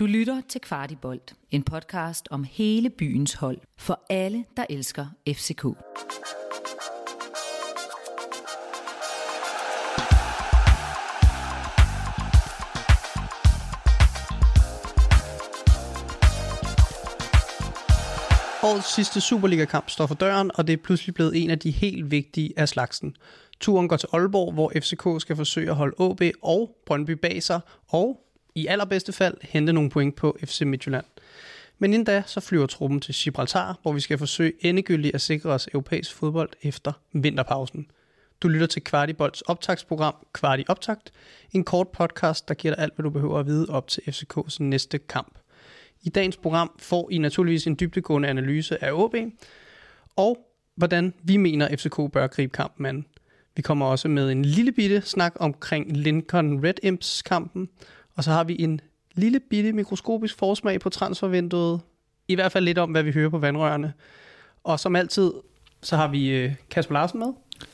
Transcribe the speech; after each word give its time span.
Du 0.00 0.06
lytter 0.06 0.40
til 0.48 0.60
Kvartibolt, 0.60 1.34
en 1.50 1.62
podcast 1.62 2.28
om 2.30 2.44
hele 2.44 2.90
byens 2.90 3.34
hold 3.34 3.58
for 3.78 4.00
alle, 4.10 4.44
der 4.56 4.66
elsker 4.70 5.06
FCK. 5.28 5.64
Årets 18.62 18.94
sidste 18.94 19.20
Superliga-kamp 19.20 19.90
står 19.90 20.06
for 20.06 20.14
døren, 20.14 20.50
og 20.54 20.66
det 20.66 20.72
er 20.72 20.76
pludselig 20.84 21.14
blevet 21.14 21.42
en 21.42 21.50
af 21.50 21.58
de 21.58 21.70
helt 21.70 22.10
vigtige 22.10 22.52
af 22.56 22.68
slagsen. 22.68 23.16
Turen 23.60 23.88
går 23.88 23.96
til 23.96 24.08
Aalborg, 24.12 24.52
hvor 24.52 24.72
FCK 24.76 25.20
skal 25.20 25.36
forsøge 25.36 25.70
at 25.70 25.76
holde 25.76 25.96
AB 26.00 26.20
og 26.42 26.76
Brøndby 26.86 27.10
bag 27.10 27.42
sig, 27.42 27.60
og 27.88 28.29
i 28.54 28.66
allerbedste 28.66 29.12
fald 29.12 29.34
hente 29.42 29.72
nogle 29.72 29.90
point 29.90 30.16
på 30.16 30.38
FC 30.44 30.60
Midtjylland. 30.60 31.04
Men 31.78 31.92
inden 31.92 32.04
da, 32.04 32.22
så 32.26 32.40
flyver 32.40 32.66
truppen 32.66 33.00
til 33.00 33.14
Gibraltar, 33.14 33.78
hvor 33.82 33.92
vi 33.92 34.00
skal 34.00 34.18
forsøge 34.18 34.52
endegyldigt 34.60 35.14
at 35.14 35.20
sikre 35.20 35.50
os 35.50 35.68
europæisk 35.72 36.14
fodbold 36.14 36.50
efter 36.62 36.92
vinterpausen. 37.12 37.86
Du 38.42 38.48
lytter 38.48 38.66
til 38.66 38.84
Kvartibolds 38.84 39.40
optagsprogram 39.40 40.14
Kvarti 40.32 40.64
Optakt, 40.68 41.12
en 41.52 41.64
kort 41.64 41.88
podcast, 41.88 42.48
der 42.48 42.54
giver 42.54 42.74
dig 42.74 42.82
alt, 42.82 42.94
hvad 42.94 43.02
du 43.02 43.10
behøver 43.10 43.38
at 43.38 43.46
vide 43.46 43.66
op 43.68 43.88
til 43.88 44.00
FCK's 44.00 44.56
næste 44.58 44.98
kamp. 44.98 45.38
I 46.02 46.08
dagens 46.08 46.36
program 46.36 46.70
får 46.78 47.08
I 47.10 47.18
naturligvis 47.18 47.66
en 47.66 47.76
dybdegående 47.80 48.28
analyse 48.28 48.84
af 48.84 48.92
OB, 48.92 49.14
og 50.16 50.38
hvordan 50.74 51.14
vi 51.22 51.36
mener, 51.36 51.76
FCK 51.76 52.12
bør 52.12 52.26
gribe 52.26 52.52
kampen 52.52 52.86
an. 52.86 53.06
Vi 53.56 53.62
kommer 53.62 53.86
også 53.86 54.08
med 54.08 54.32
en 54.32 54.44
lille 54.44 54.72
bitte 54.72 55.00
snak 55.00 55.32
omkring 55.36 55.96
Lincoln 55.96 56.64
Red 56.64 56.74
Imps 56.82 57.22
kampen, 57.22 57.68
og 58.16 58.24
så 58.24 58.30
har 58.30 58.44
vi 58.44 58.56
en 58.58 58.80
lille 59.14 59.40
bitte 59.40 59.72
mikroskopisk 59.72 60.38
forsmag 60.38 60.80
på 60.80 60.90
transfervinduet. 60.90 61.80
I 62.28 62.34
hvert 62.34 62.52
fald 62.52 62.64
lidt 62.64 62.78
om, 62.78 62.90
hvad 62.90 63.02
vi 63.02 63.12
hører 63.12 63.28
på 63.28 63.38
vandrørene. 63.38 63.92
Og 64.64 64.80
som 64.80 64.96
altid, 64.96 65.32
så 65.82 65.96
har 65.96 66.08
vi 66.08 66.28
øh, 66.28 66.52
Kasper 66.70 66.94
Larsen 66.94 67.18
med. 67.18 67.28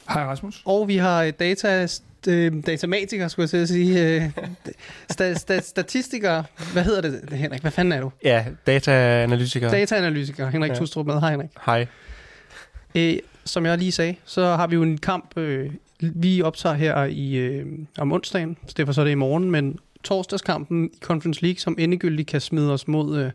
Hej 0.09 0.25
Rasmus. 0.25 0.63
Og 0.65 0.89
vi 0.89 0.97
har 0.97 1.23
øh, 1.23 1.33
data, 1.41 1.87
øh, 2.29 2.53
datamatiker, 2.67 3.29
skulle 3.29 3.43
jeg 3.43 3.51
til 3.51 3.57
at 3.57 3.69
sige. 3.69 4.33
Sta, 5.11 5.35
sta, 5.35 5.61
statistiker. 5.61 6.43
Hvad 6.73 6.85
hedder 6.85 7.01
det, 7.01 7.39
Henrik? 7.39 7.61
Hvad 7.61 7.71
fanden 7.71 7.93
er 7.93 8.01
du? 8.01 8.13
Ja, 8.25 8.45
dataanalytiker. 8.67 9.71
Dataanalytiker. 9.71 10.51
Henrik 10.51 10.71
ja. 10.71 10.77
Tustrup 10.77 11.07
med. 11.07 11.21
Hej 11.21 11.31
Henrik. 11.31 11.51
Hej. 11.67 11.87
Øh, 12.95 13.19
som 13.45 13.67
jeg 13.67 13.79
lige 13.79 13.93
sagde, 13.93 14.15
så 14.25 14.57
har 14.57 14.67
vi 14.67 14.75
jo 14.75 14.83
en 14.83 14.99
kamp, 14.99 15.39
øh, 15.39 15.71
vi 16.01 16.43
optager 16.43 16.75
her 16.75 17.05
i, 17.05 17.35
øh, 17.35 17.67
om 17.99 18.13
onsdagen, 18.13 18.57
så 18.67 18.75
derfor 18.77 18.93
så 18.93 19.01
er 19.01 19.05
det 19.05 19.13
i 19.13 19.15
morgen, 19.15 19.51
men 19.51 19.79
torsdagskampen 20.07 20.91
i 20.95 20.99
Conference 21.01 21.43
League, 21.43 21.59
som 21.59 21.77
endegyldigt 21.79 22.29
kan 22.29 22.41
smide 22.41 22.73
os 22.73 22.89
mod 22.89 23.19
øh, 23.19 23.31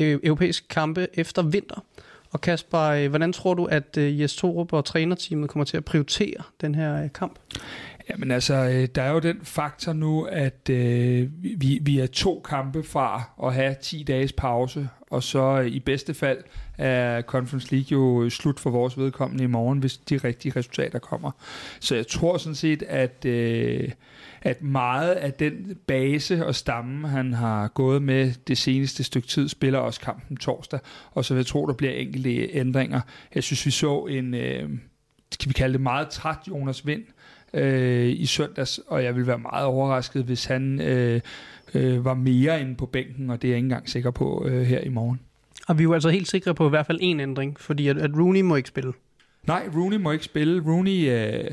øh, 0.00 0.20
europæiske 0.22 0.68
kampe 0.68 1.06
efter 1.14 1.42
vinter. 1.42 1.84
Og 2.32 2.40
Kasper, 2.40 2.80
øh, 2.80 3.08
hvordan 3.08 3.32
tror 3.32 3.54
du, 3.54 3.64
at 3.64 3.96
øh, 3.98 4.20
Jes 4.20 4.36
Torup 4.36 4.72
og 4.72 4.84
trænerteamet 4.84 5.50
kommer 5.50 5.64
til 5.64 5.76
at 5.76 5.84
prioritere 5.84 6.42
den 6.60 6.74
her 6.74 7.02
øh, 7.02 7.12
kamp? 7.14 7.38
Jamen 8.10 8.30
altså, 8.30 8.54
øh, 8.54 8.88
der 8.94 9.02
er 9.02 9.10
jo 9.10 9.18
den 9.18 9.40
faktor 9.42 9.92
nu, 9.92 10.24
at 10.24 10.70
øh, 10.70 11.28
vi, 11.42 11.78
vi 11.82 11.98
er 11.98 12.06
to 12.06 12.42
kampe 12.48 12.82
fra 12.82 13.22
at 13.44 13.54
have 13.54 13.76
10 13.82 14.02
dages 14.02 14.32
pause, 14.32 14.88
og 15.10 15.22
så 15.22 15.60
øh, 15.60 15.66
i 15.66 15.80
bedste 15.80 16.14
fald 16.14 16.38
er 16.78 17.22
Conference 17.22 17.74
League 17.74 17.88
jo 17.92 18.22
øh, 18.22 18.30
slut 18.30 18.60
for 18.60 18.70
vores 18.70 18.98
vedkommende 18.98 19.44
i 19.44 19.46
morgen, 19.46 19.78
hvis 19.78 19.96
de 19.96 20.16
rigtige 20.16 20.52
resultater 20.56 20.98
kommer. 20.98 21.30
Så 21.80 21.94
jeg 21.94 22.06
tror 22.06 22.36
sådan 22.36 22.54
set, 22.54 22.82
at, 22.82 23.24
øh, 23.24 23.88
at 24.42 24.62
meget 24.62 25.12
af 25.12 25.32
den 25.32 25.76
base 25.86 26.46
og 26.46 26.54
stamme, 26.54 27.08
han 27.08 27.32
har 27.32 27.68
gået 27.68 28.02
med 28.02 28.32
det 28.46 28.58
seneste 28.58 29.04
stykke 29.04 29.28
tid, 29.28 29.48
spiller 29.48 29.78
også 29.78 30.00
kampen 30.00 30.36
torsdag, 30.36 30.80
og 31.12 31.24
så 31.24 31.34
vil 31.34 31.38
jeg 31.38 31.46
tro, 31.46 31.66
der 31.66 31.74
bliver 31.74 31.92
enkelte 31.92 32.54
ændringer. 32.54 33.00
Jeg 33.34 33.42
synes, 33.42 33.66
vi 33.66 33.70
så 33.70 34.06
en, 34.06 34.34
øh, 34.34 34.68
kan 35.40 35.48
vi 35.48 35.52
kalde 35.52 35.72
det 35.72 35.80
meget 35.80 36.08
træt 36.08 36.38
Jonas 36.48 36.86
Vind, 36.86 37.02
øh, 37.54 38.08
i 38.08 38.26
søndags, 38.26 38.80
og 38.86 39.04
jeg 39.04 39.16
vil 39.16 39.26
være 39.26 39.38
meget 39.38 39.66
overrasket, 39.66 40.24
hvis 40.24 40.44
han 40.44 40.80
øh, 40.80 41.20
øh, 41.74 42.04
var 42.04 42.14
mere 42.14 42.60
inde 42.60 42.74
på 42.74 42.86
bænken, 42.86 43.30
og 43.30 43.42
det 43.42 43.48
er 43.48 43.52
jeg 43.52 43.56
ikke 43.56 43.64
engang 43.64 43.88
sikker 43.90 44.10
på 44.10 44.46
øh, 44.48 44.62
her 44.62 44.80
i 44.80 44.88
morgen. 44.88 45.20
Og 45.68 45.78
vi 45.78 45.82
er 45.82 45.84
jo 45.84 45.94
altså 45.94 46.08
helt 46.08 46.28
sikre 46.28 46.54
på 46.54 46.66
i 46.66 46.70
hvert 46.70 46.86
fald 46.86 46.98
en 47.00 47.20
ændring, 47.20 47.60
fordi 47.60 47.88
at, 47.88 47.98
at 47.98 48.10
Rooney 48.16 48.40
må 48.40 48.56
ikke 48.56 48.68
spille. 48.68 48.92
Nej, 49.46 49.68
Rooney 49.76 49.96
må 49.96 50.10
ikke 50.10 50.24
spille. 50.24 50.62
Rooney, 50.66 51.10
øh, 51.10 51.50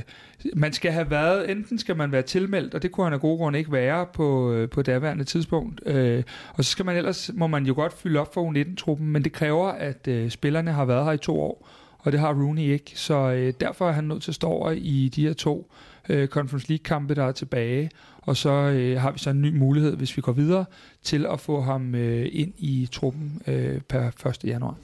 man 0.55 0.73
skal 0.73 0.91
have 0.91 1.11
været, 1.11 1.51
enten 1.51 1.79
skal 1.79 1.97
man 1.97 2.11
være 2.11 2.21
tilmeldt, 2.21 2.73
og 2.73 2.81
det 2.83 2.91
kunne 2.91 3.05
han 3.05 3.13
af 3.13 3.19
gode 3.19 3.37
grunde 3.37 3.59
ikke 3.59 3.71
være 3.71 4.05
på, 4.13 4.51
øh, 4.51 4.69
på 4.69 4.81
daværende 4.81 5.23
tidspunkt. 5.23 5.81
Øh, 5.85 6.23
og 6.53 6.65
så 6.65 6.71
skal 6.71 6.85
man 6.85 6.95
ellers, 6.95 7.31
må 7.33 7.47
man 7.47 7.65
jo 7.65 7.73
godt 7.73 7.93
fylde 7.93 8.19
op 8.19 8.33
for 8.33 8.51
U19-truppen, 8.51 9.07
men 9.07 9.23
det 9.23 9.31
kræver, 9.31 9.67
at 9.67 10.07
øh, 10.07 10.29
spillerne 10.29 10.71
har 10.71 10.85
været 10.85 11.05
her 11.05 11.11
i 11.11 11.17
to 11.17 11.41
år, 11.41 11.69
og 11.99 12.11
det 12.11 12.19
har 12.19 12.33
Rooney 12.33 12.61
ikke. 12.61 12.91
Så 12.95 13.31
øh, 13.31 13.53
derfor 13.59 13.87
er 13.87 13.91
han 13.91 14.03
nødt 14.03 14.23
til 14.23 14.31
at 14.31 14.35
stå 14.35 14.47
over 14.47 14.71
i 14.71 15.11
de 15.15 15.27
her 15.27 15.33
to 15.33 15.71
øh, 16.09 16.27
Conference 16.27 16.69
League-kampe, 16.69 17.15
der 17.15 17.23
er 17.23 17.31
tilbage. 17.31 17.89
Og 18.21 18.37
så 18.37 18.49
øh, 18.49 19.01
har 19.01 19.11
vi 19.11 19.19
så 19.19 19.29
en 19.29 19.41
ny 19.41 19.57
mulighed, 19.57 19.95
hvis 19.95 20.17
vi 20.17 20.21
går 20.21 20.31
videre, 20.31 20.65
til 21.03 21.25
at 21.25 21.39
få 21.39 21.61
ham 21.61 21.95
øh, 21.95 22.29
ind 22.31 22.53
i 22.57 22.89
truppen 22.91 23.41
øh, 23.47 23.81
per 23.81 24.27
1. 24.27 24.43
januar. 24.43 24.75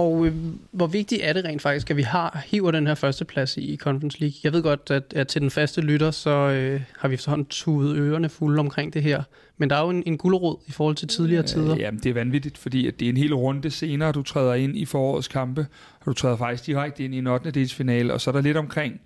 Og 0.00 0.26
øh, 0.26 0.34
hvor 0.70 0.86
vigtigt 0.86 1.20
er 1.24 1.32
det 1.32 1.44
rent 1.44 1.62
faktisk, 1.62 1.90
at 1.90 1.96
vi 1.96 2.02
har 2.02 2.42
hiver 2.46 2.70
den 2.70 2.86
her 2.86 2.94
førsteplads 2.94 3.56
i 3.56 3.76
Conference 3.76 4.20
League? 4.20 4.34
Jeg 4.44 4.52
ved 4.52 4.62
godt, 4.62 4.90
at, 4.90 5.12
at 5.16 5.28
til 5.28 5.40
den 5.40 5.50
faste 5.50 5.80
lytter, 5.80 6.10
så 6.10 6.30
øh, 6.30 6.80
har 6.98 7.08
vi 7.08 7.16
sådan 7.16 7.44
tudet 7.44 7.96
ørerne 7.96 8.28
fulde 8.28 8.60
omkring 8.60 8.94
det 8.94 9.02
her. 9.02 9.22
Men 9.58 9.70
der 9.70 9.76
er 9.76 9.84
jo 9.84 9.90
en, 9.90 10.02
en 10.06 10.18
gulderod 10.18 10.56
i 10.66 10.72
forhold 10.72 10.96
til 10.96 11.08
tidligere 11.08 11.42
tider. 11.42 11.74
Øh, 11.74 11.80
jamen, 11.80 12.00
det 12.00 12.10
er 12.10 12.14
vanvittigt, 12.14 12.58
fordi 12.58 12.86
at 12.86 13.00
det 13.00 13.06
er 13.06 13.10
en 13.10 13.16
hel 13.16 13.34
runde 13.34 13.70
senere, 13.70 14.12
du 14.12 14.22
træder 14.22 14.54
ind 14.54 14.76
i 14.76 14.84
forårets 14.84 15.28
kampe, 15.28 15.66
og 16.00 16.06
du 16.06 16.12
træder 16.12 16.36
faktisk 16.36 16.66
direkte 16.66 17.04
ind 17.04 17.14
i 17.14 17.18
en 17.18 17.26
8. 17.26 17.50
delsfinale, 17.50 18.12
og 18.12 18.20
så 18.20 18.30
er 18.30 18.32
der 18.32 18.40
lidt 18.40 18.56
omkring 18.56 19.00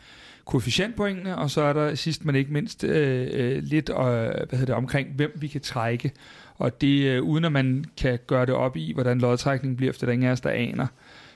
koefficientpoengene, 0.45 1.37
og 1.37 1.51
så 1.51 1.63
er 1.63 1.73
der 1.73 1.95
sidst 1.95 2.25
men 2.25 2.35
ikke 2.35 2.53
mindst 2.53 2.85
øh, 2.85 3.29
øh, 3.33 3.63
lidt 3.63 3.91
øh, 3.91 3.97
hvad 3.97 4.47
hedder 4.51 4.65
det, 4.65 4.75
omkring, 4.75 5.09
hvem 5.17 5.33
vi 5.35 5.49
kan 5.49 5.61
trække. 5.61 6.13
Og 6.55 6.81
det, 6.81 7.05
øh, 7.05 7.23
uden 7.23 7.45
at 7.45 7.53
man 7.53 7.85
kan 7.97 8.19
gøre 8.27 8.47
det 8.47 8.55
op 8.55 8.77
i, 8.77 8.93
hvordan 8.93 9.19
lodtrækningen 9.19 9.77
bliver, 9.77 9.91
efter 9.91 10.07
den 10.07 10.23
er 10.23 10.35
der 10.35 10.51
aner, 10.51 10.87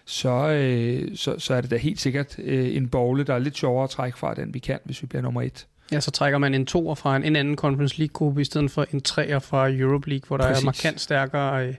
så, 0.04 0.48
øh, 0.48 1.16
så, 1.16 1.38
så 1.38 1.54
er 1.54 1.60
det 1.60 1.70
da 1.70 1.76
helt 1.76 2.00
sikkert 2.00 2.38
øh, 2.38 2.76
en 2.76 2.88
bogle, 2.88 3.24
der 3.24 3.34
er 3.34 3.38
lidt 3.38 3.56
sjovere 3.56 3.84
at 3.84 3.90
trække 3.90 4.18
fra, 4.18 4.34
den 4.34 4.54
vi 4.54 4.58
kan, 4.58 4.78
hvis 4.84 5.02
vi 5.02 5.06
bliver 5.06 5.22
nummer 5.22 5.42
et. 5.42 5.66
Ja, 5.92 6.00
så 6.00 6.10
trækker 6.10 6.38
man 6.38 6.54
en 6.54 6.66
toer 6.66 6.94
fra 6.94 7.16
en, 7.16 7.24
en 7.24 7.36
anden 7.36 7.56
Conference 7.56 7.98
League-gruppe, 7.98 8.40
i 8.40 8.44
stedet 8.44 8.70
for 8.70 8.86
en 8.92 9.00
treer 9.00 9.38
fra 9.38 9.70
Europe 9.70 10.08
League, 10.08 10.26
hvor 10.26 10.36
der 10.36 10.46
Præcis. 10.46 10.62
er 10.62 10.66
markant 10.66 11.00
stærkere... 11.00 11.66
Øh, 11.66 11.74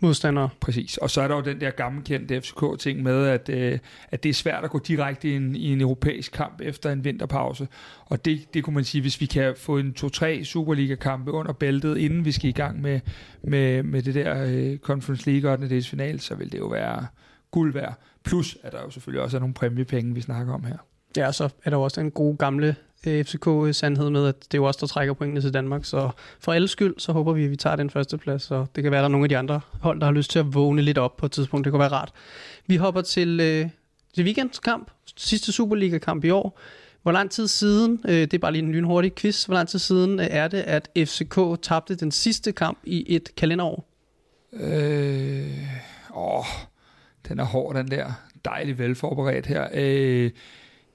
modstandere. 0.00 0.48
Præcis. 0.60 0.96
Og 0.96 1.10
så 1.10 1.20
er 1.20 1.28
der 1.28 1.34
jo 1.34 1.40
den 1.40 1.60
der 1.60 1.70
gammelkendte 1.70 2.40
FCK-ting 2.40 3.02
med, 3.02 3.26
at, 3.26 3.48
øh, 3.48 3.78
at 4.10 4.22
det 4.22 4.28
er 4.28 4.34
svært 4.34 4.64
at 4.64 4.70
gå 4.70 4.78
direkte 4.78 5.34
ind 5.34 5.56
i 5.56 5.72
en 5.72 5.80
europæisk 5.80 6.32
kamp 6.32 6.60
efter 6.60 6.92
en 6.92 7.04
vinterpause. 7.04 7.68
Og 8.06 8.24
det, 8.24 8.54
det 8.54 8.64
kunne 8.64 8.74
man 8.74 8.84
sige, 8.84 9.02
hvis 9.02 9.20
vi 9.20 9.26
kan 9.26 9.54
få 9.56 9.78
en 9.78 9.94
2-3 10.00 10.44
Superliga-kampe 10.44 11.32
under 11.32 11.52
bæltet, 11.52 11.96
inden 11.96 12.24
vi 12.24 12.32
skal 12.32 12.48
i 12.48 12.52
gang 12.52 12.80
med, 12.80 13.00
med, 13.42 13.82
med 13.82 14.02
det 14.02 14.14
der 14.14 14.44
øh, 14.46 14.78
Conference 14.78 15.30
League 15.30 15.52
8. 15.52 15.82
final, 15.82 16.20
så 16.20 16.34
vil 16.34 16.52
det 16.52 16.58
jo 16.58 16.66
være 16.66 17.06
guld 17.50 17.72
værd. 17.72 17.94
Plus, 18.24 18.58
at 18.62 18.72
der 18.72 18.78
jo 18.82 18.90
selvfølgelig 18.90 19.22
også 19.22 19.36
er 19.36 19.40
nogle 19.40 19.54
præmiepenge, 19.54 20.14
vi 20.14 20.20
snakker 20.20 20.54
om 20.54 20.64
her. 20.64 20.76
Ja, 21.16 21.32
så 21.32 21.48
er 21.64 21.70
der 21.70 21.76
også 21.76 22.00
den 22.00 22.10
gode 22.10 22.36
gamle 22.36 22.76
Øh, 23.06 23.24
FCK-sandhed 23.24 24.06
øh, 24.06 24.12
med, 24.12 24.26
at 24.26 24.36
det 24.36 24.54
er 24.54 24.58
jo 24.58 24.64
os, 24.64 24.76
der 24.76 24.86
trækker 24.86 25.14
pointene 25.14 25.40
til 25.40 25.54
Danmark. 25.54 25.84
Så 25.84 26.10
for 26.40 26.52
alles 26.52 26.70
skyld, 26.70 26.94
så 26.98 27.12
håber 27.12 27.32
vi, 27.32 27.44
at 27.44 27.50
vi 27.50 27.56
tager 27.56 27.76
den 27.76 27.90
første 27.90 28.18
plads, 28.18 28.50
og 28.50 28.68
det 28.74 28.82
kan 28.82 28.92
være, 28.92 28.98
at 28.98 29.02
der 29.02 29.08
er 29.08 29.12
nogle 29.12 29.24
af 29.24 29.28
de 29.28 29.36
andre 29.38 29.60
hold, 29.80 30.00
der 30.00 30.06
har 30.06 30.12
lyst 30.12 30.30
til 30.30 30.38
at 30.38 30.54
vågne 30.54 30.82
lidt 30.82 30.98
op 30.98 31.16
på 31.16 31.26
et 31.26 31.32
tidspunkt. 31.32 31.64
Det 31.64 31.72
kunne 31.72 31.80
være 31.80 31.92
rart. 31.92 32.12
Vi 32.66 32.76
hopper 32.76 33.00
til, 33.00 33.40
øh, 33.40 33.68
til 34.14 34.24
weekendskamp, 34.24 34.90
sidste 35.16 35.52
Superliga-kamp 35.52 36.24
i 36.24 36.30
år. 36.30 36.60
Hvor 37.02 37.12
lang 37.12 37.30
tid 37.30 37.48
siden, 37.48 38.00
øh, 38.04 38.14
det 38.14 38.34
er 38.34 38.38
bare 38.38 38.52
lige 38.52 38.62
en 38.62 38.72
lynhurtig 38.72 39.14
quiz, 39.14 39.44
hvor 39.44 39.54
lang 39.54 39.68
tid 39.68 39.78
siden 39.78 40.20
øh, 40.20 40.26
er 40.30 40.48
det, 40.48 40.58
at 40.58 40.88
FCK 40.98 41.62
tabte 41.62 41.94
den 41.94 42.10
sidste 42.10 42.52
kamp 42.52 42.78
i 42.84 43.14
et 43.14 43.34
kalenderår? 43.36 43.88
Øh, 44.52 45.68
åh, 46.14 46.44
den 47.28 47.38
er 47.38 47.44
hård, 47.44 47.74
den 47.74 47.90
der. 47.90 48.12
Dejligt 48.44 48.78
velforberedt 48.78 49.46
her. 49.46 49.68
Øh, 49.74 50.30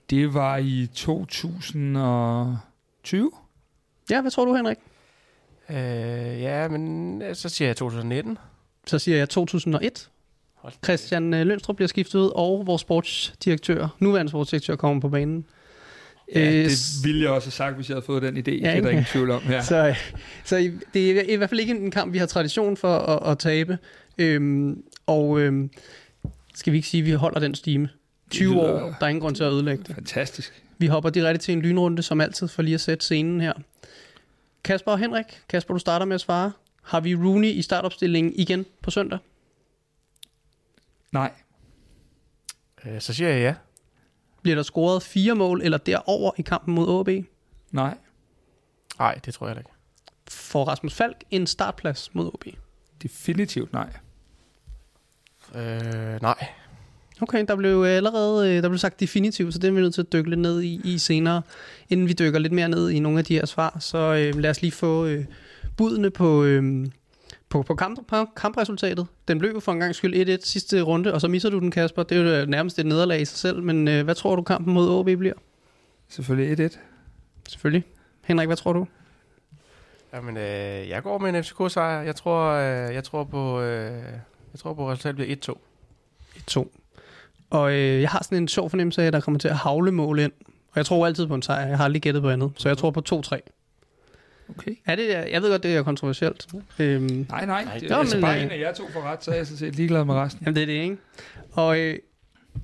det 0.10 0.34
var 0.34 0.58
i 0.58 0.88
2020. 0.94 3.32
Ja, 4.10 4.22
hvad 4.22 4.32
tror 4.32 4.46
du, 4.46 4.56
Henrik? 4.56 4.78
Øh, 5.70 5.76
ja, 6.42 6.68
men 6.68 7.22
øh, 7.22 7.36
så 7.36 7.50
siger 7.50 7.68
jeg 7.68 7.78
2019. 7.78 8.38
Så 8.88 9.00
siger 9.00 9.18
jeg 9.18 9.30
2001. 9.30 10.10
Christian 10.84 11.34
øh, 11.34 11.48
Lønstrup 11.48 11.76
bliver 11.76 11.88
skiftet 11.88 12.20
ud, 12.20 12.32
og 12.36 12.68
vores 12.68 12.82
sportsdirektør, 12.82 13.88
nuværende 14.00 14.30
sportsdirektør, 14.30 14.76
kommer 14.76 15.02
på 15.02 15.10
banen. 15.10 15.46
Ja, 16.36 16.52
det 16.52 16.72
ville 17.04 17.22
jeg 17.22 17.30
også 17.30 17.48
have 17.48 17.52
sagt, 17.52 17.76
hvis 17.76 17.90
jeg 17.90 17.96
havde 17.96 18.06
fået 18.06 18.22
den 18.22 18.38
idé. 18.38 18.52
Ja, 18.52 18.72
det 18.72 18.78
er 18.78 18.82
der 18.82 18.90
ingen 18.90 19.06
tvivl 19.06 19.32
om 19.32 19.42
her. 19.42 19.62
Så, 19.62 19.96
så 20.44 20.72
det 20.94 21.12
er 21.12 21.22
i 21.22 21.36
hvert 21.36 21.50
fald 21.50 21.60
ikke 21.60 21.76
en 21.76 21.92
kamp, 21.92 22.14
vi 22.14 22.18
har 22.18 22.26
tradition 22.26 22.78
for 22.78 22.98
at, 22.98 23.32
at 23.32 23.40
tabe. 23.40 23.78
Øhm, 24.18 24.84
og 25.06 25.40
øhm, 25.40 25.70
skal 26.56 26.74
vi 26.74 26.78
ikke 26.78 26.88
sige, 26.88 27.02
at 27.02 27.08
vi 27.08 27.12
holder 27.12 27.40
den 27.40 27.56
stime? 27.56 27.90
20 28.30 28.62
år, 28.62 28.80
der 28.80 29.06
er 29.06 29.08
ingen 29.08 29.22
grund 29.22 29.36
til 29.36 29.44
at 29.44 29.52
ødelægge 29.52 29.84
det. 29.84 29.96
Fantastisk. 29.96 30.64
Vi 30.78 30.88
hopper 30.88 31.10
direkte 31.10 31.46
til 31.46 31.52
en 31.52 31.62
lynrunde, 31.62 32.02
som 32.02 32.22
altid, 32.22 32.48
for 32.48 32.62
lige 32.62 32.76
at 32.76 32.82
sætte 32.82 33.06
scenen 33.06 33.42
her. 33.42 33.54
Kasper 34.64 34.92
og 34.92 35.00
Henrik. 35.00 35.26
Kasper, 35.50 35.74
du 35.74 35.80
starter 35.80 36.06
med 36.06 36.16
at 36.16 36.22
svare. 36.22 36.52
Har 36.84 37.00
vi 37.00 37.16
Rooney 37.16 37.48
i 37.48 37.62
startopstillingen 37.62 38.34
igen 38.36 38.66
på 38.82 38.92
søndag? 38.92 39.20
Nej. 41.12 41.32
Øh, 42.86 43.02
så 43.02 43.14
siger 43.14 43.30
jeg 43.30 43.42
ja. 43.42 43.56
Bliver 44.42 44.56
der 44.56 44.64
scoret 44.64 45.04
fire 45.04 45.36
mål 45.36 45.62
eller 45.62 45.78
derover 45.78 46.32
i 46.38 46.42
kampen 46.42 46.76
mod 46.76 46.88
OB? 46.88 47.10
Nej. 47.72 47.98
Nej, 49.00 49.20
det 49.26 49.34
tror 49.34 49.48
jeg 49.48 49.56
da 49.56 49.60
ikke. 49.60 49.72
Får 50.28 50.66
Rasmus 50.66 50.94
Falk 50.94 51.24
en 51.32 51.48
startplads 51.48 52.16
mod 52.16 52.28
OB? 52.34 52.46
Definitivt 53.04 53.74
nej. 53.74 53.90
Øh, 55.56 56.22
nej. 56.22 56.48
Okay, 57.22 57.46
der 57.48 57.56
blev 57.56 57.84
allerede 57.84 58.50
øh, 58.50 58.64
der 58.64 58.70
blev 58.70 58.78
sagt 58.78 59.00
definitivt, 59.00 59.54
så 59.54 59.60
det 59.60 59.68
er 59.68 59.72
vi 59.72 59.82
nødt 59.82 59.94
til 59.94 60.02
at 60.02 60.14
dykke 60.14 60.30
lidt 60.30 60.40
ned 60.40 60.62
i, 60.62 60.82
i 60.84 60.98
senere. 60.98 61.42
Inden 61.90 62.08
vi 62.08 62.14
dykker 62.14 62.40
lidt 62.40 62.54
mere 62.54 62.70
ned 62.70 62.90
i 62.90 63.00
nogle 63.00 63.20
af 63.20 63.26
de 63.26 63.34
her 63.34 63.46
svar, 63.46 63.78
så 63.80 63.98
øh, 63.98 64.40
lad 64.42 64.50
os 64.50 64.62
lige 64.62 64.72
få 64.72 65.06
øh, 65.06 65.26
budene 65.78 66.10
på, 66.10 66.44
øh, 66.44 66.88
på, 67.50 67.62
på, 67.62 67.76
kamp, 67.76 68.08
på 68.08 68.26
kampresultatet. 68.36 69.08
Den 69.28 69.40
blev 69.40 69.52
jo 69.52 69.60
for 69.60 69.72
en 69.72 69.80
gang 69.80 69.96
skyld 69.96 70.40
1-1 70.40 70.46
sidste 70.46 70.82
runde, 70.82 71.14
og 71.14 71.22
så 71.22 71.28
misser 71.28 71.50
du 71.50 71.60
den, 71.60 71.72
Kasper. 71.72 72.04
Det 72.04 72.18
er 72.18 72.22
jo 72.22 72.42
øh, 72.42 72.48
nærmest 72.48 72.80
et 72.80 72.86
nederlag 72.86 73.22
i 73.22 73.26
sig 73.26 73.38
selv, 73.38 73.64
men 73.64 73.88
øh, 73.88 74.04
hvad 74.04 74.16
tror 74.16 74.36
du 74.36 74.42
kampen 74.42 74.74
mod 74.74 74.90
OB 74.90 75.06
bliver? 75.06 75.34
Selvfølgelig 76.10 76.66
1-1. 76.66 76.78
Selvfølgelig. 77.50 77.84
Henrik, 78.24 78.48
hvad 78.48 78.58
tror 78.58 78.74
du? 78.74 78.88
Jamen, 80.14 80.38
øh, 80.38 80.90
jeg 80.90 81.04
går 81.04 81.18
med 81.18 81.30
en 81.30 81.44
FCK-sejr. 81.44 82.02
Jeg 82.02 82.16
tror, 82.16 82.52
øh, 82.52 82.94
jeg 82.94 83.04
tror 83.04 83.24
på, 83.24 83.62
øh, 83.62 84.04
jeg 84.52 84.60
tror 84.60 84.74
på 84.74 84.92
resultatet 84.92 85.16
bliver 85.16 85.36
1-2. 85.36 85.58
1-2. 86.52 86.85
Og 87.56 87.74
øh, 87.74 88.02
jeg 88.02 88.10
har 88.10 88.24
sådan 88.24 88.38
en 88.38 88.48
sjov 88.48 88.70
fornemmelse 88.70 89.02
af, 89.02 89.08
at 89.08 89.14
der 89.14 89.20
kommer 89.20 89.40
til 89.40 89.48
at 89.48 89.56
havle 89.56 89.92
mål 89.92 90.20
ind. 90.20 90.32
Og 90.48 90.78
jeg 90.78 90.86
tror 90.86 91.06
altid 91.06 91.28
på 91.28 91.36
en 91.36 91.42
sejr. 91.42 91.68
Jeg 91.68 91.78
har 91.78 91.86
aldrig 91.86 92.02
gættet 92.02 92.24
på 92.24 92.30
andet. 92.30 92.52
Så 92.58 92.70
jeg 92.70 92.78
tror 92.78 92.92
på 92.92 93.02
2-3. 93.14 93.40
Okay. 94.50 94.72
Er 94.86 94.96
det, 94.96 95.10
jeg 95.32 95.42
ved 95.42 95.52
godt, 95.52 95.64
det 95.64 95.76
er 95.76 95.84
kontroversielt. 95.84 96.48
Øhm, 96.80 97.26
Nej, 97.30 97.46
nej. 97.46 97.68
Det 97.80 97.92
er 97.92 97.96
altså 97.96 98.16
men, 98.16 98.22
bare 98.22 98.38
øh, 98.38 98.44
en 98.44 98.52
af 98.52 98.60
jer 98.60 98.74
to 98.74 98.84
for 98.94 99.02
ret, 99.02 99.24
så 99.24 99.32
er 99.32 99.36
jeg 99.36 99.46
sådan 99.46 99.58
set 99.58 99.76
ligeglad 99.76 100.06
med 100.06 100.16
resten. 100.16 100.42
jamen, 100.46 100.56
det 100.56 100.62
er 100.62 100.68
det, 100.68 100.74
ikke? 100.74 100.98
Og 101.52 101.80
øh, 101.80 102.00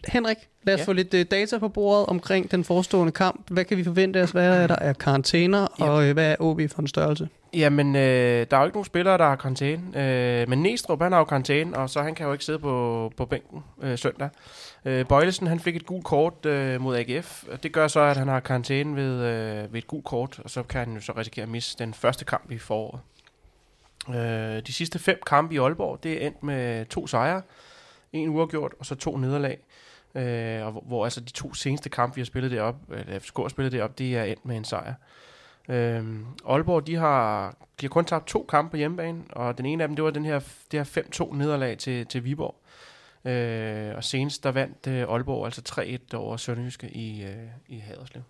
Henrik, 0.07 0.37
lad 0.63 0.73
os 0.73 0.77
ja. 0.77 0.81
Ja. 0.81 0.87
få 0.87 0.93
lidt 0.93 1.13
øh, 1.13 1.25
data 1.31 1.57
på 1.57 1.67
bordet 1.67 2.05
omkring 2.05 2.51
den 2.51 2.63
forestående 2.63 3.11
kamp. 3.11 3.51
Hvad 3.51 3.65
kan 3.65 3.77
vi 3.77 3.83
forvente 3.83 4.21
os? 4.23 4.31
Hvad 4.31 4.63
er 4.63 4.67
der 4.67 4.75
af 4.75 4.97
karantæner? 4.97 5.67
Ja. 5.79 5.89
Og 5.89 6.07
øh, 6.07 6.13
hvad 6.13 6.31
er 6.31 6.35
OB 6.39 6.61
for 6.69 6.81
en 6.81 6.87
størrelse? 6.87 7.29
Jamen, 7.53 7.95
øh, 7.95 8.47
der 8.51 8.57
er 8.57 8.61
jo 8.61 8.65
ikke 8.65 8.75
nogen 8.75 8.85
spillere, 8.85 9.17
der 9.17 9.25
har 9.25 9.35
karantæne. 9.35 9.83
Øh, 9.95 10.49
men 10.49 10.61
Næstrup, 10.61 11.01
han 11.01 11.11
har 11.11 11.19
jo 11.19 11.25
karantæne, 11.25 11.77
og 11.77 11.89
så 11.89 12.01
han 12.01 12.15
kan 12.15 12.25
jo 12.25 12.31
ikke 12.31 12.45
sidde 12.45 12.59
på, 12.59 13.11
på 13.17 13.25
bænken 13.25 13.63
øh, 13.81 13.97
søndag. 13.97 14.29
Øh, 14.85 15.07
Bøjlesen, 15.07 15.47
han 15.47 15.59
fik 15.59 15.75
et 15.75 15.85
gult 15.85 16.03
kort 16.03 16.45
øh, 16.45 16.81
mod 16.81 16.97
AGF, 16.97 17.43
og 17.51 17.63
det 17.63 17.73
gør 17.73 17.87
så, 17.87 17.99
at 17.99 18.17
han 18.17 18.27
har 18.27 18.39
karantæne 18.39 18.95
ved, 18.95 19.13
øh, 19.13 19.73
ved 19.73 19.77
et 19.77 19.87
gult 19.87 20.05
kort, 20.05 20.39
og 20.39 20.49
så 20.49 20.63
kan 20.63 20.79
han 20.79 20.93
jo 20.93 21.01
så 21.01 21.13
risikere 21.17 21.43
at 21.43 21.49
misse 21.49 21.77
den 21.79 21.93
første 21.93 22.25
kamp 22.25 22.51
i 22.51 22.57
foråret. 22.57 23.01
Øh, 24.09 24.61
de 24.67 24.73
sidste 24.73 24.99
fem 24.99 25.21
kampe 25.27 25.55
i 25.55 25.57
Aalborg, 25.57 26.03
det 26.03 26.23
er 26.23 26.27
endt 26.27 26.43
med 26.43 26.85
to 26.85 27.07
sejre, 27.07 27.41
en 28.13 28.29
uafgjort, 28.29 28.73
og 28.79 28.85
så 28.85 28.95
to 28.95 29.17
nederlag. 29.17 29.57
Øh, 30.15 30.65
og 30.65 30.71
hvor, 30.71 30.83
hvor 30.87 31.03
altså 31.03 31.21
de 31.21 31.31
to 31.31 31.53
seneste 31.53 31.89
kampe, 31.89 32.15
vi 32.15 32.21
har 32.21 32.25
spillet 32.25 32.51
deroppe, 32.51 32.97
eller 32.97 33.19
FCK 33.19 33.37
har 33.37 33.47
spillet 33.47 33.71
deroppe, 33.71 33.95
det 33.97 34.17
er 34.17 34.23
endt 34.23 34.45
med 34.45 34.57
en 34.57 34.65
sejr. 34.65 34.93
Øhm, 35.69 36.25
Aalborg, 36.47 36.87
de 36.87 36.95
har, 36.95 37.49
de 37.51 37.85
har 37.85 37.89
kun 37.89 38.05
tabt 38.05 38.27
to 38.27 38.45
kampe 38.49 38.71
på 38.71 38.77
hjemmebane, 38.77 39.23
og 39.29 39.57
den 39.57 39.65
ene 39.65 39.83
af 39.83 39.89
dem, 39.89 39.95
det 39.95 40.05
var 40.05 40.11
den 40.11 40.25
her, 40.25 40.39
det 40.71 40.87
her 40.95 41.03
5-2 41.03 41.35
nederlag 41.35 41.77
til, 41.77 42.05
til 42.05 42.23
Viborg. 42.23 42.55
Øh, 43.25 43.95
og 43.95 44.03
senest, 44.03 44.43
der 44.43 44.51
vandt 44.51 44.87
øh, 44.87 45.01
Aalborg 45.01 45.45
altså 45.45 45.61
3-1 46.13 46.15
over 46.17 46.37
Sønderjyske 46.37 46.89
i, 46.89 47.23
øh, 47.23 47.47
i 47.67 47.77
Haderslev. 47.79 48.23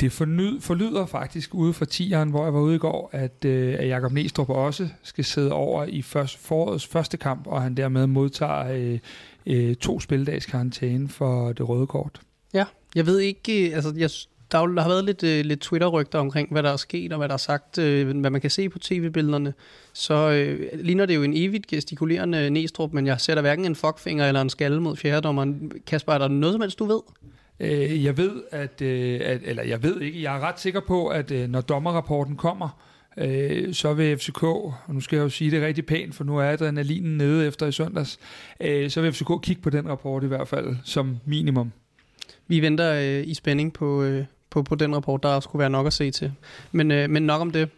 Det 0.00 0.12
fornyd, 0.12 0.60
forlyder 0.60 1.06
faktisk 1.06 1.54
ude 1.54 1.72
for 1.72 1.84
tieren, 1.84 2.30
hvor 2.30 2.44
jeg 2.44 2.54
var 2.54 2.60
ude 2.60 2.74
i 2.74 2.78
går, 2.78 3.10
at, 3.12 3.44
øh, 3.44 3.76
at 3.78 3.88
Jakob 3.88 4.12
Næstrup 4.12 4.48
også 4.48 4.88
skal 5.02 5.24
sidde 5.24 5.52
over 5.52 5.84
i 5.84 6.02
først, 6.02 6.38
forårets 6.38 6.86
første 6.86 7.16
kamp, 7.16 7.46
og 7.46 7.62
han 7.62 7.74
dermed 7.74 8.06
modtager 8.06 8.72
øh, 8.72 8.98
øh, 9.46 9.76
to 9.76 10.00
spildags 10.00 10.46
karantæne 10.46 11.08
for 11.08 11.52
det 11.52 11.68
røde 11.68 11.86
kort. 11.86 12.20
Ja, 12.54 12.64
jeg 12.94 13.06
ved 13.06 13.18
ikke, 13.18 13.68
øh, 13.68 13.74
altså 13.74 13.94
jeg, 13.96 14.10
der 14.52 14.58
er 14.58 14.66
der 14.66 14.82
har 14.82 14.88
været 14.88 15.04
lidt, 15.04 15.22
øh, 15.22 15.44
lidt 15.44 15.60
Twitter-rygter 15.60 16.18
omkring, 16.18 16.52
hvad 16.52 16.62
der 16.62 16.70
er 16.70 16.76
sket, 16.76 17.12
og 17.12 17.18
hvad 17.18 17.28
der 17.28 17.34
er 17.34 17.38
sagt, 17.38 17.78
øh, 17.78 18.18
hvad 18.18 18.30
man 18.30 18.40
kan 18.40 18.50
se 18.50 18.68
på 18.68 18.78
tv-billederne. 18.78 19.54
Så 19.92 20.30
øh, 20.30 20.68
ligner 20.74 21.06
det 21.06 21.14
jo 21.14 21.22
en 21.22 21.32
evigt 21.36 21.66
gestikulerende 21.66 22.50
Næstrup, 22.50 22.92
men 22.92 23.06
jeg 23.06 23.20
sætter 23.20 23.40
hverken 23.40 23.64
en 23.64 23.76
fuckfinger 23.76 24.28
eller 24.28 24.40
en 24.40 24.50
skalle 24.50 24.80
mod 24.80 24.96
fjerdedommeren. 24.96 25.72
Kasper, 25.86 26.12
er 26.12 26.18
der 26.18 26.28
noget 26.28 26.54
som 26.54 26.60
helst, 26.60 26.78
du 26.78 26.84
ved? 26.84 27.00
Øh, 27.60 28.04
jeg 28.04 28.16
ved, 28.16 28.42
at, 28.50 28.82
øh, 28.82 29.20
at, 29.24 29.40
eller 29.44 29.62
jeg 29.62 29.82
ved 29.82 30.00
ikke, 30.00 30.22
jeg 30.22 30.36
er 30.36 30.40
ret 30.40 30.60
sikker 30.60 30.80
på, 30.80 31.06
at 31.06 31.30
øh, 31.30 31.48
når 31.48 31.60
dommerrapporten 31.60 32.36
kommer, 32.36 32.82
øh, 33.16 33.74
så 33.74 33.94
vil 33.94 34.18
FCK, 34.18 34.42
og 34.42 34.74
nu 34.88 35.00
skal 35.00 35.16
jeg 35.16 35.22
jo 35.22 35.28
sige 35.28 35.50
det 35.50 35.62
rigtig 35.62 35.86
pænt, 35.86 36.14
for 36.14 36.24
nu 36.24 36.38
er 36.38 36.44
adrenalinen 36.44 37.16
nede 37.16 37.46
efter 37.46 37.66
i 37.66 37.72
søndags, 37.72 38.18
øh, 38.60 38.90
så 38.90 39.00
vil 39.00 39.12
FCK 39.12 39.30
kigge 39.42 39.62
på 39.62 39.70
den 39.70 39.88
rapport 39.88 40.24
i 40.24 40.26
hvert 40.26 40.48
fald, 40.48 40.76
som 40.84 41.16
minimum. 41.24 41.72
Vi 42.48 42.62
venter 42.62 42.92
øh, 42.94 43.28
i 43.28 43.34
spænding 43.34 43.72
på, 43.72 44.02
øh, 44.02 44.24
på, 44.50 44.62
på 44.62 44.74
den 44.74 44.94
rapport, 44.96 45.22
der 45.22 45.40
skulle 45.40 45.60
være 45.60 45.70
nok 45.70 45.86
at 45.86 45.92
se 45.92 46.10
til. 46.10 46.32
Men, 46.72 46.90
øh, 46.90 47.10
men 47.10 47.22
nok 47.22 47.40
om 47.40 47.50
det. 47.50 47.68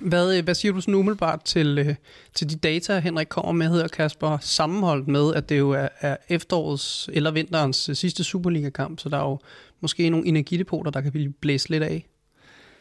Hvad, 0.00 0.36
øh, 0.36 0.44
hvad 0.44 0.54
siger 0.54 0.72
du 0.72 0.80
sådan 0.80 0.94
umiddelbart 0.94 1.42
til, 1.42 1.78
øh, 1.78 1.94
til 2.34 2.50
de 2.50 2.56
data, 2.56 2.98
Henrik 2.98 3.26
kommer 3.26 3.52
med, 3.52 3.68
hedder 3.68 3.88
Kasper, 3.88 4.38
sammenholdt 4.40 5.08
med, 5.08 5.34
at 5.34 5.48
det 5.48 5.58
jo 5.58 5.70
er, 5.70 5.88
er 6.00 6.16
efterårets 6.28 7.10
eller 7.12 7.30
vinterens 7.30 7.88
øh, 7.88 7.96
sidste 7.96 8.24
Superliga-kamp, 8.24 9.00
så 9.00 9.08
der 9.08 9.16
er 9.16 9.28
jo 9.28 9.38
måske 9.80 10.10
nogle 10.10 10.26
energidepoter, 10.26 10.90
der 10.90 11.00
kan 11.00 11.12
blive 11.12 11.32
blæst 11.32 11.70
lidt 11.70 11.82
af. 11.82 12.06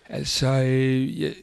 Altså, 0.09 0.47
øh, 0.47 1.21
jeg, 1.21 1.33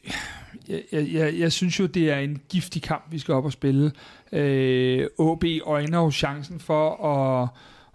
jeg, 0.68 0.82
jeg, 0.92 1.08
jeg, 1.12 1.38
jeg 1.38 1.52
synes 1.52 1.80
jo, 1.80 1.86
det 1.86 2.10
er 2.10 2.18
en 2.18 2.40
giftig 2.48 2.82
kamp, 2.82 3.04
vi 3.10 3.18
skal 3.18 3.34
op 3.34 3.44
og 3.44 3.52
spille. 3.52 3.92
Øh, 4.32 5.06
OB 5.18 5.44
øjner 5.64 5.98
jo 5.98 6.10
chancen 6.10 6.60
for 6.60 7.06
at, 7.06 7.48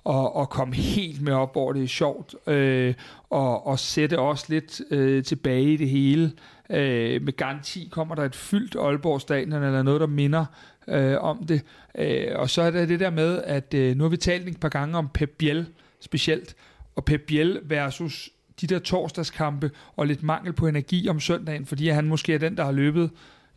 og, 0.03 0.35
og 0.35 0.49
komme 0.49 0.75
helt 0.75 1.21
med 1.21 1.33
op, 1.33 1.53
hvor 1.53 1.73
det 1.73 1.83
er 1.83 1.87
sjovt, 1.87 2.35
øh, 2.47 2.93
og, 3.29 3.67
og 3.67 3.79
sætte 3.79 4.19
os 4.19 4.49
lidt 4.49 4.81
øh, 4.91 5.23
tilbage 5.23 5.73
i 5.73 5.77
det 5.77 5.89
hele. 5.89 6.31
Øh, 6.69 7.21
med 7.21 7.37
garanti 7.37 7.89
kommer 7.91 8.15
der 8.15 8.23
et 8.23 8.35
fyldt 8.35 8.75
Aalborg 8.75 9.21
Stadion, 9.21 9.53
eller 9.53 9.83
noget, 9.83 10.01
der 10.01 10.07
minder 10.07 10.45
øh, 10.87 11.17
om 11.21 11.45
det. 11.45 11.61
Øh, 11.97 12.27
og 12.35 12.49
så 12.49 12.61
er 12.61 12.71
der 12.71 12.85
det 12.85 12.99
der 12.99 13.09
med, 13.09 13.41
at 13.43 13.73
øh, 13.73 13.97
nu 13.97 14.03
har 14.03 14.09
vi 14.09 14.17
talt 14.17 14.47
et 14.47 14.59
par 14.59 14.69
gange 14.69 14.97
om 14.97 15.09
Pep 15.13 15.29
Biel 15.37 15.65
specielt, 15.99 16.55
og 16.95 17.05
Pep 17.05 17.21
Biel 17.27 17.59
versus 17.63 18.29
de 18.61 18.67
der 18.67 18.79
torsdagskampe 18.79 19.71
og 19.95 20.07
lidt 20.07 20.23
mangel 20.23 20.53
på 20.53 20.67
energi 20.67 21.09
om 21.09 21.19
søndagen, 21.19 21.65
fordi 21.65 21.89
han 21.89 22.05
måske 22.05 22.33
er 22.33 22.37
den, 22.37 22.57
der 22.57 22.65
har 22.65 22.71
løbet 22.71 23.09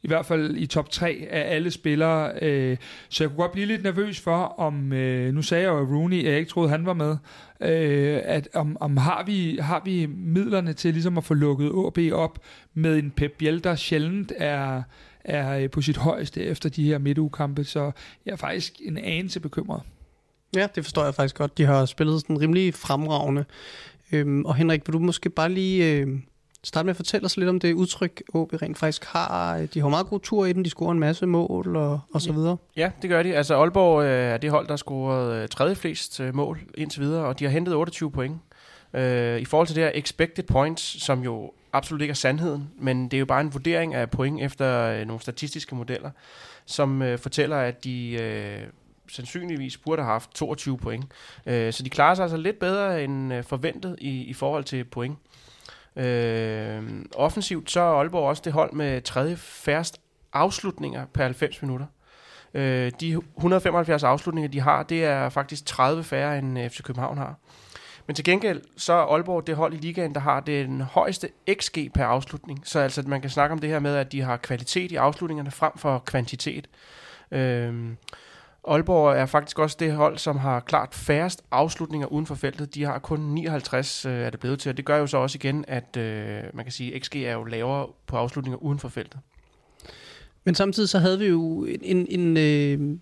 i 0.03 0.09
hvert 0.09 0.27
fald 0.27 0.57
i 0.57 0.67
top 0.67 0.91
3 0.91 1.29
af 1.31 1.55
alle 1.55 1.71
spillere. 1.71 2.33
Øh, 2.43 2.77
så 3.09 3.25
jeg 3.25 3.31
kunne 3.31 3.37
godt 3.37 3.53
blive 3.53 3.67
lidt 3.67 3.83
nervøs 3.83 4.21
for, 4.21 4.45
om, 4.45 4.93
øh, 4.93 5.35
nu 5.35 5.43
sagde 5.43 5.65
jeg 5.65 5.71
jo, 5.71 5.79
at 5.79 5.89
Rooney, 5.89 6.25
jeg 6.25 6.39
ikke 6.39 6.51
troede, 6.51 6.71
han 6.71 6.87
var 6.87 6.93
med, 6.93 7.17
øh, 7.61 8.21
at 8.25 8.49
om, 8.55 8.77
om 8.81 8.97
har, 8.97 9.25
vi, 9.27 9.59
har 9.61 9.83
vi 9.85 10.07
midlerne 10.07 10.73
til 10.73 10.93
ligesom 10.93 11.19
at 11.19 11.25
få 11.25 11.35
lukket 11.35 11.73
AB 11.87 12.13
op 12.13 12.39
med 12.75 12.99
en 12.99 13.11
Pep 13.11 13.33
Biel, 13.39 13.65
der 13.65 13.75
sjældent 13.75 14.33
er, 14.37 14.83
er 15.25 15.59
øh, 15.59 15.71
på 15.71 15.83
sit 15.83 15.97
højeste 15.97 16.43
efter 16.45 16.69
de 16.69 16.85
her 16.85 16.99
midtugekampe, 16.99 17.65
så 17.65 17.93
jeg 18.27 18.33
er 18.33 18.37
faktisk 18.37 18.81
en 18.85 18.99
anelse 18.99 19.41
bekymret. 19.41 19.83
Ja, 20.57 20.67
det 20.75 20.85
forstår 20.85 21.05
jeg 21.05 21.15
faktisk 21.15 21.37
godt. 21.37 21.59
De 21.59 21.65
har 21.65 21.87
spillet 21.87 22.21
sådan 22.21 22.41
rimelig 22.41 22.75
fremragende. 22.75 23.45
Øhm, 24.13 24.45
og 24.45 24.55
Henrik, 24.55 24.87
vil 24.87 24.93
du 24.93 24.99
måske 24.99 25.31
bare 25.31 25.53
lige 25.53 25.93
øh, 25.93 26.09
starte 26.65 26.87
med 26.87 26.91
at 26.91 26.97
fortælle 26.97 27.25
os 27.25 27.37
lidt 27.37 27.49
om 27.49 27.61
det 27.61 27.73
udtryk, 27.73 28.23
OB 28.35 28.53
rent 28.53 28.79
faktisk 28.79 29.05
har? 29.05 29.67
De 29.75 29.81
har 29.81 29.89
meget 29.89 30.07
god 30.07 30.21
tur 30.21 30.47
i 30.47 30.53
den, 30.53 30.65
de 30.65 30.71
scorer 30.71 30.93
en 30.93 30.99
masse 30.99 31.27
mål 31.27 31.77
og, 31.77 32.01
og 32.15 32.23
så 32.23 32.33
videre. 32.33 32.57
Ja, 32.77 32.91
det 33.03 33.11
gør 33.11 33.23
de. 33.23 33.37
Altså 33.37 33.55
Aalborg 33.55 34.03
øh, 34.03 34.11
er 34.11 34.37
det 34.37 34.51
hold, 34.51 34.67
der 34.67 34.73
har 34.73 34.77
scoret 34.77 35.43
øh, 35.43 35.49
tredje 35.49 35.75
flest 35.75 36.21
øh, 36.21 36.35
mål 36.35 36.61
indtil 36.75 37.01
videre, 37.03 37.25
og 37.25 37.39
de 37.39 37.45
har 37.45 37.51
hentet 37.51 37.75
28 37.75 38.11
point. 38.11 38.37
Øh, 38.95 39.41
I 39.41 39.45
forhold 39.45 39.67
til 39.67 39.77
det 39.77 39.85
her 39.85 39.91
expected 39.95 40.45
points, 40.45 41.03
som 41.05 41.21
jo 41.21 41.53
absolut 41.73 42.01
ikke 42.01 42.13
er 42.13 42.15
sandheden, 42.15 42.71
men 42.79 43.05
det 43.05 43.15
er 43.15 43.19
jo 43.19 43.27
bare 43.27 43.41
en 43.41 43.53
vurdering 43.53 43.95
af 43.95 44.11
point 44.11 44.41
efter 44.41 44.83
øh, 44.83 45.07
nogle 45.07 45.23
statistiske 45.23 45.75
modeller, 45.75 46.11
som 46.67 47.03
øh, 47.03 47.19
fortæller, 47.19 47.57
at 47.57 47.85
de 47.85 48.13
øh, 48.13 48.61
sandsynligvis 49.09 49.79
burde 49.79 50.03
have 50.03 50.13
haft 50.13 50.31
22 50.35 50.79
point. 50.79 51.05
Øh, 51.47 51.73
så 51.73 51.83
de 51.83 51.91
klarer 51.91 52.15
sig 52.15 52.23
altså 52.23 52.37
lidt 52.37 52.59
bedre 52.59 53.05
end 53.05 53.35
øh, 53.35 53.45
forventet 53.45 53.97
i, 53.99 54.25
i 54.25 54.33
forhold 54.33 54.65
til 54.65 54.85
point. 54.85 55.19
Øh, 55.97 56.83
offensivt 57.17 57.71
så 57.71 57.81
er 57.81 57.99
Aalborg 57.99 58.29
også 58.29 58.43
det 58.45 58.53
hold 58.53 58.73
med 58.73 59.03
tredje 59.03 59.37
færrest 59.37 60.01
afslutninger 60.33 61.07
per 61.07 61.25
90 61.25 61.63
minutter. 61.63 61.87
Øh, 62.55 62.93
de 63.01 63.21
175 63.37 64.03
afslutninger, 64.03 64.49
de 64.49 64.61
har, 64.61 64.83
det 64.83 65.05
er 65.05 65.29
faktisk 65.29 65.67
30 65.67 66.05
færre, 66.05 66.39
end 66.39 66.59
øh, 66.59 66.71
FC 66.71 66.83
København 66.83 67.19
har. 67.19 67.37
Men 68.07 68.15
til 68.15 68.25
gengæld, 68.25 68.63
så 68.77 68.93
er 68.93 69.15
Aalborg 69.15 69.47
det 69.47 69.57
hold 69.57 69.75
i 69.75 69.77
ligaen, 69.77 70.15
der 70.15 70.21
har 70.21 70.41
den 70.41 70.81
højeste 70.81 71.29
XG 71.61 71.79
per 71.95 72.05
afslutning. 72.05 72.61
Så 72.65 72.79
altså, 72.79 73.01
at 73.01 73.07
man 73.07 73.21
kan 73.21 73.31
snakke 73.31 73.53
om 73.53 73.59
det 73.59 73.71
her 73.71 73.79
med, 73.79 73.97
at 73.97 74.13
de 74.13 74.21
har 74.21 74.37
kvalitet 74.37 74.93
i 74.93 74.97
afslutningerne 74.97 75.51
frem 75.51 75.73
for 75.77 75.99
kvantitet. 75.99 76.69
Øhm, 77.31 77.97
Aalborg 78.69 79.17
er 79.17 79.27
faktisk 79.27 79.59
også 79.59 79.77
det 79.81 79.93
hold, 79.93 80.19
som 80.19 80.37
har 80.37 80.61
klart 80.61 80.95
færrest 80.95 81.45
afslutninger 81.51 82.07
uden 82.07 82.27
for 82.27 82.35
feltet. 82.35 82.75
De 82.75 82.85
har 82.85 82.99
kun 82.99 83.21
59, 83.21 84.07
øh, 84.07 84.13
er 84.13 84.31
det 84.31 84.41
blevet 84.41 84.59
til, 84.59 84.71
og 84.71 84.77
det 84.77 84.85
gør 84.85 84.97
jo 84.97 85.07
så 85.07 85.17
også 85.17 85.37
igen, 85.37 85.65
at 85.69 85.97
øh, 85.97 86.43
man 86.55 86.65
kan 86.65 86.73
sige, 86.73 86.95
at 86.95 87.03
XG 87.03 87.17
er 87.17 87.33
jo 87.33 87.45
lavere 87.45 87.87
på 88.07 88.17
afslutninger 88.17 88.63
uden 88.63 88.79
for 88.79 88.89
feltet. 88.89 89.21
Men 90.45 90.55
samtidig 90.55 90.89
så 90.89 90.99
havde 90.99 91.19
vi 91.19 91.27
jo 91.27 91.65
en, 91.65 91.81
en 91.83 92.07
en 92.21 92.37
øh, 92.37 92.99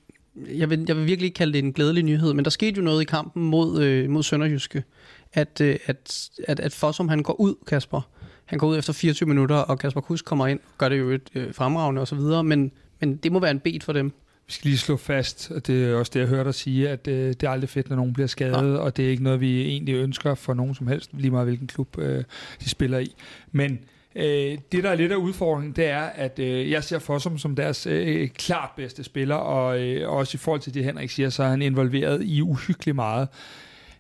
jeg, 0.59 0.71
vil, 0.71 0.85
jeg 0.89 0.97
vil 0.97 1.07
virkelig 1.07 1.27
ikke 1.27 1.37
kalde 1.37 1.53
det 1.53 1.59
en 1.59 1.73
glædelig 1.73 2.03
nyhed, 2.03 2.35
men 2.35 2.45
der 2.45 2.51
skete 2.51 2.77
jo 2.77 2.83
noget 2.83 3.03
i 3.03 3.05
kampen 3.05 3.45
mod, 3.45 3.83
øh, 3.83 4.11
mod 4.11 4.23
Sønderjyske, 4.23 4.85
at, 5.33 5.61
øh, 5.61 5.79
at, 5.87 6.31
at, 6.49 6.61
at 6.61 6.73
Fossum 6.73 7.09
han 7.09 7.23
går 7.23 7.41
ud, 7.41 7.55
Kasper. 7.67 8.01
Han 8.45 8.59
går 8.59 8.67
ud 8.67 8.79
efter 8.79 8.93
24 8.93 9.29
minutter, 9.29 9.57
og 9.57 9.79
Kasper 9.79 10.01
Kusk 10.01 10.25
kommer 10.25 10.47
ind, 10.47 10.61
gør 10.79 10.89
det 10.89 10.99
jo 10.99 11.11
et 11.11 11.31
øh, 11.35 11.55
fremragende 11.55 12.03
osv., 12.03 12.45
men, 12.45 12.73
men 13.01 13.17
det 13.17 13.33
må 13.33 13.39
være 13.41 13.51
en 13.51 13.61
bet 13.61 13.85
for 13.85 13.93
dem. 13.93 14.13
Vi 14.51 14.55
skal 14.55 14.69
lige 14.69 14.79
slå 14.79 14.97
fast, 14.97 15.51
og 15.51 15.67
det 15.67 15.85
er 15.85 15.95
også 15.95 16.11
det, 16.15 16.21
jeg 16.21 16.29
hørte 16.29 16.45
dig 16.45 16.55
sige, 16.55 16.89
at 16.89 17.09
øh, 17.09 17.29
det 17.29 17.43
er 17.43 17.51
aldrig 17.51 17.69
fedt, 17.69 17.89
når 17.89 17.97
nogen 17.97 18.13
bliver 18.13 18.27
skadet, 18.27 18.75
ja. 18.75 18.79
og 18.79 18.97
det 18.97 19.07
er 19.07 19.11
ikke 19.11 19.23
noget, 19.23 19.41
vi 19.41 19.63
egentlig 19.63 19.95
ønsker 19.95 20.35
for 20.35 20.55
nogen 20.55 20.75
som 20.75 20.87
helst, 20.87 21.11
lige 21.13 21.31
meget 21.31 21.47
hvilken 21.47 21.67
klub 21.67 21.99
øh, 21.99 22.25
de 22.61 22.69
spiller 22.69 22.99
i. 22.99 23.15
Men 23.53 23.79
øh, 24.15 24.59
det, 24.73 24.85
der 24.85 24.91
er 24.91 24.95
lidt 24.95 25.13
af 25.13 25.17
udfordringen, 25.17 25.77
det 25.77 25.87
er, 25.87 26.01
at 26.01 26.39
øh, 26.39 26.71
jeg 26.71 26.85
ser 26.85 26.99
Fossum 26.99 27.39
som 27.39 27.57
deres 27.57 27.87
øh, 27.87 28.29
klart 28.29 28.71
bedste 28.77 29.05
spiller, 29.05 29.35
og 29.35 29.81
øh, 29.81 30.11
også 30.11 30.37
i 30.37 30.39
forhold 30.39 30.61
til 30.61 30.75
det, 30.75 30.85
Henrik 30.85 31.11
siger, 31.11 31.31
så 31.31 31.43
er 31.43 31.49
han 31.49 31.63
involveret 31.63 32.23
i 32.23 32.43
uhyggeligt 32.43 32.95
meget. 32.95 33.29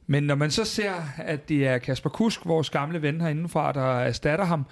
Men 0.07 0.23
når 0.23 0.35
man 0.35 0.50
så 0.50 0.64
ser, 0.64 0.92
at 1.19 1.49
det 1.49 1.66
er 1.66 1.78
Kasper 1.78 2.11
Kusk, 2.11 2.47
vores 2.47 2.71
gamle 2.71 3.02
ven 3.02 3.21
herindefra, 3.21 3.73
der 3.73 3.99
erstatter 4.00 4.45
ham, 4.45 4.61
øh, 4.61 4.66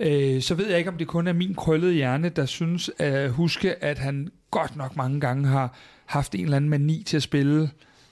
øh, 0.00 0.42
så 0.42 0.54
ved 0.54 0.68
jeg 0.68 0.78
ikke, 0.78 0.90
om 0.90 0.98
det 0.98 1.06
kun 1.06 1.26
er 1.26 1.32
min 1.32 1.54
krøllede 1.54 1.94
hjerne, 1.94 2.28
der 2.28 2.46
synes 2.46 2.90
at 2.98 3.30
huske, 3.30 3.84
at 3.84 3.98
han 3.98 4.28
godt 4.50 4.76
nok 4.76 4.96
mange 4.96 5.20
gange 5.20 5.48
har 5.48 5.76
haft 6.06 6.34
en 6.34 6.44
eller 6.44 6.56
anden 6.56 6.70
mani 6.70 7.02
til 7.06 7.16
at 7.16 7.22
spille 7.22 7.70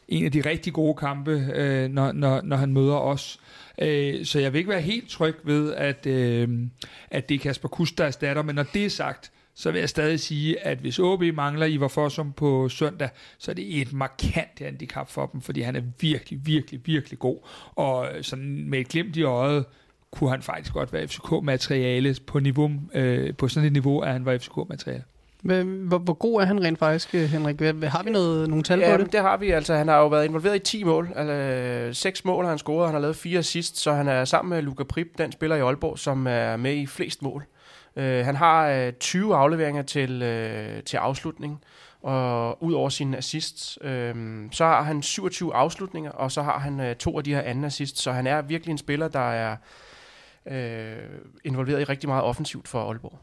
en 0.09 0.25
af 0.25 0.33
de 0.33 0.41
rigtig 0.41 0.73
gode 0.73 0.95
kampe, 0.95 1.31
øh, 1.55 1.91
når, 1.91 2.13
når, 2.13 2.41
når 2.41 2.57
han 2.57 2.73
møder 2.73 2.95
os. 2.97 3.41
Øh, 3.79 4.25
så 4.25 4.39
jeg 4.39 4.53
vil 4.53 4.59
ikke 4.59 4.71
være 4.71 4.81
helt 4.81 5.09
tryg 5.09 5.37
ved, 5.45 5.75
at, 5.75 6.07
øh, 6.07 6.49
at 7.11 7.29
det 7.29 7.35
er 7.35 7.39
Kasper 7.39 7.69
Kusk, 7.69 7.99
der 7.99 8.05
erstatter, 8.05 8.43
men 8.43 8.55
når 8.55 8.63
det 8.63 8.85
er 8.85 8.91
sagt, 8.91 9.33
så 9.55 9.71
vil 9.71 9.79
jeg 9.79 9.89
stadig 9.89 10.21
sige, 10.21 10.67
at 10.67 10.79
hvis 10.79 10.99
OB 10.99 11.23
mangler 11.23 11.67
Ivar 11.67 11.89
Fossum 11.89 12.33
på 12.33 12.69
søndag, 12.69 13.09
så 13.39 13.51
er 13.51 13.55
det 13.55 13.81
et 13.81 13.93
markant 13.93 14.59
handicap 14.59 15.11
for 15.11 15.27
dem, 15.27 15.41
fordi 15.41 15.61
han 15.61 15.77
er 15.77 15.83
virkelig, 16.01 16.47
virkelig, 16.47 16.81
virkelig 16.85 17.19
god. 17.19 17.49
Og 17.75 18.09
sådan 18.23 18.69
med 18.69 18.79
et 18.79 18.89
glimt 18.89 19.17
i 19.17 19.23
øjet, 19.23 19.65
kunne 20.13 20.31
han 20.31 20.43
faktisk 20.43 20.73
godt 20.73 20.93
være 20.93 21.09
FCK-materiale 21.09 22.17
på, 22.27 22.39
niveau, 22.39 22.71
øh, 22.95 23.35
på 23.35 23.49
sådan 23.49 23.67
et 23.67 23.73
niveau, 23.73 24.01
at 24.01 24.13
han 24.13 24.25
var 24.25 24.39
FCK-materiale. 24.39 25.05
Hvor, 25.43 25.99
hvor 25.99 26.13
god 26.13 26.41
er 26.41 26.47
han 26.47 26.65
rent 26.65 26.79
faktisk, 26.79 27.13
Henrik? 27.13 27.61
Har 27.61 28.03
vi 28.03 28.11
noget, 28.11 28.49
nogle 28.49 28.63
tal 28.63 28.79
ja, 28.79 28.97
på 28.97 29.03
det? 29.03 29.13
det 29.13 29.21
har 29.21 29.37
vi. 29.37 29.51
Altså, 29.51 29.75
han 29.75 29.89
har 29.89 29.99
jo 29.99 30.07
været 30.07 30.25
involveret 30.25 30.57
i 30.57 30.59
10 30.59 30.85
mål. 30.85 31.13
Altså, 31.17 32.01
6 32.01 32.25
mål 32.25 32.45
har 32.45 32.51
han 32.51 32.59
scoret, 32.59 32.87
han 32.87 32.95
har 32.95 33.01
lavet 33.01 33.17
4 33.17 33.43
sidst, 33.43 33.79
så 33.79 33.93
han 33.93 34.09
er 34.09 34.25
sammen 34.25 34.51
med 34.51 34.63
Luka 34.63 34.83
Prip, 34.83 35.07
den 35.19 35.33
spiller 35.33 35.57
i 35.57 35.61
Aalborg, 35.61 35.99
som 35.99 36.27
er 36.27 36.57
med 36.57 36.75
i 36.75 36.87
flest 36.87 37.23
mål. 37.23 37.45
Uh, 37.97 38.03
han 38.03 38.37
har 38.37 38.87
uh, 38.87 38.93
20 39.01 39.37
afleveringer 39.37 39.83
til, 39.83 40.23
uh, 40.23 40.83
til 40.85 40.97
afslutning, 40.97 41.61
og 42.03 42.63
ud 42.63 42.73
over 42.73 42.89
sine 42.89 43.17
assists, 43.17 43.79
uh, 43.85 43.89
så 44.51 44.65
har 44.65 44.83
han 44.83 45.03
27 45.03 45.55
afslutninger, 45.55 46.11
og 46.11 46.33
så 46.33 46.43
har 46.43 46.59
han 46.59 46.81
uh, 46.81 46.97
to 46.97 47.19
af 47.19 47.25
de 47.25 47.35
her 47.35 47.41
anden 47.41 47.65
assists, 47.65 48.03
så 48.03 48.13
han 48.13 48.27
er 48.27 48.43
virkelig 48.43 48.73
en 48.73 48.79
spiller, 48.79 49.09
der 49.09 49.31
er 49.31 49.57
uh, 50.47 50.55
involveret 51.45 51.81
i 51.81 51.85
rigtig 51.85 52.09
meget 52.09 52.25
offensivt 52.25 52.69
for 52.69 52.89
Aalborg. 52.89 53.19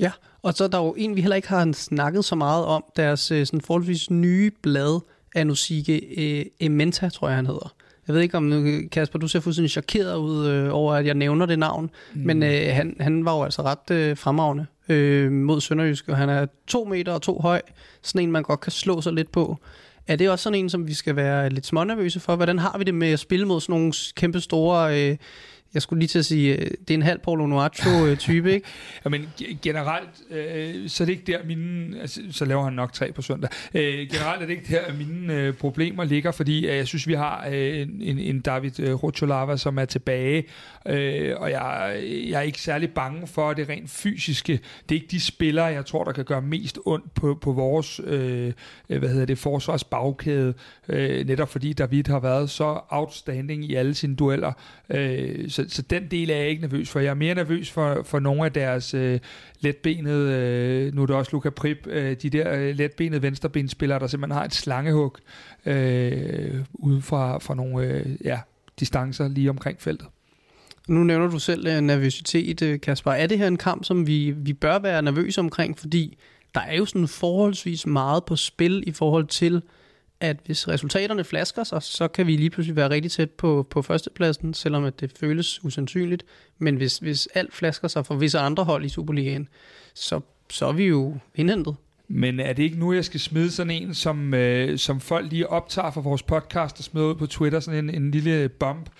Ja, 0.00 0.12
og 0.42 0.54
så 0.54 0.64
er 0.64 0.68
der 0.68 0.78
jo 0.78 0.94
en, 0.98 1.16
vi 1.16 1.20
heller 1.20 1.36
ikke 1.36 1.48
har 1.48 1.72
snakket 1.72 2.24
så 2.24 2.34
meget 2.34 2.64
om, 2.64 2.84
deres 2.96 3.30
øh, 3.30 3.46
sådan 3.46 3.60
forholdsvis 3.60 4.10
nye 4.10 4.50
blad, 4.62 5.00
Anusike 5.34 6.00
øh, 6.16 6.46
Ementa, 6.60 7.08
tror 7.08 7.28
jeg 7.28 7.36
han 7.36 7.46
hedder. 7.46 7.74
Jeg 8.06 8.14
ved 8.14 8.22
ikke 8.22 8.36
om, 8.36 8.72
Kasper, 8.92 9.18
du 9.18 9.28
ser 9.28 9.40
fuldstændig 9.40 9.70
chokeret 9.70 10.16
ud 10.16 10.46
øh, 10.46 10.74
over, 10.74 10.94
at 10.94 11.06
jeg 11.06 11.14
nævner 11.14 11.46
det 11.46 11.58
navn, 11.58 11.90
mm. 12.14 12.20
men 12.20 12.42
øh, 12.42 12.74
han, 12.74 12.96
han 13.00 13.24
var 13.24 13.36
jo 13.36 13.44
altså 13.44 13.62
ret 13.62 13.90
øh, 13.90 14.16
fremragende 14.16 14.66
øh, 14.88 15.32
mod 15.32 15.60
Sønderjysk, 15.60 16.08
og 16.08 16.16
han 16.16 16.28
er 16.28 16.46
to 16.66 16.84
meter 16.84 17.12
og 17.12 17.22
to 17.22 17.40
høj, 17.40 17.62
sådan 18.02 18.22
en, 18.22 18.32
man 18.32 18.42
godt 18.42 18.60
kan 18.60 18.72
slå 18.72 19.00
sig 19.00 19.12
lidt 19.12 19.32
på. 19.32 19.56
Er 20.06 20.16
det 20.16 20.30
også 20.30 20.42
sådan 20.42 20.58
en, 20.58 20.70
som 20.70 20.88
vi 20.88 20.94
skal 20.94 21.16
være 21.16 21.50
lidt 21.50 21.66
smånervøse 21.66 22.20
for? 22.20 22.36
Hvordan 22.36 22.58
har 22.58 22.78
vi 22.78 22.84
det 22.84 22.94
med 22.94 23.08
at 23.08 23.18
spille 23.18 23.46
mod 23.46 23.60
sådan 23.60 23.72
nogle 23.72 23.92
kæmpe 24.16 24.40
store... 24.40 25.10
Øh, 25.10 25.16
jeg 25.74 25.82
skulle 25.82 25.98
lige 25.98 26.08
til 26.08 26.18
at 26.18 26.24
sige, 26.24 26.56
øh, 26.56 26.70
det 26.88 26.90
er 26.90 26.94
en 26.94 27.02
halv 27.02 27.18
Paul 27.18 27.48
Nuacho-type, 27.48 28.48
øh, 28.48 28.54
ikke? 28.54 28.66
ja, 29.04 29.10
men 29.10 29.28
generelt, 29.62 30.08
øh, 30.30 30.88
så 30.88 31.04
er 31.04 31.06
det 31.06 31.12
ikke 31.12 31.32
der 31.32 31.38
mine, 31.44 32.00
altså, 32.00 32.20
så 32.30 32.44
laver 32.44 32.64
han 32.64 32.72
nok 32.72 32.92
tre 32.92 33.12
på 33.12 33.22
søndag. 33.22 33.50
Øh, 33.74 33.82
generelt 33.82 34.42
er 34.42 34.46
det 34.46 34.50
ikke 34.50 34.74
der, 34.74 34.92
mine 34.92 35.34
øh, 35.34 35.54
problemer 35.54 36.04
ligger, 36.04 36.30
fordi 36.30 36.66
øh, 36.66 36.76
jeg 36.76 36.86
synes, 36.86 37.06
vi 37.06 37.14
har 37.14 37.48
øh, 37.52 37.80
en, 37.80 38.18
en 38.18 38.40
David 38.40 38.80
øh, 38.80 38.94
Rocholava, 38.94 39.56
som 39.56 39.78
er 39.78 39.84
tilbage, 39.84 40.44
øh, 40.86 41.34
og 41.36 41.50
jeg, 41.50 42.00
jeg 42.04 42.38
er 42.38 42.42
ikke 42.42 42.60
særlig 42.60 42.90
bange 42.90 43.26
for 43.26 43.52
det 43.52 43.68
rent 43.68 43.90
fysiske. 43.90 44.52
Det 44.88 44.94
er 44.94 45.00
ikke 45.00 45.10
de 45.10 45.20
spillere, 45.20 45.66
jeg 45.66 45.86
tror, 45.86 46.04
der 46.04 46.12
kan 46.12 46.24
gøre 46.24 46.42
mest 46.42 46.78
ondt 46.86 47.14
på, 47.14 47.38
på 47.42 47.52
vores, 47.52 48.00
øh, 48.04 48.52
øh 48.88 48.98
hvad 48.98 49.08
hedder 49.08 49.26
det, 49.26 49.38
forsvarsbagkæde, 49.38 50.54
øh, 50.88 51.26
netop 51.26 51.48
fordi 51.48 51.72
David 51.72 52.04
har 52.06 52.20
været 52.20 52.50
så 52.50 52.80
outstanding 52.88 53.64
i 53.64 53.74
alle 53.74 53.94
sine 53.94 54.16
dueller, 54.16 54.52
øh, 54.90 55.50
så, 55.58 55.64
så 55.68 55.82
den 55.82 56.10
del 56.10 56.30
er 56.30 56.36
jeg 56.36 56.48
ikke 56.48 56.62
nervøs 56.62 56.90
for. 56.90 57.00
Jeg 57.00 57.10
er 57.10 57.14
mere 57.14 57.34
nervøs 57.34 57.70
for, 57.70 58.02
for 58.02 58.18
nogle 58.18 58.44
af 58.44 58.52
deres 58.52 58.94
øh, 58.94 59.20
letbenede, 59.60 60.32
øh, 60.32 60.94
nu 60.94 61.02
er 61.02 61.06
det 61.06 61.16
også 61.16 61.30
Luca 61.32 61.50
Prip, 61.50 61.86
øh, 61.86 62.16
de 62.22 62.30
der 62.30 62.54
øh, 62.54 62.76
letbenede 62.76 63.22
venstrebenspillere, 63.22 63.98
der 63.98 64.06
simpelthen 64.06 64.36
har 64.36 64.44
et 64.44 64.54
slangehug 64.54 65.16
øh, 65.66 66.64
ude 66.72 67.02
fra, 67.02 67.38
fra 67.38 67.54
nogle 67.54 67.86
øh, 67.86 68.06
ja, 68.24 68.40
distancer 68.80 69.28
lige 69.28 69.50
omkring 69.50 69.80
feltet. 69.80 70.08
Nu 70.88 71.04
nævner 71.04 71.30
du 71.30 71.38
selv 71.38 71.66
øh, 71.66 71.80
nervøsitet, 71.80 72.62
øh, 72.62 72.80
Kasper. 72.80 73.12
Er 73.12 73.26
det 73.26 73.38
her 73.38 73.46
en 73.46 73.56
kamp, 73.56 73.84
som 73.84 74.06
vi, 74.06 74.30
vi 74.36 74.52
bør 74.52 74.78
være 74.78 75.02
nervøse 75.02 75.40
omkring? 75.40 75.78
Fordi 75.78 76.18
der 76.54 76.60
er 76.60 76.76
jo 76.76 76.84
sådan 76.84 77.08
forholdsvis 77.08 77.86
meget 77.86 78.24
på 78.24 78.36
spil 78.36 78.84
i 78.86 78.92
forhold 78.92 79.26
til, 79.26 79.62
at 80.20 80.36
hvis 80.46 80.68
resultaterne 80.68 81.24
flasker 81.24 81.64
sig, 81.64 81.82
så 81.82 82.08
kan 82.08 82.26
vi 82.26 82.36
lige 82.36 82.50
pludselig 82.50 82.76
være 82.76 82.90
rigtig 82.90 83.10
tæt 83.10 83.30
på, 83.30 83.66
på 83.70 83.82
førstepladsen, 83.82 84.54
selvom 84.54 84.84
at 84.84 85.00
det 85.00 85.12
føles 85.20 85.64
usandsynligt. 85.64 86.24
Men 86.58 86.76
hvis, 86.76 86.98
hvis 86.98 87.28
alt 87.34 87.54
flasker 87.54 87.88
sig 87.88 88.06
for 88.06 88.14
visse 88.14 88.38
andre 88.38 88.64
hold 88.64 88.84
i 88.84 88.88
Superligaen, 88.88 89.48
så, 89.94 90.20
så 90.50 90.66
er 90.66 90.72
vi 90.72 90.84
jo 90.84 91.16
indhentet. 91.34 91.76
Men 92.08 92.40
er 92.40 92.52
det 92.52 92.62
ikke 92.62 92.78
nu, 92.78 92.92
jeg 92.92 93.04
skal 93.04 93.20
smide 93.20 93.50
sådan 93.50 93.70
en, 93.70 93.94
som, 93.94 94.34
øh, 94.34 94.78
som 94.78 95.00
folk 95.00 95.30
lige 95.30 95.50
optager 95.50 95.90
for 95.90 96.00
vores 96.00 96.22
podcast 96.22 96.78
og 96.78 96.84
smider 96.84 97.06
ud 97.06 97.14
på 97.14 97.26
Twitter, 97.26 97.60
sådan 97.60 97.88
en, 97.88 98.02
en 98.02 98.10
lille 98.10 98.48
bump? 98.48 98.90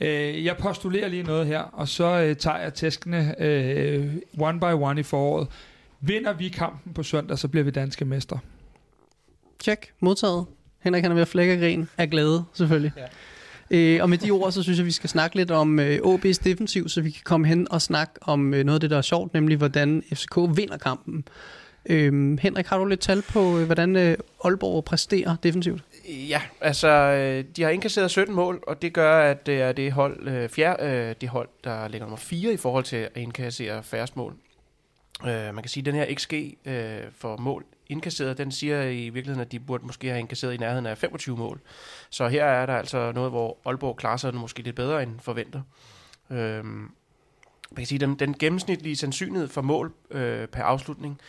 Øh, 0.00 0.44
jeg 0.44 0.56
postulerer 0.56 1.08
lige 1.08 1.22
noget 1.22 1.46
her, 1.46 1.60
og 1.60 1.88
så 1.88 2.04
øh, 2.04 2.36
tager 2.36 2.58
jeg 2.58 2.74
tæskene 2.74 3.42
øh, 3.42 4.14
one 4.38 4.60
by 4.60 4.64
one 4.64 5.00
i 5.00 5.02
foråret. 5.02 5.48
Vinder 6.00 6.32
vi 6.32 6.48
kampen 6.48 6.94
på 6.94 7.02
søndag, 7.02 7.38
så 7.38 7.48
bliver 7.48 7.64
vi 7.64 7.70
danske 7.70 8.04
mester. 8.04 8.38
Tjek, 9.58 9.92
modtaget. 10.00 10.46
Henrik 10.82 11.02
han 11.02 11.10
er 11.10 11.14
ved 11.14 11.22
at 11.22 11.28
flække 11.28 11.58
grin 11.58 11.88
af 11.98 12.10
glæde, 12.10 12.44
selvfølgelig. 12.52 12.92
Ja. 12.96 13.06
Øh, 13.70 14.02
og 14.02 14.10
med 14.10 14.18
de 14.18 14.30
ord, 14.30 14.52
så 14.52 14.62
synes 14.62 14.78
jeg, 14.78 14.86
vi 14.86 14.92
skal 14.92 15.10
snakke 15.10 15.36
lidt 15.36 15.50
om 15.50 15.78
øh, 15.78 15.98
OB's 15.98 16.40
defensiv, 16.44 16.88
så 16.88 17.00
vi 17.00 17.10
kan 17.10 17.22
komme 17.24 17.46
hen 17.46 17.66
og 17.70 17.82
snakke 17.82 18.12
om 18.22 18.54
øh, 18.54 18.64
noget 18.64 18.76
af 18.76 18.80
det, 18.80 18.90
der 18.90 18.96
er 18.96 19.02
sjovt, 19.02 19.34
nemlig 19.34 19.56
hvordan 19.56 20.02
FCK 20.14 20.36
vinder 20.36 20.76
kampen. 20.76 21.24
Øh, 21.86 22.38
Henrik, 22.38 22.66
har 22.66 22.78
du 22.78 22.84
lidt 22.84 23.00
tal 23.00 23.22
på, 23.22 23.58
øh, 23.58 23.66
hvordan 23.66 23.96
øh, 23.96 24.16
Aalborg 24.44 24.84
præsterer 24.84 25.36
defensivt? 25.42 25.82
Ja, 26.08 26.42
altså, 26.60 26.88
øh, 26.88 27.44
de 27.56 27.62
har 27.62 27.70
indkasseret 27.70 28.10
17 28.10 28.34
mål, 28.34 28.64
og 28.66 28.82
det 28.82 28.92
gør, 28.92 29.30
at 29.30 29.46
det 29.46 29.60
er 29.60 29.72
det 29.72 29.92
hold, 29.92 30.28
øh, 30.28 30.48
fjerde, 30.48 30.86
øh, 30.86 31.14
det 31.20 31.28
hold, 31.28 31.48
der 31.64 31.88
ligger 31.88 32.06
nummer 32.06 32.16
4 32.16 32.52
i 32.52 32.56
forhold 32.56 32.84
til 32.84 32.96
at 32.96 33.10
indkassere 33.16 33.82
færrest 33.82 34.16
mål. 34.16 34.34
Øh, 35.26 35.28
man 35.28 35.56
kan 35.56 35.68
sige, 35.68 35.82
at 35.82 35.86
den 35.86 35.94
her 35.94 36.14
XG 36.14 36.34
øh, 36.66 36.98
for 37.18 37.36
mål 37.36 37.64
indkasseret, 37.92 38.38
den 38.38 38.52
siger 38.52 38.82
i 38.82 39.08
virkeligheden, 39.08 39.40
at 39.40 39.52
de 39.52 39.60
burde 39.60 39.86
måske 39.86 40.08
have 40.08 40.20
indkasseret 40.20 40.54
i 40.54 40.56
nærheden 40.56 40.86
af 40.86 40.98
25 40.98 41.36
mål. 41.36 41.60
Så 42.10 42.28
her 42.28 42.44
er 42.44 42.66
der 42.66 42.76
altså 42.76 43.12
noget, 43.12 43.30
hvor 43.30 43.58
Aalborg 43.64 43.96
klarer 43.96 44.16
sig 44.16 44.34
måske 44.34 44.62
lidt 44.62 44.76
bedre 44.76 45.02
end 45.02 45.20
forventet. 45.20 45.62
Øhm, 46.30 46.90
man 47.70 47.76
kan 47.76 47.86
sige, 47.86 47.98
den, 47.98 48.14
den 48.14 48.34
gennemsnitlige 48.38 48.96
sandsynlighed 48.96 49.48
for 49.48 49.62
mål 49.62 49.92
øh, 50.10 50.48
per 50.48 50.62
afslutning, 50.62 51.20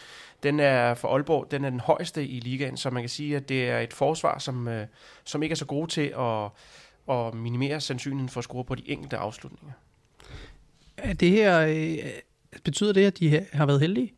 den 0.44 0.60
er 0.60 0.94
for 0.94 1.08
Aalborg, 1.08 1.52
den 1.52 1.66
er 1.66 1.70
den 1.70 1.80
højeste 1.80 2.28
i 2.28 2.40
ligaen, 2.40 2.78
så 2.78 2.90
man 2.90 3.04
kan 3.04 3.10
sige, 3.10 3.36
at 3.36 3.50
det 3.50 3.70
er 3.70 3.80
et 3.80 3.94
forsvar, 3.94 4.40
som, 4.40 4.68
øh, 4.68 4.88
som 5.24 5.44
ikke 5.44 5.54
er 5.54 5.58
så 5.58 5.66
gode 5.66 5.92
til 5.92 6.14
at, 6.20 6.50
at 7.16 7.34
minimere 7.34 7.82
sandsynligheden 7.82 8.30
for 8.30 8.40
at 8.40 8.44
score 8.44 8.64
på 8.64 8.76
de 8.76 8.90
enkelte 8.90 9.18
afslutninger. 9.18 9.74
Er 10.98 11.14
det 11.14 11.30
her, 11.30 11.60
øh, 11.60 12.12
betyder 12.64 12.94
det, 12.94 13.06
at 13.06 13.20
de 13.20 13.46
har 13.54 13.66
været 13.66 13.80
heldige? 13.80 14.14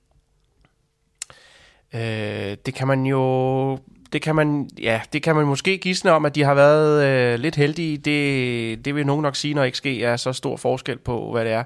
Øh, 1.95 2.57
det 2.65 2.73
kan 2.73 2.87
man 2.87 3.05
jo 3.05 3.79
det 4.13 4.21
kan 4.21 4.35
man, 4.35 4.69
ja, 4.81 5.01
det 5.13 5.23
kan 5.23 5.35
man 5.35 5.45
måske 5.45 5.77
gisne 5.77 6.11
om, 6.11 6.25
at 6.25 6.35
de 6.35 6.43
har 6.43 6.53
været 6.53 7.05
øh, 7.05 7.39
lidt 7.39 7.55
heldige. 7.55 7.97
Det, 7.97 8.85
det 8.85 8.95
vil 8.95 9.05
nogen 9.05 9.21
nok 9.21 9.35
sige, 9.35 9.53
når 9.53 9.69
XG 9.69 9.85
er 9.85 10.15
så 10.15 10.33
stor 10.33 10.57
forskel 10.57 10.97
på, 10.97 11.31
hvad 11.31 11.45
det 11.45 11.51
er. 11.53 11.63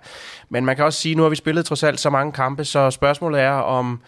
Men 0.49 0.65
man 0.65 0.75
kan 0.75 0.85
også 0.85 0.99
sige, 0.99 1.15
nu 1.15 1.21
har 1.21 1.29
vi 1.29 1.35
spillet 1.35 1.65
trods 1.65 1.83
alt 1.83 1.99
så 1.99 2.09
mange 2.09 2.31
kampe, 2.31 2.65
så 2.65 2.91
spørgsmålet 2.91 3.41
er, 3.41 3.51
om, 3.51 4.01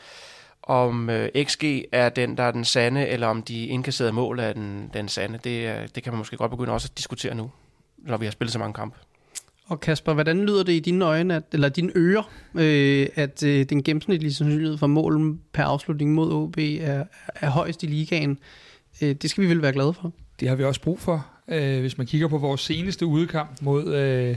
om 0.64 1.10
øh, 1.10 1.30
XG 1.44 1.64
er 1.92 2.10
den, 2.10 2.38
der 2.38 2.44
er 2.44 2.52
den 2.52 2.66
sande, 2.66 3.08
eller 3.08 3.28
om 3.28 3.42
de 3.42 3.66
indkasserede 3.66 4.14
mål 4.14 4.40
er 4.40 4.54
den, 4.54 4.90
den 4.94 5.08
sande. 5.08 5.40
Det, 5.44 5.70
øh, 5.70 5.88
det 5.96 6.04
kan 6.04 6.14
man 6.14 6.18
måske 6.18 6.38
godt 6.38 6.52
begynde 6.52 6.74
også 6.74 6.88
at 6.92 6.98
diskutere 6.98 7.36
nu, 7.36 7.52
når 7.98 8.18
vi 8.18 8.26
har 8.26 8.32
spillet 8.32 8.54
så 8.54 8.60
mange 8.60 8.74
kampe. 8.74 8.98
Og 9.72 9.80
Kasper, 9.80 10.14
hvordan 10.14 10.46
lyder 10.46 10.64
det 10.64 10.74
i 10.74 10.80
dine 10.80 11.06
øjne, 11.06 11.36
at, 11.36 11.44
eller 11.52 11.70
dine 11.70 11.92
ører, 11.96 12.32
øh, 12.56 13.08
at 13.16 13.44
øh, 13.44 13.66
den 13.66 13.84
gennemsnitlige 13.84 14.34
sandsynlighed 14.34 14.78
for 14.78 14.88
mål 14.88 15.38
per 15.54 15.64
afslutning 15.64 16.14
mod 16.14 16.32
OB 16.34 16.58
er, 16.58 17.04
er 17.36 17.50
højst 17.50 17.84
i 17.84 17.86
ligaen? 17.86 18.38
Øh, 19.02 19.16
det 19.16 19.30
skal 19.30 19.44
vi 19.44 19.50
vel 19.50 19.62
være 19.62 19.72
glade 19.74 19.94
for. 19.94 20.14
Det 20.40 20.50
har 20.50 20.56
vi 20.56 20.64
også 20.64 20.82
brug 20.82 21.00
for. 21.00 21.26
Øh, 21.48 21.80
hvis 21.80 21.98
man 21.98 22.08
kigger 22.08 22.28
på 22.28 22.38
vores 22.38 22.62
seneste 22.62 23.06
udkamp 23.06 23.62
mod, 23.62 23.96
øh, 23.96 24.36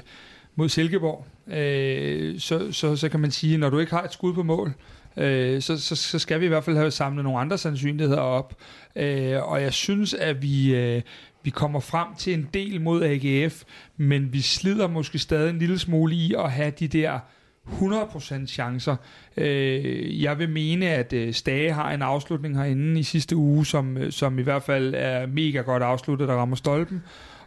mod 0.54 0.68
Silkeborg, 0.68 1.26
øh, 1.56 2.40
så, 2.40 2.72
så, 2.72 2.96
så 2.96 3.08
kan 3.08 3.20
man 3.20 3.30
sige, 3.30 3.54
at 3.54 3.60
når 3.60 3.70
du 3.70 3.78
ikke 3.78 3.92
har 3.92 4.02
et 4.02 4.12
skud 4.12 4.34
på 4.34 4.42
mål, 4.42 4.72
øh, 5.16 5.62
så, 5.62 5.80
så, 5.80 5.96
så 5.96 6.18
skal 6.18 6.40
vi 6.40 6.44
i 6.44 6.48
hvert 6.48 6.64
fald 6.64 6.76
have 6.76 6.90
samlet 6.90 7.24
nogle 7.24 7.40
andre 7.40 7.58
sandsynligheder 7.58 8.20
op. 8.20 8.54
Øh, 8.96 9.42
og 9.42 9.62
jeg 9.62 9.72
synes, 9.72 10.14
at 10.14 10.42
vi, 10.42 10.74
øh, 10.74 11.02
vi 11.44 11.50
kommer 11.50 11.80
frem 11.80 12.08
til 12.18 12.34
en 12.34 12.48
del 12.54 12.80
mod 12.80 13.02
AGF, 13.02 13.62
men 13.96 14.32
vi 14.32 14.40
slider 14.40 14.88
måske 14.88 15.18
stadig 15.18 15.50
en 15.50 15.58
lille 15.58 15.78
smule 15.78 16.14
i 16.14 16.34
at 16.38 16.52
have 16.52 16.70
de 16.70 16.88
der 16.88 17.18
100% 17.66 18.46
chancer. 18.46 18.96
Øh, 19.36 20.22
jeg 20.22 20.38
vil 20.38 20.48
mene, 20.48 20.86
at 20.86 21.12
øh, 21.12 21.34
Stage 21.34 21.72
har 21.72 21.92
en 21.92 22.02
afslutning 22.02 22.56
herinde 22.56 23.00
i 23.00 23.02
sidste 23.02 23.36
uge, 23.36 23.66
som, 23.66 23.96
øh, 23.96 24.12
som 24.12 24.38
i 24.38 24.42
hvert 24.42 24.62
fald 24.62 24.94
er 24.96 25.26
mega 25.26 25.60
godt 25.60 25.82
afsluttet, 25.82 26.28
der 26.28 26.34
rammer 26.34 26.56
stolpen. 26.56 27.02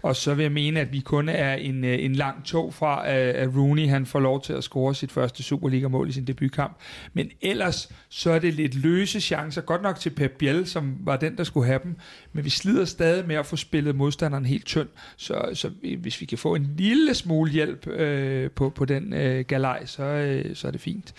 Og 0.08 0.16
så 0.16 0.34
vil 0.34 0.44
jeg 0.44 0.52
mene, 0.52 0.80
at 0.80 0.94
vi 0.94 1.00
kun 1.00 1.30
er 1.30 1.54
en, 1.54 1.84
øh, 1.84 2.04
en 2.04 2.16
lang 2.16 2.46
tog 2.46 2.74
fra, 2.74 3.00
øh, 3.02 3.34
at 3.36 3.50
Rooney 3.56 3.88
han 3.88 4.06
får 4.06 4.20
lov 4.20 4.42
til 4.42 4.54
at 4.54 4.64
score 4.64 4.96
sit 4.96 5.12
første 5.12 5.44
Superliga-mål 5.44 6.10
i 6.10 6.12
sin 6.12 6.28
debutkamp. 6.28 6.78
Men 7.14 7.32
ellers 7.42 7.92
så 8.10 8.32
er 8.32 8.40
det 8.40 8.54
lidt 8.54 8.76
løse 8.76 9.22
chancer. 9.22 9.62
Godt 9.62 9.82
nok 9.82 10.00
til 10.00 10.10
Pep 10.10 10.32
Biel, 10.32 10.68
som 10.68 10.98
var 11.00 11.18
den, 11.18 11.38
der 11.38 11.44
skulle 11.44 11.66
have 11.66 11.80
dem. 11.84 11.96
Men 12.34 12.46
vi 12.46 12.50
slider 12.50 12.86
stadig 12.86 13.28
med 13.28 13.36
at 13.36 13.46
få 13.46 13.56
spillet 13.56 13.96
modstanderen 13.96 14.46
helt 14.46 14.66
tynd. 14.66 14.88
Så, 15.18 15.50
så 15.54 15.70
hvis 16.02 16.22
vi 16.22 16.26
kan 16.26 16.38
få 16.38 16.56
en 16.56 16.74
lille 16.78 17.14
smule 17.14 17.52
hjælp 17.52 17.88
øh, 17.88 18.52
på, 18.52 18.70
på 18.70 18.86
den 18.86 19.14
øh, 19.14 19.46
galej, 19.48 19.86
så, 19.86 20.04
øh, 20.04 20.56
så 20.56 20.68
er 20.68 20.72
det 20.72 20.82
fint. 20.82 21.14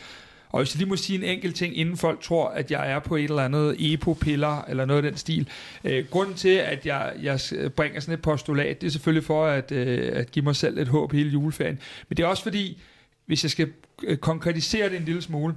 Og 0.51 0.61
hvis 0.61 0.75
jeg 0.75 0.79
lige 0.79 0.89
må 0.89 0.97
sige 0.97 1.19
en 1.19 1.25
enkelt 1.25 1.57
ting, 1.57 1.77
inden 1.77 1.97
folk 1.97 2.21
tror, 2.21 2.49
at 2.49 2.71
jeg 2.71 2.91
er 2.91 2.99
på 2.99 3.17
et 3.17 3.25
eller 3.25 3.43
andet 3.43 3.77
epopiller 3.79 4.65
eller 4.69 4.85
noget 4.85 5.05
af 5.05 5.11
den 5.11 5.19
stil. 5.19 5.49
Øh, 5.85 6.05
grunden 6.11 6.35
til, 6.35 6.49
at 6.49 6.87
jeg, 6.87 7.13
jeg 7.23 7.41
bringer 7.77 8.01
sådan 8.01 8.15
et 8.15 8.23
postulat, 8.23 8.81
det 8.81 8.87
er 8.87 8.91
selvfølgelig 8.91 9.25
for 9.25 9.47
at, 9.47 9.73
øh, 9.73 10.11
at 10.13 10.31
give 10.31 10.45
mig 10.45 10.57
selv 10.57 10.79
et 10.79 10.89
håb 10.89 11.13
hele 11.13 11.31
juleferien. 11.31 11.79
Men 12.09 12.17
det 12.17 12.23
er 12.23 12.27
også 12.27 12.43
fordi, 12.43 12.83
hvis 13.27 13.45
jeg 13.45 13.51
skal 13.51 13.73
øh, 14.03 14.17
konkretisere 14.17 14.89
det 14.89 14.97
en 14.97 15.05
lille 15.05 15.23
smule, 15.23 15.55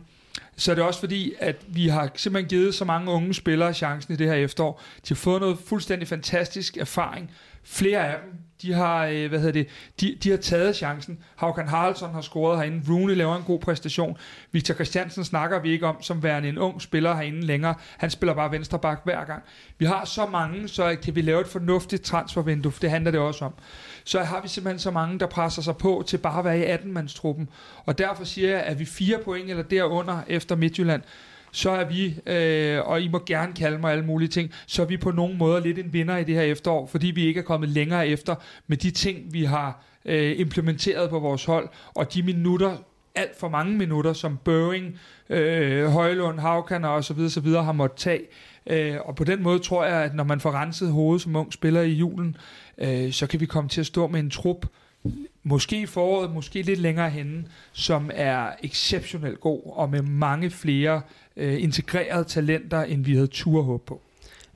så 0.58 0.72
er 0.72 0.76
det 0.76 0.84
også 0.84 1.00
fordi, 1.00 1.34
at 1.40 1.56
vi 1.68 1.88
har 1.88 2.12
simpelthen 2.16 2.50
givet 2.50 2.76
så 2.76 2.86
mange 2.86 3.12
unge 3.12 3.34
spillere 3.34 3.74
chancen 3.74 4.14
i 4.14 4.18
det 4.18 4.28
her 4.28 4.34
efterår. 4.34 4.82
De 4.96 5.08
har 5.08 5.16
fået 5.16 5.42
noget 5.42 5.58
fuldstændig 5.66 6.08
fantastisk 6.08 6.78
erfaring. 6.78 7.32
Flere 7.63 8.08
af 8.08 8.18
dem 8.24 8.41
de 8.62 8.74
har, 8.74 9.06
øh, 9.06 9.30
hvad 9.30 9.39
hedder 9.39 9.51
det, 9.51 9.68
de, 10.01 10.18
de 10.24 10.30
har 10.30 10.38
taget 10.38 10.75
chancen. 10.75 11.20
Haukan 11.36 11.68
Haraldsson 11.68 12.13
har 12.13 12.22
scoret 12.22 12.58
herinde. 12.58 12.82
Rooney 12.89 13.15
laver 13.15 13.36
en 13.36 13.44
god 13.44 13.60
præstation. 13.60 14.18
Victor 14.51 14.74
Christiansen 14.74 15.24
snakker 15.24 15.60
vi 15.60 15.72
ikke 15.72 15.88
om 15.88 16.01
som 16.01 16.24
værende 16.24 16.50
en 16.50 16.58
ung 16.58 16.82
spiller 16.82 17.15
herinde 17.15 17.41
længere. 17.41 17.75
Han 17.98 18.10
spiller 18.10 18.34
bare 18.34 18.51
venstre 18.51 18.80
bak 18.80 19.01
hver 19.03 19.25
gang. 19.25 19.44
Vi 19.77 19.86
har 19.86 20.06
så 20.06 20.25
mange, 20.25 20.68
så 20.68 20.98
kan 21.03 21.15
vi 21.15 21.22
lave 21.22 21.41
et 21.41 21.48
fornuftigt 21.48 22.03
transfervindue. 22.03 22.74
Det 22.82 22.89
handler 22.89 23.12
det 23.12 23.20
også 23.20 23.46
om. 23.46 23.53
Så 24.03 24.24
har 24.24 24.41
vi 24.41 24.48
simpelthen 24.48 24.80
så 24.80 24.91
mange, 24.91 25.20
der 25.20 25.25
presser 25.25 25.62
sig 25.62 25.77
på 25.77 26.03
til 26.08 26.18
bare 26.18 26.39
at 26.39 26.46
være 26.46 26.60
i 26.60 26.75
18-mandstruppen. 26.75 27.46
Og 27.86 27.98
derfor 27.98 28.24
siger 28.24 28.50
jeg, 28.50 28.62
at 28.62 28.80
vi 28.80 28.86
fire 28.86 29.20
point 29.25 29.50
eller 29.50 29.63
derunder 29.63 30.22
efter 30.27 30.56
Midtjylland, 30.56 31.01
så 31.51 31.72
er 31.72 31.86
vi, 31.86 32.20
øh, 32.25 32.88
og 32.88 33.01
I 33.01 33.08
må 33.08 33.24
gerne 33.25 33.53
kalde 33.53 33.77
mig 33.77 33.91
alle 33.91 34.05
mulige 34.05 34.29
ting, 34.29 34.51
så 34.67 34.81
er 34.81 34.86
vi 34.86 34.98
på 34.98 35.12
nogen 35.12 35.38
måder 35.38 35.60
lidt 35.60 35.79
en 35.79 35.93
vinder 35.93 36.17
i 36.17 36.24
det 36.24 36.36
her 36.36 36.41
efterår, 36.41 36.88
fordi 36.88 37.08
vi 37.08 37.25
ikke 37.25 37.39
er 37.39 37.43
kommet 37.43 37.70
længere 37.70 38.08
efter 38.08 38.36
med 38.67 38.77
de 38.77 38.91
ting, 38.91 39.34
vi 39.34 39.43
har 39.43 39.84
øh, 40.05 40.39
implementeret 40.39 41.10
på 41.10 41.20
vores 41.20 41.46
hold, 41.46 41.70
og 41.96 42.13
de 42.13 42.24
minutter, 42.24 42.77
alt 43.15 43.39
for 43.39 43.50
mange 43.50 43.77
minutter, 43.77 44.13
som 44.13 44.38
Børing, 44.38 45.00
øh, 45.29 45.86
Højlund, 45.86 46.39
Havkan 46.39 46.86
og 46.86 47.03
så 47.03 47.13
videre, 47.13 47.29
så 47.29 47.39
videre 47.39 47.63
har 47.63 47.72
måttet 47.72 48.00
tage. 48.00 48.22
Øh, 48.67 48.98
og 49.05 49.15
på 49.15 49.24
den 49.24 49.43
måde 49.43 49.60
tror 49.60 49.86
jeg, 49.86 50.03
at 50.03 50.15
når 50.15 50.24
man 50.24 50.40
får 50.40 50.51
renset 50.51 50.92
hovedet 50.92 51.22
som 51.22 51.35
ung 51.35 51.53
spiller 51.53 51.81
i 51.81 51.92
julen, 51.92 52.37
øh, 52.77 53.11
så 53.11 53.27
kan 53.27 53.40
vi 53.40 53.46
komme 53.46 53.70
til 53.70 53.81
at 53.81 53.87
stå 53.87 54.07
med 54.07 54.20
en 54.20 54.29
trup, 54.29 54.66
måske 55.44 55.81
i 55.81 55.85
foråret, 55.85 56.31
måske 56.31 56.61
lidt 56.61 56.79
længere 56.79 57.09
henne, 57.09 57.46
som 57.72 58.11
er 58.14 58.48
exceptionelt 58.64 59.40
god, 59.40 59.61
og 59.66 59.90
med 59.90 60.01
mange 60.01 60.50
flere 60.50 61.01
øh, 61.37 61.63
integrerede 61.63 62.24
talenter, 62.24 62.83
end 62.83 63.05
vi 63.05 63.13
havde 63.13 63.27
tur 63.27 63.61
håb 63.61 63.85
på. 63.85 64.01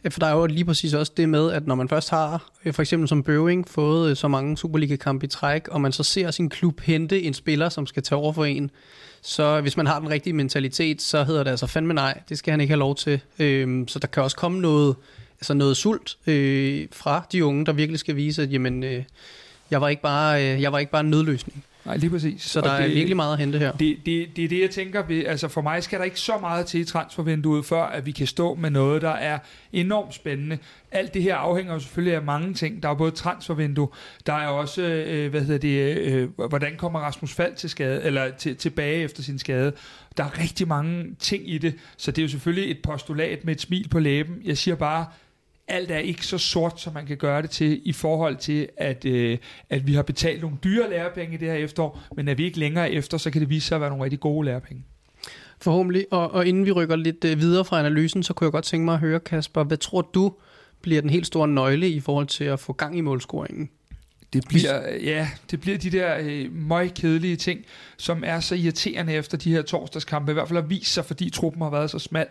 Ja, 0.03 0.09
for 0.09 0.19
der 0.19 0.27
er 0.27 0.35
jo 0.35 0.45
lige 0.45 0.65
præcis 0.65 0.93
også 0.93 1.11
det 1.17 1.29
med, 1.29 1.51
at 1.51 1.67
når 1.67 1.75
man 1.75 1.89
først 1.89 2.09
har, 2.09 2.51
øh, 2.65 2.73
for 2.73 2.81
eksempel 2.81 3.07
som 3.07 3.23
Bøving, 3.23 3.67
fået 3.67 4.09
øh, 4.09 4.15
så 4.15 4.27
mange 4.27 4.57
Superliga-kampe 4.57 5.25
i 5.25 5.29
træk, 5.29 5.67
og 5.67 5.81
man 5.81 5.91
så 5.91 6.03
ser 6.03 6.31
sin 6.31 6.49
klub 6.49 6.81
hente 6.81 7.21
en 7.21 7.33
spiller, 7.33 7.69
som 7.69 7.87
skal 7.87 8.03
tage 8.03 8.19
over 8.19 8.33
for 8.33 8.45
en, 8.45 8.71
så 9.21 9.61
hvis 9.61 9.77
man 9.77 9.87
har 9.87 9.99
den 9.99 10.09
rigtige 10.09 10.33
mentalitet, 10.33 11.01
så 11.01 11.23
hedder 11.23 11.43
det 11.43 11.51
altså 11.51 11.67
fandme 11.67 11.93
nej, 11.93 12.19
det 12.29 12.37
skal 12.37 12.51
han 12.51 12.61
ikke 12.61 12.71
have 12.71 12.79
lov 12.79 12.95
til. 12.95 13.19
Øhm, 13.39 13.87
så 13.87 13.99
der 13.99 14.07
kan 14.07 14.23
også 14.23 14.37
komme 14.37 14.59
noget, 14.61 14.95
altså 15.39 15.53
noget 15.53 15.77
sult 15.77 16.17
øh, 16.27 16.87
fra 16.91 17.27
de 17.31 17.45
unge, 17.45 17.65
der 17.65 17.73
virkelig 17.73 17.99
skal 17.99 18.15
vise, 18.15 18.43
at 18.43 18.51
jamen, 18.51 18.83
øh, 18.83 19.03
jeg, 19.71 19.81
var 19.81 19.89
ikke 19.89 20.01
bare, 20.01 20.53
øh, 20.53 20.61
jeg 20.61 20.71
var 20.71 20.79
ikke 20.79 20.91
bare 20.91 21.01
en 21.01 21.09
nødløsning. 21.09 21.63
Nej, 21.85 21.97
lige 21.97 22.09
præcis. 22.09 22.41
Så 22.41 22.61
der 22.61 22.71
og 22.71 22.77
det, 22.77 22.89
er 22.89 22.93
virkelig 22.93 23.15
meget 23.15 23.33
at 23.33 23.39
hente 23.39 23.59
her. 23.59 23.71
Det, 23.71 23.97
det, 24.05 24.35
det 24.35 24.43
er 24.43 24.47
det, 24.49 24.61
jeg 24.61 24.69
tænker. 24.69 25.03
Altså 25.27 25.47
for 25.47 25.61
mig 25.61 25.83
skal 25.83 25.99
der 25.99 26.05
ikke 26.05 26.19
så 26.19 26.37
meget 26.41 26.65
til 26.65 26.79
i 26.79 26.83
transfervinduet, 26.83 27.65
før 27.65 27.83
at 27.83 28.05
vi 28.05 28.11
kan 28.11 28.27
stå 28.27 28.55
med 28.55 28.69
noget, 28.69 29.01
der 29.01 29.09
er 29.09 29.39
enormt 29.73 30.13
spændende. 30.13 30.57
Alt 30.91 31.13
det 31.13 31.23
her 31.23 31.35
afhænger 31.35 31.73
jo 31.73 31.79
selvfølgelig 31.79 32.15
af 32.15 32.21
mange 32.21 32.53
ting. 32.53 32.83
Der 32.83 32.89
er 32.89 32.93
både 32.93 33.11
transfervindue, 33.11 33.87
der 34.25 34.33
er 34.33 34.47
også, 34.47 34.81
øh, 34.81 35.29
hvad 35.29 35.41
hedder 35.41 35.57
det, 35.57 35.97
øh, 35.97 36.29
hvordan 36.37 36.75
kommer 36.77 36.99
Rasmus 36.99 37.33
Fald 37.33 37.55
til 37.55 37.69
skade, 37.69 38.03
eller 38.03 38.31
til, 38.37 38.55
tilbage 38.55 38.97
efter 38.97 39.23
sin 39.23 39.39
skade. 39.39 39.73
Der 40.17 40.23
er 40.23 40.39
rigtig 40.39 40.67
mange 40.67 41.15
ting 41.19 41.49
i 41.49 41.57
det, 41.57 41.73
så 41.97 42.11
det 42.11 42.17
er 42.17 42.23
jo 42.23 42.29
selvfølgelig 42.29 42.71
et 42.71 42.81
postulat 42.83 43.45
med 43.45 43.55
et 43.55 43.61
smil 43.61 43.89
på 43.89 43.99
læben. 43.99 44.35
Jeg 44.45 44.57
siger 44.57 44.75
bare, 44.75 45.05
alt 45.67 45.91
er 45.91 45.97
ikke 45.97 46.25
så 46.25 46.37
sort, 46.37 46.81
som 46.81 46.93
man 46.93 47.05
kan 47.05 47.17
gøre 47.17 47.41
det 47.41 47.49
til, 47.49 47.81
i 47.83 47.93
forhold 47.93 48.37
til, 48.37 48.69
at, 48.77 49.05
øh, 49.05 49.37
at 49.69 49.87
vi 49.87 49.93
har 49.93 50.03
betalt 50.03 50.41
nogle 50.41 50.57
dyre 50.63 50.89
lærepenge 50.89 51.33
i 51.33 51.37
det 51.37 51.47
her 51.47 51.55
efterår, 51.55 52.01
men 52.15 52.27
er 52.27 52.33
vi 52.33 52.43
ikke 52.43 52.59
længere 52.59 52.91
efter, 52.91 53.17
så 53.17 53.31
kan 53.31 53.41
det 53.41 53.49
vise 53.49 53.67
sig 53.67 53.75
at 53.75 53.81
være 53.81 53.89
nogle 53.89 54.03
rigtig 54.03 54.19
gode 54.19 54.45
lærepenge. 54.45 54.83
Forhåbentlig, 55.61 56.05
og, 56.11 56.31
og 56.31 56.45
inden 56.45 56.65
vi 56.65 56.71
rykker 56.71 56.95
lidt 56.95 57.25
øh, 57.25 57.39
videre 57.39 57.65
fra 57.65 57.79
analysen, 57.79 58.23
så 58.23 58.33
kunne 58.33 58.45
jeg 58.45 58.51
godt 58.51 58.65
tænke 58.65 58.85
mig 58.85 58.93
at 58.93 58.99
høre, 58.99 59.19
Kasper, 59.19 59.63
hvad 59.63 59.77
tror 59.77 60.01
du 60.01 60.33
bliver 60.81 61.01
den 61.01 61.09
helt 61.09 61.27
store 61.27 61.47
nøgle 61.47 61.89
i 61.89 61.99
forhold 61.99 62.27
til 62.27 62.43
at 62.43 62.59
få 62.59 62.73
gang 62.73 62.97
i 62.97 63.01
målscoringen? 63.01 63.69
Det 64.33 64.43
bliver, 64.47 64.95
ja, 64.95 65.29
det 65.51 65.61
bliver 65.61 65.77
de 65.77 65.89
der 65.89 66.17
øh, 66.19 66.53
møg 66.53 66.93
kedelige 66.93 67.35
ting, 67.35 67.59
som 67.97 68.23
er 68.25 68.39
så 68.39 68.55
irriterende 68.55 69.13
efter 69.13 69.37
de 69.37 69.51
her 69.51 69.61
torsdagskampe, 69.61 70.31
i 70.31 70.33
hvert 70.33 70.47
fald 70.47 70.59
har 70.59 70.67
vist 70.67 70.93
sig, 70.93 71.05
fordi 71.05 71.29
truppen 71.29 71.61
har 71.61 71.69
været 71.69 71.91
så 71.91 71.99
smal 71.99 72.27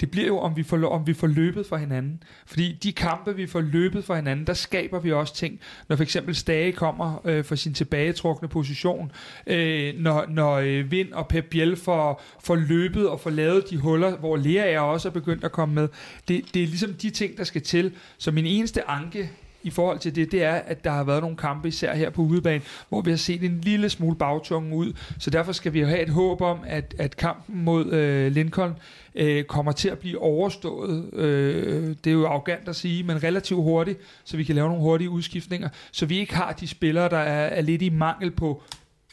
det 0.00 0.10
bliver 0.10 0.26
jo, 0.26 0.38
om 0.38 0.56
vi, 0.56 0.62
får, 0.62 0.86
om 0.86 1.06
vi 1.06 1.14
får 1.14 1.26
løbet 1.26 1.66
for 1.66 1.76
hinanden. 1.76 2.22
Fordi 2.46 2.72
de 2.82 2.92
kampe, 2.92 3.36
vi 3.36 3.46
får 3.46 3.60
løbet 3.60 4.04
for 4.04 4.14
hinanden, 4.14 4.46
der 4.46 4.54
skaber 4.54 5.00
vi 5.00 5.12
også 5.12 5.34
ting. 5.34 5.60
Når 5.88 5.96
for 5.96 6.02
eksempel 6.02 6.34
Stage 6.34 6.72
kommer 6.72 7.20
øh, 7.24 7.44
for 7.44 7.54
sin 7.54 7.74
tilbagetrukne 7.74 8.48
position, 8.48 9.12
øh, 9.46 9.94
når, 9.98 10.26
når 10.28 10.54
øh, 10.54 10.90
Vind 10.90 11.12
og 11.12 11.28
Pep 11.28 11.44
Biel 11.44 11.76
får, 11.76 12.22
får 12.44 12.56
løbet 12.56 13.08
og 13.08 13.20
får 13.20 13.30
lavet 13.30 13.70
de 13.70 13.76
huller, 13.76 14.16
hvor 14.16 14.36
Lea 14.36 14.80
også 14.80 15.08
er 15.08 15.12
begyndt 15.12 15.44
at 15.44 15.52
komme 15.52 15.74
med. 15.74 15.88
Det, 16.28 16.44
det 16.54 16.62
er 16.62 16.66
ligesom 16.66 16.94
de 16.94 17.10
ting, 17.10 17.36
der 17.36 17.44
skal 17.44 17.62
til. 17.62 17.92
Så 18.18 18.30
min 18.30 18.46
eneste 18.46 18.90
anke 18.90 19.30
i 19.66 19.70
forhold 19.70 19.98
til 19.98 20.14
det, 20.14 20.32
det 20.32 20.44
er, 20.44 20.54
at 20.54 20.84
der 20.84 20.90
har 20.90 21.04
været 21.04 21.20
nogle 21.20 21.36
kampe, 21.36 21.68
især 21.68 21.94
her 21.94 22.10
på 22.10 22.22
udebane, 22.22 22.62
hvor 22.88 23.00
vi 23.00 23.10
har 23.10 23.16
set 23.16 23.42
en 23.42 23.60
lille 23.60 23.88
smule 23.88 24.16
bagtunge 24.16 24.76
ud. 24.76 24.92
Så 25.18 25.30
derfor 25.30 25.52
skal 25.52 25.72
vi 25.72 25.80
jo 25.80 25.86
have 25.86 26.02
et 26.02 26.08
håb 26.08 26.40
om, 26.40 26.58
at, 26.66 26.94
at 26.98 27.16
kampen 27.16 27.64
mod 27.64 27.92
øh, 27.92 28.32
Lincoln 28.32 28.72
øh, 29.14 29.44
kommer 29.44 29.72
til 29.72 29.88
at 29.88 29.98
blive 29.98 30.18
overstået. 30.18 31.14
Øh, 31.14 31.94
det 32.04 32.10
er 32.10 32.14
jo 32.14 32.26
arrogant 32.26 32.68
at 32.68 32.76
sige, 32.76 33.02
men 33.02 33.22
relativt 33.22 33.62
hurtigt, 33.62 33.98
så 34.24 34.36
vi 34.36 34.44
kan 34.44 34.54
lave 34.54 34.68
nogle 34.68 34.82
hurtige 34.82 35.10
udskiftninger, 35.10 35.68
så 35.92 36.06
vi 36.06 36.18
ikke 36.18 36.34
har 36.34 36.52
de 36.52 36.66
spillere, 36.66 37.08
der 37.08 37.18
er, 37.18 37.46
er 37.46 37.60
lidt 37.60 37.82
i 37.82 37.88
mangel 37.88 38.30
på 38.30 38.62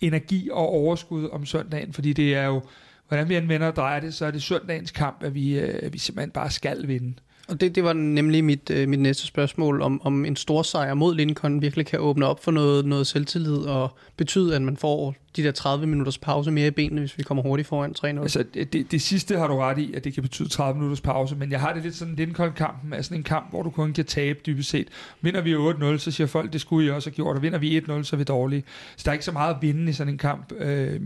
energi 0.01 0.49
og 0.51 0.69
overskud 0.69 1.29
om 1.29 1.45
søndagen, 1.45 1.93
fordi 1.93 2.13
det 2.13 2.35
er 2.35 2.45
jo, 2.45 2.61
hvordan 3.07 3.29
vi 3.29 3.35
anvender 3.35 3.67
og 3.67 3.75
drejer 3.75 3.99
det, 3.99 4.13
så 4.13 4.25
er 4.25 4.31
det 4.31 4.43
søndagens 4.43 4.91
kamp, 4.91 5.23
at 5.23 5.35
vi, 5.35 5.59
øh, 5.59 5.93
vi 5.93 5.97
simpelthen 5.97 6.31
bare 6.31 6.51
skal 6.51 6.87
vinde. 6.87 7.13
Og 7.47 7.61
det, 7.61 7.75
det 7.75 7.83
var 7.83 7.93
nemlig 7.93 8.43
mit, 8.43 8.69
øh, 8.69 8.89
mit 8.89 8.99
næste 8.99 9.27
spørgsmål, 9.27 9.81
om, 9.81 10.01
om 10.03 10.25
en 10.25 10.35
stor 10.35 10.63
sejr 10.63 10.93
mod 10.93 11.15
Lincoln 11.15 11.61
virkelig 11.61 11.85
kan 11.85 11.99
åbne 11.99 12.25
op 12.25 12.43
for 12.43 12.51
noget, 12.51 12.85
noget 12.85 13.07
selvtillid 13.07 13.57
og 13.57 13.97
betyde, 14.17 14.55
at 14.55 14.61
man 14.61 14.77
får 14.77 15.15
de 15.35 15.43
der 15.43 15.51
30 15.51 15.87
minutters 15.87 16.17
pause 16.17 16.51
mere 16.51 16.67
i 16.67 16.71
benene, 16.71 17.01
hvis 17.01 17.17
vi 17.17 17.23
kommer 17.23 17.43
hurtigt 17.43 17.67
foran 17.67 17.95
3-0. 17.99 18.05
Altså, 18.05 18.43
det, 18.53 18.91
det 18.91 19.01
sidste 19.01 19.37
har 19.37 19.47
du 19.47 19.55
ret 19.55 19.77
i, 19.77 19.93
at 19.93 20.03
det 20.03 20.13
kan 20.13 20.23
betyde 20.23 20.49
30 20.49 20.75
minutters 20.75 21.01
pause, 21.01 21.35
men 21.35 21.51
jeg 21.51 21.59
har 21.59 21.73
det 21.73 21.83
lidt 21.83 21.95
sådan, 21.95 22.15
Lincoln-kampen 22.15 22.93
er 22.93 23.01
sådan 23.01 23.17
en 23.17 23.23
kamp, 23.23 23.49
hvor 23.49 23.61
du 23.61 23.69
kun 23.69 23.93
kan 23.93 24.05
tabe 24.05 24.39
dybest 24.45 24.69
set. 24.69 24.87
Vinder 25.21 25.41
vi 25.41 25.55
8-0, 25.55 25.97
så 25.97 26.11
siger 26.11 26.27
folk, 26.27 26.53
det 26.53 26.61
skulle 26.61 26.87
I 26.87 26.89
også 26.89 27.09
have 27.09 27.15
gjort, 27.15 27.35
og 27.35 27.41
vinder 27.41 27.59
vi 27.59 27.79
1-0, 27.79 28.03
så 28.03 28.15
er 28.15 28.17
vi 28.17 28.23
dårlige. 28.23 28.63
Så 28.95 29.01
der 29.05 29.11
er 29.11 29.13
ikke 29.13 29.25
så 29.25 29.31
meget 29.31 29.55
at 29.55 29.61
vinde 29.61 29.89
i 29.89 29.93
sådan 29.93 30.13
en 30.13 30.17
kamp. 30.17 30.51
Øh, 30.57 31.01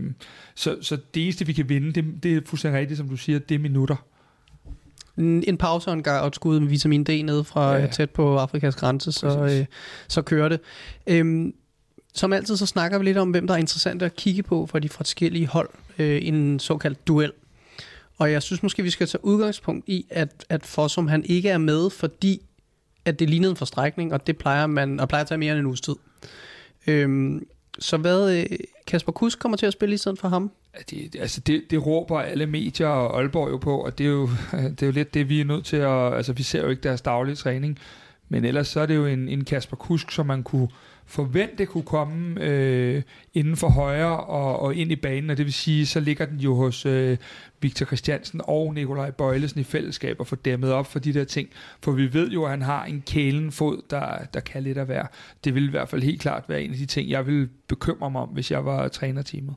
så, 0.54 0.76
så 0.80 0.98
det 1.14 1.22
eneste, 1.22 1.46
vi 1.46 1.52
kan 1.52 1.68
vinde, 1.68 1.92
det, 1.92 2.22
det 2.22 2.36
er 2.36 2.40
fuldstændig 2.46 2.80
rigtigt, 2.80 2.98
som 2.98 3.08
du 3.08 3.16
siger, 3.16 3.38
det 3.38 3.54
er 3.54 3.58
minutter 3.58 3.96
en 5.18 5.56
pause 5.56 5.90
og 5.90 5.94
en 5.94 6.02
gang 6.02 6.34
skud 6.34 6.60
med 6.60 6.68
vitamin 6.68 7.04
D 7.04 7.08
ned 7.08 7.44
fra 7.44 7.72
ja, 7.72 7.78
ja. 7.78 7.86
tæt 7.86 8.10
på 8.10 8.38
Afrikas 8.38 8.76
grænse, 8.76 9.12
så, 9.12 9.44
øh, 9.44 9.66
så 10.08 10.22
kører 10.22 10.48
det. 10.48 10.60
Øhm, 11.06 11.54
som 12.14 12.32
altid 12.32 12.56
så 12.56 12.66
snakker 12.66 12.98
vi 12.98 13.04
lidt 13.04 13.18
om, 13.18 13.30
hvem 13.30 13.46
der 13.46 13.54
er 13.54 13.58
interessant 13.58 14.02
at 14.02 14.16
kigge 14.16 14.42
på 14.42 14.66
for 14.66 14.78
de 14.78 14.88
forskellige 14.88 15.46
hold. 15.46 15.68
Øh, 15.98 16.20
en 16.22 16.58
såkaldt 16.58 17.06
duel. 17.06 17.32
Og 18.18 18.32
jeg 18.32 18.42
synes 18.42 18.62
måske, 18.62 18.82
vi 18.82 18.90
skal 18.90 19.06
tage 19.06 19.24
udgangspunkt 19.24 19.88
i, 19.88 20.06
at, 20.10 20.46
at 20.48 20.66
Fossum 20.66 21.08
han 21.08 21.24
ikke 21.24 21.48
er 21.48 21.58
med, 21.58 21.90
fordi 21.90 22.42
at 23.04 23.18
det 23.18 23.30
lignede 23.30 23.50
en 23.50 23.56
forstrækning, 23.56 24.12
og 24.12 24.26
det 24.26 24.38
plejer 24.38 24.66
man 24.66 25.00
og 25.00 25.08
plejer 25.08 25.22
at 25.22 25.28
tage 25.28 25.38
mere 25.38 25.52
end 25.52 25.60
en 25.60 25.66
uges 25.66 25.80
tid. 25.80 25.94
Øhm, 26.86 27.46
så 27.78 27.96
hvad, 27.96 28.38
øh, 28.38 28.46
Kasper 28.86 29.12
Kusk 29.12 29.38
kommer 29.38 29.56
til 29.56 29.66
at 29.66 29.72
spille 29.72 29.94
i 29.94 29.98
stedet 29.98 30.18
for 30.18 30.28
ham? 30.28 30.50
Det, 30.90 31.16
altså 31.18 31.40
det, 31.40 31.62
det 31.70 31.86
råber 31.86 32.20
alle 32.20 32.46
medier 32.46 32.86
og 32.86 33.18
Aalborg 33.18 33.50
jo 33.50 33.56
på, 33.56 33.78
og 33.78 33.98
det 33.98 34.06
er 34.06 34.10
jo, 34.10 34.28
det 34.70 34.82
er 34.82 34.86
jo 34.86 34.92
lidt 34.92 35.14
det, 35.14 35.28
vi 35.28 35.40
er 35.40 35.44
nødt 35.44 35.64
til 35.64 35.76
at... 35.76 36.14
Altså, 36.14 36.32
vi 36.32 36.42
ser 36.42 36.62
jo 36.62 36.68
ikke 36.68 36.82
deres 36.82 37.00
daglige 37.00 37.36
træning, 37.36 37.78
men 38.28 38.44
ellers 38.44 38.68
så 38.68 38.80
er 38.80 38.86
det 38.86 38.96
jo 38.96 39.06
en, 39.06 39.28
en 39.28 39.44
Kasper 39.44 39.76
Kusk, 39.76 40.10
som 40.10 40.26
man 40.26 40.42
kunne 40.42 40.68
forvente 41.08 41.66
kunne 41.66 41.84
komme 41.84 42.44
øh, 42.44 43.02
inden 43.34 43.56
for 43.56 43.68
højre 43.68 44.16
og, 44.16 44.60
og 44.60 44.74
ind 44.74 44.92
i 44.92 44.96
banen, 44.96 45.30
og 45.30 45.36
det 45.36 45.44
vil 45.44 45.52
sige, 45.52 45.86
så 45.86 46.00
ligger 46.00 46.26
den 46.26 46.38
jo 46.38 46.54
hos 46.54 46.86
øh, 46.86 47.16
Victor 47.60 47.86
Christiansen 47.86 48.40
og 48.44 48.74
Nikolaj 48.74 49.10
Bøjlesen 49.10 49.60
i 49.60 49.64
fællesskab 49.64 50.20
og 50.20 50.26
får 50.26 50.36
dæmmet 50.36 50.72
op 50.72 50.86
for 50.86 50.98
de 50.98 51.12
der 51.12 51.24
ting, 51.24 51.48
for 51.82 51.92
vi 51.92 52.14
ved 52.14 52.30
jo, 52.30 52.44
at 52.44 52.50
han 52.50 52.62
har 52.62 52.84
en 52.84 53.02
kælen 53.06 53.52
fod, 53.52 53.82
der, 53.90 54.18
der 54.34 54.40
kan 54.40 54.62
lidt 54.62 54.78
at 54.78 54.88
være. 54.88 55.06
Det 55.44 55.54
vil 55.54 55.64
i 55.64 55.70
hvert 55.70 55.88
fald 55.88 56.02
helt 56.02 56.20
klart 56.20 56.44
være 56.48 56.62
en 56.62 56.70
af 56.70 56.76
de 56.76 56.86
ting, 56.86 57.10
jeg 57.10 57.26
ville 57.26 57.48
bekymre 57.68 58.10
mig 58.10 58.22
om, 58.22 58.28
hvis 58.28 58.50
jeg 58.50 58.64
var 58.64 58.88
trænerteamet. 58.88 59.54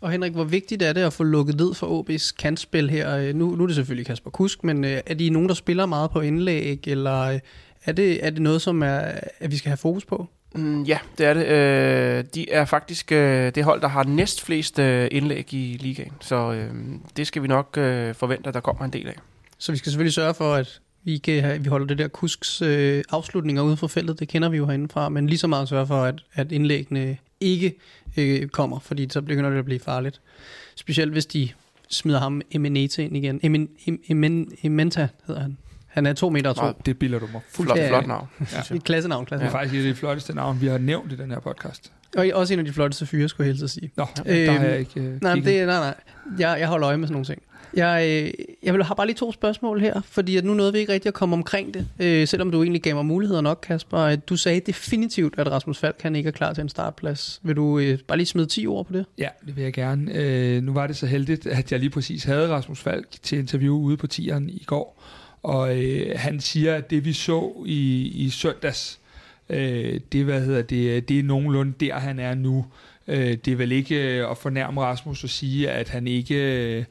Og 0.00 0.10
Henrik, 0.10 0.32
hvor 0.32 0.44
vigtigt 0.44 0.82
er 0.82 0.92
det 0.92 1.00
at 1.00 1.12
få 1.12 1.22
lukket 1.22 1.56
ned 1.56 1.74
for 1.74 2.02
OB's 2.02 2.34
kantspil 2.38 2.90
her? 2.90 3.16
Øh, 3.16 3.34
nu, 3.34 3.56
nu 3.56 3.62
er 3.62 3.66
det 3.66 3.76
selvfølgelig 3.76 4.06
Kasper 4.06 4.30
Kusk, 4.30 4.64
men 4.64 4.84
øh, 4.84 5.00
er 5.06 5.14
de 5.14 5.30
nogen, 5.30 5.48
der 5.48 5.54
spiller 5.54 5.86
meget 5.86 6.10
på 6.10 6.20
indlæg, 6.20 6.88
eller 6.88 7.20
øh, 7.20 7.40
er 7.84 7.92
det, 7.92 8.26
er 8.26 8.30
det 8.30 8.42
noget, 8.42 8.62
som 8.62 8.82
er, 8.82 9.00
at 9.40 9.50
vi 9.50 9.56
skal 9.56 9.68
have 9.68 9.76
fokus 9.76 10.04
på? 10.04 10.28
Mm, 10.54 10.82
ja, 10.82 10.98
det 11.18 11.26
er 11.26 11.34
det. 11.34 11.46
Øh, 11.46 12.24
de 12.34 12.50
er 12.50 12.64
faktisk 12.64 13.12
øh, 13.12 13.54
det 13.54 13.64
hold, 13.64 13.80
der 13.80 13.88
har 13.88 14.04
næst 14.04 14.42
flest 14.42 14.78
øh, 14.78 15.08
indlæg 15.10 15.54
i 15.54 15.76
ligaen. 15.80 16.12
Så 16.20 16.52
øh, 16.52 16.70
det 17.16 17.26
skal 17.26 17.42
vi 17.42 17.48
nok 17.48 17.78
øh, 17.78 18.14
forvente, 18.14 18.48
at 18.48 18.54
der 18.54 18.60
kommer 18.60 18.84
en 18.84 18.92
del 18.92 19.08
af. 19.08 19.16
Så 19.58 19.72
vi 19.72 19.78
skal 19.78 19.92
selvfølgelig 19.92 20.14
sørge 20.14 20.34
for, 20.34 20.54
at 20.54 20.80
vi, 21.04 21.18
kan, 21.18 21.44
øh, 21.44 21.64
vi 21.64 21.68
holder 21.68 21.86
det 21.86 21.98
der 21.98 22.08
kusks 22.08 22.62
øh, 22.62 23.04
afslutninger 23.10 23.62
uden 23.62 23.76
for 23.76 23.86
feltet. 23.86 24.20
Det 24.20 24.28
kender 24.28 24.48
vi 24.48 24.56
jo 24.56 24.66
herindefra. 24.66 25.08
Men 25.08 25.26
lige 25.26 25.38
så 25.38 25.46
meget 25.46 25.68
sørge 25.68 25.86
for, 25.86 26.02
at, 26.02 26.24
at 26.34 26.52
indlæggene 26.52 27.16
ikke 27.40 27.74
øh, 28.16 28.48
kommer, 28.48 28.78
fordi 28.78 29.08
så 29.10 29.22
begynder 29.22 29.50
det 29.50 29.58
at 29.58 29.64
blive 29.64 29.80
farligt. 29.80 30.20
Specielt 30.74 31.12
hvis 31.12 31.26
de 31.26 31.48
smider 31.88 32.20
ham 32.20 32.42
Eminete 32.50 33.04
ind 33.04 33.16
igen. 33.16 33.40
Emin, 33.42 33.68
Emin, 34.08 34.52
Ementa 34.62 35.08
hedder 35.26 35.40
han. 35.40 35.56
Han 35.94 36.06
er 36.06 36.12
to 36.12 36.30
meter 36.30 36.50
og 36.50 36.56
to. 36.56 36.62
Nej, 36.62 36.72
det 36.86 36.98
bilder 36.98 37.18
du 37.18 37.26
mig 37.32 37.40
Flot, 37.48 37.76
ja, 37.76 37.88
flot 37.88 38.06
navn. 38.06 38.28
Ja. 38.40 38.44
Et 38.74 38.84
klassenavn. 38.84 38.84
klassenavn. 38.84 39.26
Det 39.26 39.46
er 39.46 39.50
faktisk 39.50 39.74
et 39.74 39.78
af 39.78 39.94
de 39.94 39.94
flotteste 39.94 40.34
navn, 40.34 40.60
vi 40.60 40.66
har 40.66 40.78
nævnt 40.78 41.12
i 41.12 41.16
den 41.16 41.30
her 41.30 41.40
podcast. 41.40 41.92
Og 42.16 42.26
også 42.34 42.52
en 42.52 42.58
af 42.58 42.64
de 42.64 42.72
flotteste 42.72 43.06
fyre, 43.06 43.28
skulle 43.28 43.48
jeg 43.48 43.56
helst 43.56 43.74
sige. 43.74 43.90
Nå, 43.96 44.06
øhm, 44.26 44.46
der 44.46 44.52
har 44.52 44.64
jeg 44.64 44.78
ikke 44.78 45.00
uh, 45.00 45.22
nej, 45.22 45.34
det, 45.34 45.44
nej, 45.44 45.64
nej. 45.66 45.94
Jeg, 46.38 46.56
jeg 46.60 46.68
holder 46.68 46.88
øje 46.88 46.96
med 46.96 47.08
sådan 47.08 47.12
nogle 47.12 47.26
ting. 47.26 47.42
Jeg, 47.76 48.06
øh, 48.08 48.32
jeg 48.62 48.74
vil 48.74 48.84
have 48.84 48.96
bare 48.96 49.06
lige 49.06 49.16
to 49.16 49.32
spørgsmål 49.32 49.80
her, 49.80 50.00
fordi 50.04 50.36
at 50.36 50.44
nu 50.44 50.54
nåede 50.54 50.72
vi 50.72 50.78
ikke 50.78 50.92
rigtig 50.92 51.08
at 51.08 51.14
komme 51.14 51.36
omkring 51.36 51.74
det, 51.74 51.88
øh, 51.98 52.28
selvom 52.28 52.50
du 52.50 52.62
egentlig 52.62 52.82
gav 52.82 52.94
mig 52.94 53.06
muligheder 53.06 53.40
nok, 53.40 53.58
Kasper. 53.62 54.16
Du 54.16 54.36
sagde 54.36 54.60
definitivt, 54.60 55.38
at 55.38 55.50
Rasmus 55.50 55.78
Falk 55.78 55.96
kan 55.98 56.16
ikke 56.16 56.28
er 56.28 56.32
klar 56.32 56.52
til 56.52 56.62
en 56.62 56.68
startplads. 56.68 57.40
Vil 57.42 57.56
du 57.56 57.78
øh, 57.78 57.98
bare 57.98 58.18
lige 58.18 58.26
smide 58.26 58.46
10 58.46 58.66
ord 58.66 58.86
på 58.86 58.92
det? 58.92 59.06
Ja, 59.18 59.28
det 59.46 59.56
vil 59.56 59.64
jeg 59.64 59.72
gerne. 59.72 60.12
Øh, 60.14 60.62
nu 60.62 60.72
var 60.72 60.86
det 60.86 60.96
så 60.96 61.06
heldigt, 61.06 61.46
at 61.46 61.72
jeg 61.72 61.80
lige 61.80 61.90
præcis 61.90 62.24
havde 62.24 62.48
Rasmus 62.48 62.80
Falk 62.80 63.06
til 63.22 63.38
interview 63.38 63.76
ude 63.76 63.96
på 63.96 64.06
tieren 64.06 64.50
i 64.50 64.64
går, 64.66 65.02
og 65.44 65.76
øh, 65.76 66.18
han 66.18 66.40
siger, 66.40 66.74
at 66.74 66.90
det 66.90 67.04
vi 67.04 67.12
så 67.12 67.52
i, 67.66 68.12
i 68.14 68.30
søndags, 68.30 69.00
øh, 69.48 70.00
det, 70.12 70.24
hvad 70.24 70.40
hedder 70.40 70.62
det, 70.62 70.90
øh, 70.90 71.02
det 71.02 71.18
er 71.18 71.22
nogenlunde 71.22 71.72
der, 71.80 71.98
han 71.98 72.18
er 72.18 72.34
nu. 72.34 72.66
Øh, 73.08 73.36
det 73.44 73.48
er 73.48 73.56
vel 73.56 73.72
ikke 73.72 74.18
øh, 74.18 74.30
at 74.30 74.38
fornærme 74.38 74.80
Rasmus 74.80 75.24
at 75.24 75.30
sige, 75.30 75.70
at 75.70 75.88
han 75.88 76.06
ikke... 76.06 76.34
Øh, 76.78 76.84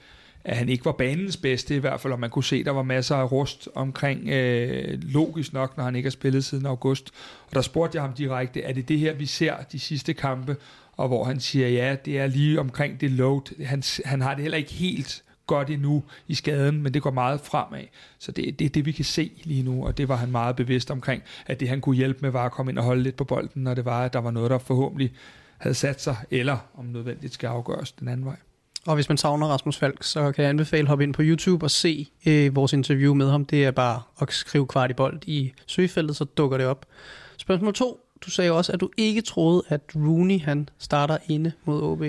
at 0.45 0.57
han 0.57 0.69
ikke 0.69 0.85
var 0.85 0.91
banens 0.91 1.37
bedste 1.37 1.75
i 1.75 1.79
hvert 1.79 2.01
fald, 2.01 2.13
og 2.13 2.19
man 2.19 2.29
kunne 2.29 2.43
se, 2.43 2.55
at 2.55 2.65
der 2.65 2.71
var 2.71 2.83
masser 2.83 3.15
af 3.15 3.31
rust 3.31 3.69
omkring, 3.75 4.29
øh, 4.29 4.99
logisk 5.01 5.53
nok, 5.53 5.77
når 5.77 5.83
han 5.83 5.95
ikke 5.95 6.07
har 6.07 6.11
spillet 6.11 6.45
siden 6.45 6.65
august. 6.65 7.11
Og 7.47 7.55
der 7.55 7.61
spurgte 7.61 7.95
jeg 7.95 8.03
ham 8.03 8.13
direkte, 8.13 8.61
er 8.61 8.73
det 8.73 8.87
det 8.87 8.99
her, 8.99 9.13
vi 9.13 9.25
ser 9.25 9.55
de 9.71 9.79
sidste 9.79 10.13
kampe? 10.13 10.55
Og 10.97 11.07
hvor 11.07 11.23
han 11.23 11.39
siger, 11.39 11.67
ja, 11.67 11.95
det 12.05 12.19
er 12.19 12.27
lige 12.27 12.59
omkring 12.59 13.01
det 13.01 13.11
load. 13.11 13.63
Han, 13.65 13.83
han 14.05 14.21
har 14.21 14.33
det 14.33 14.41
heller 14.41 14.57
ikke 14.57 14.73
helt 14.73 15.23
godt 15.47 15.69
endnu 15.69 16.03
i 16.27 16.35
skaden, 16.35 16.83
men 16.83 16.93
det 16.93 17.01
går 17.01 17.11
meget 17.11 17.41
fremad. 17.41 17.83
Så 18.19 18.31
det, 18.31 18.59
det 18.59 18.65
er 18.65 18.69
det, 18.69 18.85
vi 18.85 18.91
kan 18.91 19.05
se 19.05 19.31
lige 19.43 19.63
nu, 19.63 19.85
og 19.85 19.97
det 19.97 20.07
var 20.07 20.15
han 20.15 20.31
meget 20.31 20.55
bevidst 20.55 20.91
omkring, 20.91 21.23
at 21.45 21.59
det 21.59 21.69
han 21.69 21.81
kunne 21.81 21.95
hjælpe 21.95 22.19
med 22.21 22.29
var 22.29 22.45
at 22.45 22.51
komme 22.51 22.71
ind 22.71 22.79
og 22.79 22.85
holde 22.85 23.03
lidt 23.03 23.15
på 23.15 23.23
bolden, 23.23 23.63
når 23.63 23.73
det 23.73 23.85
var, 23.85 24.05
at 24.05 24.13
der 24.13 24.19
var 24.19 24.31
noget, 24.31 24.51
der 24.51 24.57
forhåbentlig 24.57 25.13
havde 25.57 25.75
sat 25.75 26.01
sig, 26.01 26.15
eller 26.31 26.57
om 26.77 26.85
nødvendigt 26.85 27.33
skal 27.33 27.47
afgøres 27.47 27.91
den 27.91 28.07
anden 28.07 28.25
vej. 28.25 28.35
Og 28.85 28.95
hvis 28.95 29.09
man 29.09 29.17
savner 29.17 29.47
Rasmus 29.47 29.77
Falk, 29.77 30.03
så 30.03 30.31
kan 30.31 30.41
jeg 30.41 30.49
anbefale 30.49 30.81
at 30.81 30.87
hoppe 30.87 31.03
ind 31.03 31.13
på 31.13 31.21
YouTube 31.25 31.65
og 31.65 31.71
se 31.71 32.09
øh, 32.25 32.55
vores 32.55 32.73
interview 32.73 33.13
med 33.13 33.29
ham. 33.29 33.45
Det 33.45 33.65
er 33.65 33.71
bare 33.71 34.01
at 34.21 34.33
skrive 34.33 34.67
kvart 34.67 34.91
i 34.91 34.93
bold 34.93 35.19
i 35.27 35.53
søgefeltet, 35.65 36.15
så 36.15 36.23
dukker 36.23 36.57
det 36.57 36.67
op. 36.67 36.85
Spørgsmål 37.37 37.73
2. 37.73 37.99
Du 38.25 38.29
sagde 38.29 38.51
også, 38.51 38.71
at 38.71 38.79
du 38.79 38.89
ikke 38.97 39.21
troede, 39.21 39.63
at 39.67 39.81
Rooney 39.95 40.41
han 40.41 40.69
starter 40.79 41.17
inde 41.27 41.51
mod 41.65 41.81
OB. 41.81 42.03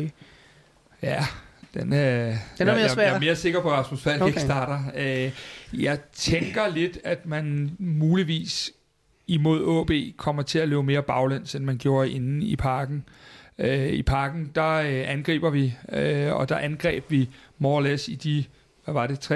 Ja, 1.02 1.24
den, 1.74 1.92
øh, 1.92 2.34
den 2.58 2.68
er 2.68 2.74
mere 2.74 2.88
svær. 2.88 3.02
Jeg, 3.02 3.10
jeg 3.10 3.16
er 3.16 3.20
mere 3.20 3.36
sikker 3.36 3.62
på, 3.62 3.70
at 3.70 3.78
Rasmus 3.78 4.02
Falk 4.02 4.22
okay. 4.22 4.28
ikke 4.28 4.40
starter. 4.40 4.80
Øh, 4.96 5.32
jeg 5.82 5.98
tænker 6.12 6.68
lidt, 6.68 6.98
at 7.04 7.26
man 7.26 7.76
muligvis 7.78 8.72
imod 9.26 9.64
OB 9.64 9.90
kommer 10.16 10.42
til 10.42 10.58
at 10.58 10.68
løbe 10.68 10.82
mere 10.82 11.02
baglæns, 11.02 11.54
end 11.54 11.64
man 11.64 11.78
gjorde 11.78 12.10
inde 12.10 12.46
i 12.46 12.56
parken. 12.56 13.04
Øh, 13.58 13.88
I 13.88 14.02
parken, 14.02 14.50
der 14.54 14.72
øh, 14.72 15.04
angriber 15.06 15.50
vi, 15.50 15.74
øh, 15.92 16.32
og 16.32 16.48
der 16.48 16.56
angreb 16.56 17.04
vi 17.08 17.28
more 17.58 17.76
or 17.76 17.80
less 17.80 18.08
i 18.08 18.14
de 18.14 18.44
hvad 18.84 18.94
var 18.94 19.06
det, 19.06 19.30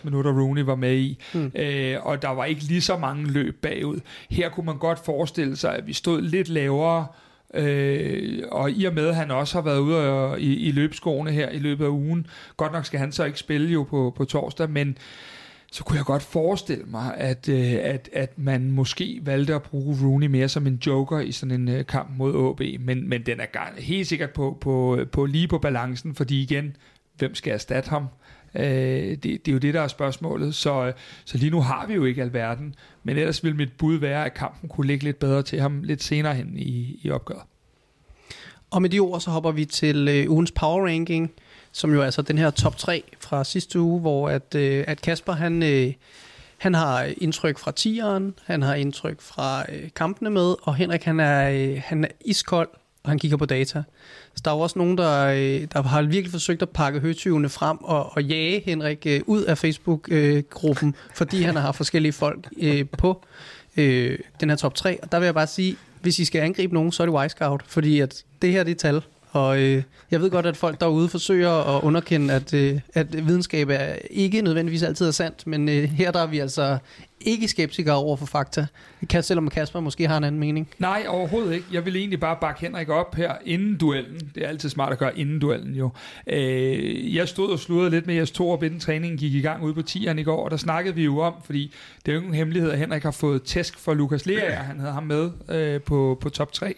minutter 0.04 0.40
Rooney 0.40 0.62
var 0.62 0.74
med 0.74 0.96
i, 0.96 1.18
mm. 1.34 1.52
øh, 1.54 2.06
og 2.06 2.22
der 2.22 2.28
var 2.28 2.44
ikke 2.44 2.62
lige 2.62 2.80
så 2.80 2.96
mange 2.96 3.26
løb 3.26 3.62
bagud. 3.62 4.00
Her 4.30 4.48
kunne 4.48 4.66
man 4.66 4.78
godt 4.78 5.04
forestille 5.04 5.56
sig, 5.56 5.76
at 5.76 5.86
vi 5.86 5.92
stod 5.92 6.22
lidt 6.22 6.48
lavere, 6.48 7.00
Øh, 7.00 7.25
Øh, 7.54 8.42
og 8.52 8.70
i 8.70 8.84
og 8.84 8.94
med, 8.94 9.08
at 9.08 9.16
han 9.16 9.30
også 9.30 9.54
har 9.54 9.62
været 9.62 9.78
ude 9.78 10.10
og, 10.10 10.40
i, 10.40 10.54
i 10.54 10.72
løbskoene 10.72 11.30
her 11.30 11.50
i 11.50 11.58
løbet 11.58 11.84
af 11.84 11.88
ugen, 11.88 12.26
godt 12.56 12.72
nok 12.72 12.86
skal 12.86 13.00
han 13.00 13.12
så 13.12 13.24
ikke 13.24 13.38
spille 13.38 13.72
jo 13.72 13.82
på, 13.82 14.12
på 14.16 14.24
torsdag, 14.24 14.70
men 14.70 14.98
så 15.72 15.84
kunne 15.84 15.96
jeg 15.96 16.04
godt 16.04 16.22
forestille 16.22 16.84
mig, 16.84 17.14
at, 17.16 17.48
øh, 17.48 17.72
at, 17.82 18.08
at 18.12 18.38
man 18.38 18.70
måske 18.70 19.20
valgte 19.22 19.54
at 19.54 19.62
bruge 19.62 19.96
Rooney 20.02 20.26
mere 20.26 20.48
som 20.48 20.66
en 20.66 20.82
joker 20.86 21.18
i 21.18 21.32
sådan 21.32 21.60
en 21.60 21.68
øh, 21.68 21.86
kamp 21.86 22.10
mod 22.16 22.50
AB, 22.50 22.80
men, 22.80 23.08
men 23.08 23.22
den 23.22 23.40
er 23.40 23.80
helt 23.80 24.06
sikkert 24.06 24.30
på, 24.30 24.58
på, 24.60 24.98
på 25.12 25.26
lige 25.26 25.48
på 25.48 25.58
balancen, 25.58 26.14
fordi 26.14 26.42
igen, 26.42 26.76
hvem 27.14 27.34
skal 27.34 27.52
erstatte 27.52 27.90
ham? 27.90 28.06
Øh, 28.56 29.10
det, 29.10 29.22
det 29.22 29.48
er 29.48 29.52
jo 29.52 29.58
det, 29.58 29.74
der 29.74 29.80
er 29.80 29.88
spørgsmålet. 29.88 30.54
Så, 30.54 30.86
øh, 30.86 30.92
så 31.24 31.38
lige 31.38 31.50
nu 31.50 31.60
har 31.60 31.86
vi 31.86 31.94
jo 31.94 32.04
ikke 32.04 32.22
alverden, 32.22 32.74
men 33.04 33.16
ellers 33.16 33.44
vil 33.44 33.56
mit 33.56 33.72
bud 33.78 33.96
være, 33.96 34.24
at 34.24 34.34
kampen 34.34 34.68
kunne 34.68 34.86
ligge 34.86 35.04
lidt 35.04 35.18
bedre 35.18 35.42
til 35.42 35.60
ham 35.60 35.82
lidt 35.82 36.02
senere 36.02 36.34
hen 36.34 36.58
i, 36.58 37.00
i 37.02 37.10
opgøret. 37.10 37.42
Og 38.70 38.82
med 38.82 38.90
de 38.90 38.98
ord, 38.98 39.20
så 39.20 39.30
hopper 39.30 39.50
vi 39.50 39.64
til 39.64 40.08
øh, 40.08 40.30
ugens 40.30 40.52
power 40.52 40.86
ranking, 40.86 41.32
som 41.72 41.92
jo 41.92 42.00
er 42.00 42.04
altså 42.04 42.22
den 42.22 42.38
her 42.38 42.50
top 42.50 42.76
3 42.76 43.04
fra 43.20 43.44
sidste 43.44 43.80
uge, 43.80 44.00
hvor 44.00 44.28
at, 44.28 44.54
øh, 44.54 44.84
at 44.86 45.00
Kasper, 45.00 45.32
han, 45.32 45.62
øh, 45.62 45.92
han 46.58 46.74
har 46.74 47.02
indtryk 47.16 47.58
fra 47.58 47.72
tieren, 47.72 48.34
han 48.44 48.62
har 48.62 48.74
indtryk 48.74 49.20
fra 49.20 49.64
øh, 49.72 49.88
kampene 49.96 50.30
med, 50.30 50.54
og 50.62 50.74
Henrik, 50.74 51.02
han 51.04 51.20
er, 51.20 51.50
øh, 51.50 51.82
han 51.84 52.04
er 52.04 52.08
iskold, 52.24 52.68
og 53.06 53.10
han 53.10 53.18
kigger 53.18 53.36
på 53.36 53.46
data. 53.46 53.82
Så 54.34 54.42
der 54.44 54.50
er 54.50 54.54
jo 54.54 54.60
også 54.60 54.78
nogen, 54.78 54.98
der, 54.98 55.26
øh, 55.26 55.66
der 55.72 55.82
har 55.82 56.02
virkelig 56.02 56.30
forsøgt 56.30 56.62
at 56.62 56.70
pakke 56.70 57.00
høtyvene 57.00 57.48
frem 57.48 57.78
og, 57.80 58.16
og 58.16 58.22
jage 58.22 58.62
Henrik 58.64 59.06
øh, 59.06 59.20
ud 59.26 59.42
af 59.42 59.58
Facebook-gruppen, 59.58 60.88
øh, 60.88 61.14
fordi 61.14 61.42
han 61.42 61.56
har 61.56 61.72
forskellige 61.72 62.12
folk 62.12 62.48
øh, 62.60 62.84
på 62.98 63.24
øh, 63.76 64.18
den 64.40 64.48
her 64.48 64.56
top 64.56 64.74
3. 64.74 64.98
Og 65.02 65.12
der 65.12 65.18
vil 65.18 65.26
jeg 65.26 65.34
bare 65.34 65.46
sige, 65.46 65.76
hvis 66.02 66.18
I 66.18 66.24
skal 66.24 66.40
angribe 66.42 66.74
nogen, 66.74 66.92
så 66.92 67.02
er 67.02 67.06
det 67.06 67.14
Wisecout, 67.14 67.62
fordi 67.66 68.00
at 68.00 68.24
det 68.42 68.52
her 68.52 68.64
det 68.64 68.70
er 68.70 68.74
tal, 68.74 69.02
og 69.36 69.62
øh, 69.62 69.82
jeg 70.10 70.20
ved 70.20 70.30
godt, 70.30 70.46
at 70.46 70.56
folk 70.56 70.80
derude 70.80 71.08
forsøger 71.08 71.76
at 71.76 71.82
underkende, 71.82 72.34
at, 72.34 72.54
øh, 72.54 72.80
at 72.94 73.26
videnskab 73.26 73.68
er 73.70 73.94
ikke 74.10 74.42
nødvendigvis 74.42 74.82
altid 74.82 75.06
er 75.06 75.10
sandt, 75.10 75.46
men 75.46 75.68
øh, 75.68 75.84
her 75.84 76.10
der 76.10 76.20
er 76.20 76.26
vi 76.26 76.38
altså 76.38 76.78
ikke 77.20 77.48
skeptikere 77.48 77.96
over 77.96 78.16
for 78.16 78.26
fakta, 78.26 78.66
kan, 79.08 79.22
selvom 79.22 79.50
Kasper 79.50 79.80
måske 79.80 80.08
har 80.08 80.16
en 80.16 80.24
anden 80.24 80.40
mening. 80.40 80.68
Nej, 80.78 81.04
overhovedet 81.08 81.54
ikke. 81.54 81.66
Jeg 81.72 81.84
vil 81.84 81.96
egentlig 81.96 82.20
bare 82.20 82.36
bakke 82.40 82.60
Henrik 82.60 82.88
op 82.88 83.14
her 83.14 83.32
inden 83.44 83.76
duellen. 83.76 84.30
Det 84.34 84.44
er 84.44 84.48
altid 84.48 84.68
smart 84.68 84.92
at 84.92 84.98
gøre 84.98 85.18
inden 85.18 85.38
duellen 85.38 85.74
jo. 85.74 85.90
Øh, 86.26 87.14
jeg 87.16 87.28
stod 87.28 87.50
og 87.50 87.58
sludrede 87.58 87.90
lidt 87.90 88.06
med 88.06 88.14
jeres 88.14 88.30
to 88.30 88.50
og 88.50 88.64
inden 88.64 88.80
træningen 88.80 89.18
gik 89.18 89.34
i 89.34 89.40
gang 89.40 89.62
ude 89.62 89.74
på 89.74 89.82
tieren 89.82 90.18
i 90.18 90.22
går, 90.22 90.44
og 90.44 90.50
der 90.50 90.56
snakkede 90.56 90.94
vi 90.94 91.04
jo 91.04 91.18
om, 91.18 91.34
fordi 91.44 91.74
det 92.06 92.12
er 92.12 92.14
jo 92.14 92.20
ingen 92.20 92.34
hemmelighed, 92.34 92.70
at 92.70 92.78
Henrik 92.78 93.02
har 93.02 93.10
fået 93.10 93.42
tæsk 93.42 93.78
for 93.78 93.94
Lukas 93.94 94.26
Lea, 94.26 94.50
han 94.70 94.80
havde 94.80 94.92
ham 94.92 95.02
med 95.02 95.30
øh, 95.48 95.80
på, 95.80 96.18
på 96.20 96.28
top 96.28 96.52
3. 96.52 96.74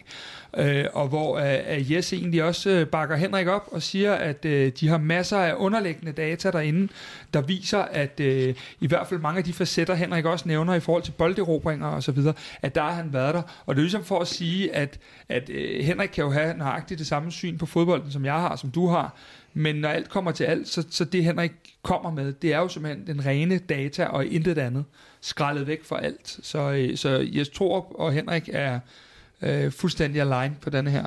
Øh, 0.56 0.84
og 0.92 1.08
hvor 1.08 1.38
øh, 1.38 1.92
Jes 1.92 2.12
egentlig 2.12 2.44
også 2.44 2.70
øh, 2.70 2.86
bakker 2.86 3.16
Henrik 3.16 3.46
op 3.46 3.68
og 3.72 3.82
siger, 3.82 4.14
at 4.14 4.44
øh, 4.44 4.72
de 4.80 4.88
har 4.88 4.98
masser 4.98 5.38
af 5.38 5.54
underliggende 5.56 6.12
data 6.12 6.50
derinde, 6.50 6.88
der 7.34 7.40
viser, 7.40 7.78
at 7.78 8.20
øh, 8.20 8.54
i 8.80 8.86
hvert 8.86 9.06
fald 9.06 9.20
mange 9.20 9.38
af 9.38 9.44
de 9.44 9.52
facetter, 9.52 9.94
Henrik 9.94 10.24
også 10.24 10.48
nævner 10.48 10.74
i 10.74 10.80
forhold 10.80 11.02
til 11.02 11.12
bolderobringer 11.12 11.86
og 11.86 12.02
så 12.02 12.12
videre, 12.12 12.34
at 12.62 12.74
der 12.74 12.82
har 12.82 12.92
han 12.92 13.12
været 13.12 13.34
der. 13.34 13.42
Og 13.66 13.74
det 13.74 13.80
er 13.80 13.84
ligesom 13.84 14.04
for 14.04 14.18
at 14.18 14.28
sige, 14.28 14.74
at, 14.74 14.98
at 15.28 15.50
øh, 15.50 15.84
Henrik 15.84 16.08
kan 16.08 16.24
jo 16.24 16.30
have 16.30 16.56
nøjagtigt 16.56 16.98
det 16.98 17.06
samme 17.06 17.32
syn 17.32 17.58
på 17.58 17.66
fodbolden, 17.66 18.12
som 18.12 18.24
jeg 18.24 18.34
har, 18.34 18.56
som 18.56 18.70
du 18.70 18.86
har, 18.86 19.16
men 19.54 19.76
når 19.76 19.88
alt 19.88 20.08
kommer 20.08 20.32
til 20.32 20.44
alt, 20.44 20.68
så, 20.68 20.84
så 20.90 21.04
det 21.04 21.24
Henrik 21.24 21.52
kommer 21.82 22.10
med, 22.10 22.32
det 22.32 22.52
er 22.52 22.58
jo 22.58 22.68
simpelthen 22.68 23.06
den 23.06 23.26
rene 23.26 23.58
data 23.58 24.04
og 24.04 24.26
intet 24.26 24.58
andet, 24.58 24.84
skrællet 25.20 25.66
væk 25.66 25.84
for 25.84 25.96
alt. 25.96 26.38
Så, 26.42 26.70
øh, 26.72 26.96
så 26.96 27.28
jeg 27.32 27.52
tror, 27.52 28.00
og 28.00 28.12
Henrik 28.12 28.48
er 28.52 28.80
øh, 29.42 29.72
fuldstændig 29.72 30.20
aligned 30.20 30.56
på 30.60 30.70
denne 30.70 30.90
her. 30.90 31.04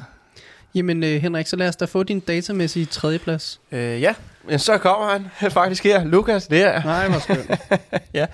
Jamen 0.76 1.04
øh, 1.04 1.22
Henrik, 1.22 1.48
så 1.48 1.56
lad 1.56 1.68
os 1.68 1.76
da 1.76 1.86
få 1.86 2.04
din 2.04 2.20
datamæssige 2.20 2.86
tredjeplads. 2.86 3.62
Øh, 3.72 4.02
ja, 4.02 4.14
men 4.48 4.60
så 4.60 4.78
kommer 4.78 5.10
han 5.10 5.52
faktisk 5.52 5.84
her. 5.84 6.04
Lukas, 6.04 6.48
det 6.48 6.64
er... 6.64 6.84
Nej, 6.84 7.10
hvor 7.10 7.20
skønt. 7.20 7.52
ja, 8.14 8.26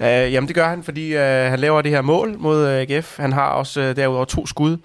øh, 0.00 0.32
jamen 0.32 0.48
det 0.48 0.54
gør 0.54 0.68
han, 0.68 0.82
fordi 0.82 1.14
øh, 1.16 1.50
han 1.50 1.58
laver 1.58 1.82
det 1.82 1.90
her 1.90 2.02
mål 2.02 2.38
mod 2.38 2.66
øh, 2.66 2.80
AGF. 2.80 3.16
Han 3.16 3.32
har 3.32 3.48
også 3.48 3.80
øh, 3.80 3.96
derudover 3.96 4.24
to 4.24 4.46
skud. 4.46 4.76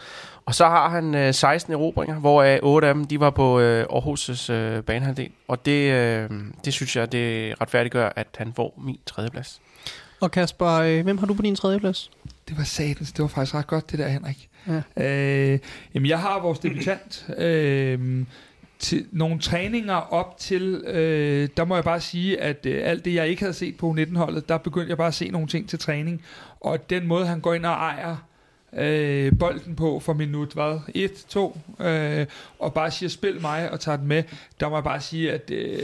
Og 0.46 0.56
så 0.56 0.66
har 0.66 0.90
han 0.90 1.16
øh, 1.16 1.34
16 1.34 1.74
erobringer, 1.74 2.16
hvoraf 2.20 2.60
8 2.64 2.88
af 2.88 2.94
dem 2.94 3.06
de 3.06 3.20
var 3.20 3.30
på 3.30 3.60
øh, 3.60 3.86
Aarhus' 3.90 4.52
øh, 4.52 4.84
banehalvdel. 4.84 5.30
Og 5.48 5.66
det, 5.66 5.92
øh, 5.92 6.30
det 6.66 6.74
synes 6.74 6.96
jeg, 6.96 7.12
det 7.12 7.56
retfærdiggør, 7.62 8.10
at 8.16 8.28
han 8.38 8.54
får 8.56 8.80
min 8.86 9.00
tredjeplads. 9.06 9.62
Og 10.22 10.32
Kasper, 10.32 10.72
øh, 10.72 11.04
hvem 11.04 11.18
har 11.18 11.28
du 11.28 11.34
på 11.34 11.42
din 11.42 11.56
tredjeplads? 11.56 12.12
Det 12.48 12.58
var 12.58 12.64
satans, 12.64 13.12
det 13.12 13.22
var 13.22 13.28
faktisk 13.28 13.56
ret 13.56 13.68
godt 13.68 13.92
det 13.92 14.00
der, 14.00 14.08
Henrik. 14.08 14.50
Ja. 14.68 14.82
Øh, 15.54 15.60
jamen, 15.94 16.10
jeg 16.10 16.20
har 16.20 16.40
vores 16.42 16.60
debutant. 16.60 17.30
øh, 17.38 18.26
til 18.80 19.06
nogle 19.12 19.40
træninger 19.40 19.94
op 19.94 20.38
til, 20.38 20.84
øh, 20.88 21.50
der 21.58 21.66
må 21.66 21.76
jeg 21.76 21.84
bare 21.84 22.02
sige, 22.02 22.42
at 22.42 22.66
øh, 22.66 22.82
alt 22.84 23.06
det, 23.06 23.14
jeg 23.14 23.28
ikke 23.28 23.42
havde 23.42 23.54
set 23.54 23.78
på 23.78 23.96
19-holdet, 24.00 24.50
der 24.50 24.58
begyndte 24.58 24.90
jeg 24.90 24.98
bare 24.98 25.08
at 25.08 25.14
se 25.14 25.30
nogle 25.30 25.48
ting 25.48 25.70
til 25.70 25.80
træning. 25.80 26.22
Og 26.60 26.90
den 26.90 27.08
måde, 27.08 27.28
han 27.28 27.40
går 27.40 27.54
ind 27.54 27.66
og 27.66 27.72
ejer 27.72 28.16
øh, 28.78 29.32
bolden 29.40 29.76
på 29.76 30.00
for 30.00 30.14
minut, 30.14 30.54
hvad? 30.54 30.80
1, 30.96 31.12
2, 31.30 31.58
øh, 31.80 32.26
og 32.60 32.74
bare 32.74 32.92
siger, 32.92 33.10
spil 33.10 33.42
mig 33.42 33.72
og 33.72 33.80
tager 33.80 33.98
den 33.98 34.08
med. 34.08 34.24
Der 34.60 34.70
må 34.70 34.76
jeg 34.76 34.84
bare 34.84 35.02
sige, 35.02 35.32
at 35.32 35.52
øh, 35.52 35.80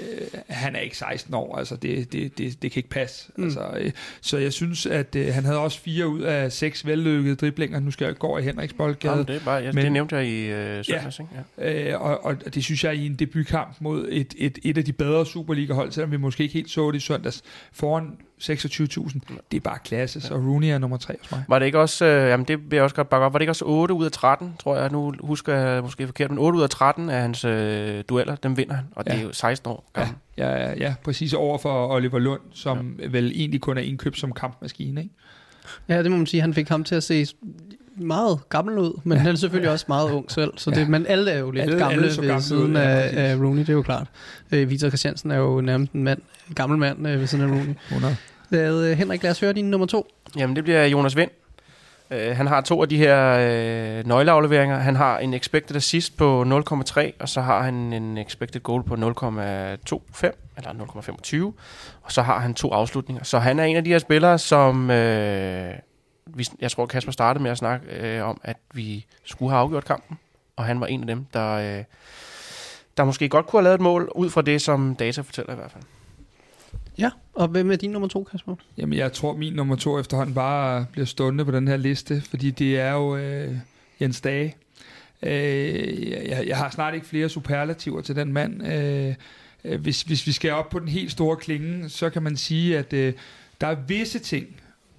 han 0.48 0.76
er 0.76 0.80
ikke 0.80 0.98
16 0.98 1.34
år, 1.34 1.58
altså 1.58 1.76
det, 1.76 2.14
det, 2.14 2.38
det, 2.38 2.62
det 2.62 2.72
kan 2.72 2.80
ikke 2.80 2.90
passe. 2.90 3.32
Mm. 3.36 3.44
Altså, 3.44 3.70
øh, 3.80 3.92
så 4.22 4.38
jeg 4.38 4.54
synes, 4.54 4.86
at 4.86 5.16
øh, 5.16 5.34
han 5.34 5.46
havde 5.46 5.58
også 5.60 5.80
fire 5.80 6.08
ud 6.08 6.22
af 6.22 6.52
seks 6.52 6.86
vellykkede 6.86 7.36
driblinger. 7.36 7.80
Nu 7.80 7.92
skal 7.92 8.06
jeg 8.06 8.18
gå 8.18 8.38
i 8.38 8.42
Henriks 8.42 8.74
boldgade. 8.74 9.14
Jamen, 9.14 9.28
det, 9.28 9.36
er 9.36 9.40
bare, 9.46 9.62
ja, 9.64 9.72
Men- 9.72 9.84
det 9.84 9.92
nævnte 9.92 10.16
jeg 10.16 10.28
i 10.28 10.46
øh, 10.46 10.86
søndags, 10.86 11.20
ikke? 11.20 11.32
Ja. 11.58 11.92
Øh, 11.94 12.02
og, 12.02 12.26
og 12.26 12.56
det 12.56 12.64
synes 12.64 12.84
jeg 12.84 12.96
i 12.96 13.06
en 13.06 13.16
debutkamp 13.16 13.76
mod 13.80 14.08
et, 14.12 14.34
et, 14.38 14.60
et 14.64 14.78
af 14.78 14.86
de 14.86 14.94
bedre 14.94 15.26
Superliga-hold, 15.26 15.92
selvom 15.92 16.12
vi 16.12 16.18
måske 16.18 16.44
ikke 16.44 16.54
helt 16.54 16.70
så 16.70 16.92
det 16.92 16.98
i 16.98 17.00
søndags, 17.00 17.44
foran 17.72 18.18
26.000. 18.42 19.20
Det 19.52 19.58
er 19.58 19.62
bare 19.62 19.78
klasse, 19.84 20.22
så 20.22 20.34
Rooney 20.36 20.68
er 20.68 20.78
nummer 20.78 20.98
tre 20.98 21.16
hos 21.22 21.32
mig. 21.32 21.44
Var 21.48 21.60
det 21.60 21.66
ikke 21.66 21.80
også, 21.80 22.06
øh, 22.06 22.30
jamen 22.30 22.46
det 22.48 22.60
vil 22.72 22.76
jeg 22.78 22.84
også 22.84 22.96
godt 22.96 23.10
bakke 23.10 23.26
op, 23.26 23.34
var 23.34 23.40
det 23.40 23.44
ikke 23.44 23.52
også 23.52 23.66
8 23.66 23.94
ud 23.94 24.06
af 24.06 24.12
13, 24.12 24.54
tror 24.60 24.78
jeg, 24.78 24.90
nu 24.92 25.14
husker 25.20 25.56
jeg 25.56 25.84
måske 25.84 26.06
forkert, 26.06 26.30
men 26.30 26.40
8 26.40 26.58
ud 26.58 26.64
af 26.64 26.70
13 26.70 27.10
af 27.10 27.22
hans 27.22 27.46
øh, 27.46 28.04
dueller, 28.10 28.36
dem 28.36 28.58
vinder 28.58 28.76
han, 28.76 28.86
og 28.96 29.06
det 29.06 29.14
Ja. 29.14 29.18
er 29.20 29.24
jo 29.24 29.34
16 29.34 29.72
år 29.72 29.92
Ja, 29.96 30.00
gammel. 30.02 30.16
ja, 30.38 30.74
ja, 30.74 30.96
præcis 31.04 31.34
over 31.34 31.58
for 31.58 31.88
Oliver 31.94 32.20
Lund, 32.20 32.42
som 32.54 32.96
ja. 33.00 33.08
vel 33.08 33.32
egentlig 33.36 33.62
kun 33.62 33.78
er 33.78 33.82
indkøbt 33.82 34.20
som 34.20 34.32
kampmaskine. 34.32 35.02
Ikke? 35.02 35.14
Ja, 35.90 36.04
det 36.04 36.12
må 36.12 36.18
man 36.18 36.26
sige. 36.28 36.42
Han 36.42 36.54
fik 36.54 36.70
ham 36.70 36.84
til 36.84 36.96
at 36.96 37.04
se 37.04 37.26
meget 38.00 38.40
gammel 38.50 38.78
ud, 38.78 39.00
men 39.04 39.18
ja. 39.18 39.22
han 39.22 39.32
er 39.32 39.36
selvfølgelig 39.36 39.72
også 39.72 39.86
meget 39.88 40.12
ung 40.12 40.32
selv. 40.32 40.54
Så 40.58 40.70
det, 40.72 40.78
Ja. 40.78 40.88
men 40.88 41.06
alle 41.08 41.32
er 41.32 41.40
jo 41.40 41.52
lidt 41.52 41.62
Alle- 41.62 41.74
alle, 41.74 41.86
gamle 41.86 41.94
alle 42.08 42.34
ved 42.34 42.42
siden 42.42 42.64
ud, 42.72 42.78
ja, 42.82 42.82
af, 42.90 43.02
præcis. 43.04 43.18
af 43.20 43.36
Rooney, 43.36 43.60
det 43.60 43.70
er 43.70 43.74
jo 43.74 43.82
klart. 43.82 44.08
Øh, 44.52 44.70
Victor 44.70 44.88
Christiansen 44.88 45.32
er 45.32 45.38
jo 45.38 45.62
nærmest 45.62 45.92
en 45.92 46.04
mand, 46.04 46.22
gammel 46.56 46.80
mand 46.80 47.08
øh, 47.08 47.20
ved 47.20 47.28
siden 47.28 47.44
af 47.44 47.48
Rooney. 47.48 47.74
100. 47.88 48.16
Hvad, 48.50 48.84
øh, 48.92 48.98
Henrik, 48.98 49.24
lad 49.24 49.32
os 49.32 49.40
høre 49.40 49.54
din 49.54 49.66
nummer 49.66 49.88
to. 49.88 50.08
Jamen 50.38 50.56
det 50.56 50.64
bliver 50.64 50.86
Jonas 50.86 51.16
Vind. 51.16 51.30
Uh, 52.12 52.18
han 52.38 52.48
har 52.48 52.62
to 52.62 52.82
af 52.82 52.90
de 52.90 52.98
her 52.98 53.36
uh, 54.00 54.08
nøgleafleveringer. 54.08 54.78
Han 54.78 54.96
har 54.96 55.20
en 55.20 55.34
expected 55.34 55.76
assist 55.76 56.18
på 56.18 56.44
0,3, 56.70 57.12
og 57.20 57.30
så 57.30 57.42
har 57.42 57.64
han 57.64 57.74
en 57.76 58.18
expected 58.18 58.62
goal 58.62 58.84
på 58.84 58.94
0,25, 58.94 59.00
eller 60.58 60.72
0,25. 61.54 61.62
Og 62.02 62.12
så 62.12 62.22
har 62.22 62.40
han 62.40 62.54
to 62.54 62.72
afslutninger. 62.74 63.24
Så 63.24 63.40
han 63.40 63.60
er 63.60 63.64
en 63.64 63.76
af 63.76 63.84
de 63.84 63.90
her 63.90 64.00
spillere, 64.00 64.38
som... 64.38 64.90
Uh, 64.90 64.96
vi, 66.34 66.48
jeg 66.60 66.72
tror, 66.72 66.86
Kasper 66.86 67.12
startede 67.12 67.44
med 67.44 67.52
at 67.52 67.58
snakke 67.58 68.20
uh, 68.22 68.30
om, 68.30 68.42
at 68.44 68.58
vi 68.74 69.06
skulle 69.26 69.52
have 69.52 69.62
afgjort 69.62 69.86
kampen. 69.86 70.18
Og 70.56 70.66
han 70.66 70.80
var 70.80 70.88
en 70.88 71.02
af 71.02 71.08
dem, 71.08 71.26
der, 71.34 71.78
uh, 71.80 71.84
der 72.98 73.04
måske 73.04 73.30
godt 73.30 73.48
kunne 73.48 73.60
have 73.60 73.64
lavet 73.64 73.76
et 73.76 73.82
mål, 73.82 74.12
ud 74.16 74.30
fra 74.30 74.42
det, 74.42 74.62
som 74.62 74.96
data 74.96 75.22
fortæller 75.22 75.54
i 75.54 75.56
hvert 75.56 75.72
fald. 75.72 75.84
Ja, 76.98 77.10
og 77.34 77.48
hvem 77.48 77.72
er 77.72 77.76
din 77.76 77.92
nummer 77.92 78.08
to, 78.08 78.24
Kasper? 78.24 78.56
Jamen, 78.78 79.00
jeg 79.00 79.14
tror, 79.14 79.36
min 79.36 79.54
nummer 79.54 79.76
to 79.76 80.00
efterhånden 80.00 80.36
bare 80.36 80.86
bliver 80.92 81.06
stående 81.06 81.46
på 81.46 81.52
den 81.52 81.68
her 81.68 81.78
liste, 81.78 82.22
fordi 82.22 82.52
det 82.52 82.80
er 82.80 82.92
jo 82.92 83.16
øh, 83.16 83.56
Jens 84.02 84.22
Dage. 84.22 84.56
Øh, 85.24 86.10
jeg, 86.10 86.44
jeg 86.48 86.58
har 86.58 86.70
snart 86.70 86.94
ikke 86.94 87.06
flere 87.06 87.30
superlativer 87.30 88.02
til 88.02 88.16
den 88.16 88.34
mand. 88.34 88.68
Øh, 88.68 89.16
øh, 89.64 89.82
hvis, 89.82 90.02
hvis 90.02 90.28
vi 90.28 90.32
skal 90.32 90.52
op 90.52 90.70
på 90.70 90.80
den 90.80 90.88
helt 90.88 91.12
store 91.12 91.38
klinge, 91.38 91.90
så 91.90 92.10
kan 92.10 92.24
man 92.24 92.38
sige, 92.38 92.78
at 92.78 92.94
øh, 92.94 93.14
der 93.62 93.68
er 93.68 93.76
visse 93.76 94.20
ting, 94.20 94.48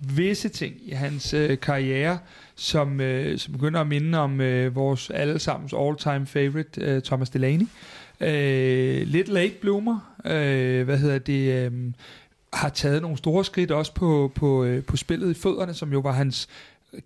visse 0.01 0.49
ting 0.49 0.75
i 0.83 0.91
hans 0.91 1.35
øh, 1.35 1.59
karriere, 1.59 2.19
som, 2.55 3.01
øh, 3.01 3.39
som 3.39 3.53
begynder 3.53 3.81
at 3.81 3.87
minde 3.87 4.19
om 4.19 4.41
øh, 4.41 4.75
vores 4.75 5.11
allesammens 5.11 5.75
all-time 5.79 6.27
favorite, 6.27 6.81
øh, 6.81 7.03
Thomas 7.03 7.31
Delaney. 7.31 7.67
Øh, 8.21 9.07
lidt 9.07 9.29
late 9.29 9.55
bloomer, 9.61 10.15
øh, 10.25 10.85
hvad 10.85 10.99
hedder 10.99 11.19
det, 11.19 11.53
øh, 11.53 11.93
har 12.53 12.69
taget 12.69 13.03
nogle 13.03 13.17
store 13.17 13.45
skridt 13.45 13.71
også 13.71 13.95
på, 13.95 14.33
på, 14.35 14.65
øh, 14.65 14.85
på 14.85 14.97
spillet 14.97 15.31
i 15.31 15.41
fødderne, 15.41 15.75
som 15.75 15.93
jo 15.93 15.99
var 15.99 16.13
hans 16.13 16.49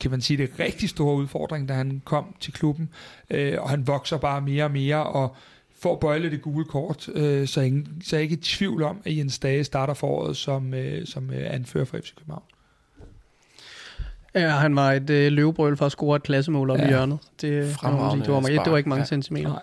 kan 0.01 0.11
man 0.11 0.21
sige, 0.21 0.37
det 0.37 0.51
rigtig 0.61 0.89
store 0.89 1.17
udfordring, 1.17 1.69
da 1.69 1.75
han 1.75 2.03
kom 2.05 2.35
til 2.41 2.53
klubben. 2.53 2.89
Øh, 3.31 3.55
og 3.59 3.71
han 3.71 3.87
vokser 3.87 4.19
bare 4.19 4.41
mere 4.41 4.65
og 4.65 4.71
mere, 4.71 5.07
og 5.07 5.37
får 5.79 5.97
bøjlet 5.97 6.33
det 6.33 6.43
gule 6.43 6.65
kort, 6.65 7.09
øh, 7.09 7.49
så, 7.49 7.61
ingen, 7.61 8.03
så 8.05 8.17
er 8.17 8.21
jeg 8.21 8.23
ikke 8.23 8.35
i 8.35 8.43
tvivl 8.43 8.83
om, 8.83 9.01
at 9.05 9.17
Jens 9.17 9.39
Dage 9.39 9.65
starter 9.65 9.95
foråret 9.95 10.37
som, 10.37 10.75
øh, 10.75 11.07
som 11.07 11.31
øh, 11.31 11.55
anfører 11.55 11.85
for 11.85 11.99
FC 11.99 12.15
København. 12.15 12.43
Ja, 14.35 14.49
han 14.49 14.77
var 14.77 14.93
et 14.93 15.11
øh, 15.11 15.33
løvebrøl 15.33 15.77
for 15.77 15.87
at 15.87 15.93
score 15.93 16.17
et 16.17 16.23
klassemål 16.23 16.71
op 16.71 16.79
ja. 16.79 16.85
I 16.85 16.89
hjørnet. 16.89 17.19
Det. 17.41 17.75
Fremragende 17.75 18.25
det, 18.25 18.33
var, 18.33 18.41
det 18.41 18.73
var 18.73 18.77
ikke 18.77 18.89
mange 18.89 19.03
ja. 19.03 19.07
centimeter. 19.07 19.49
Nej. 19.49 19.63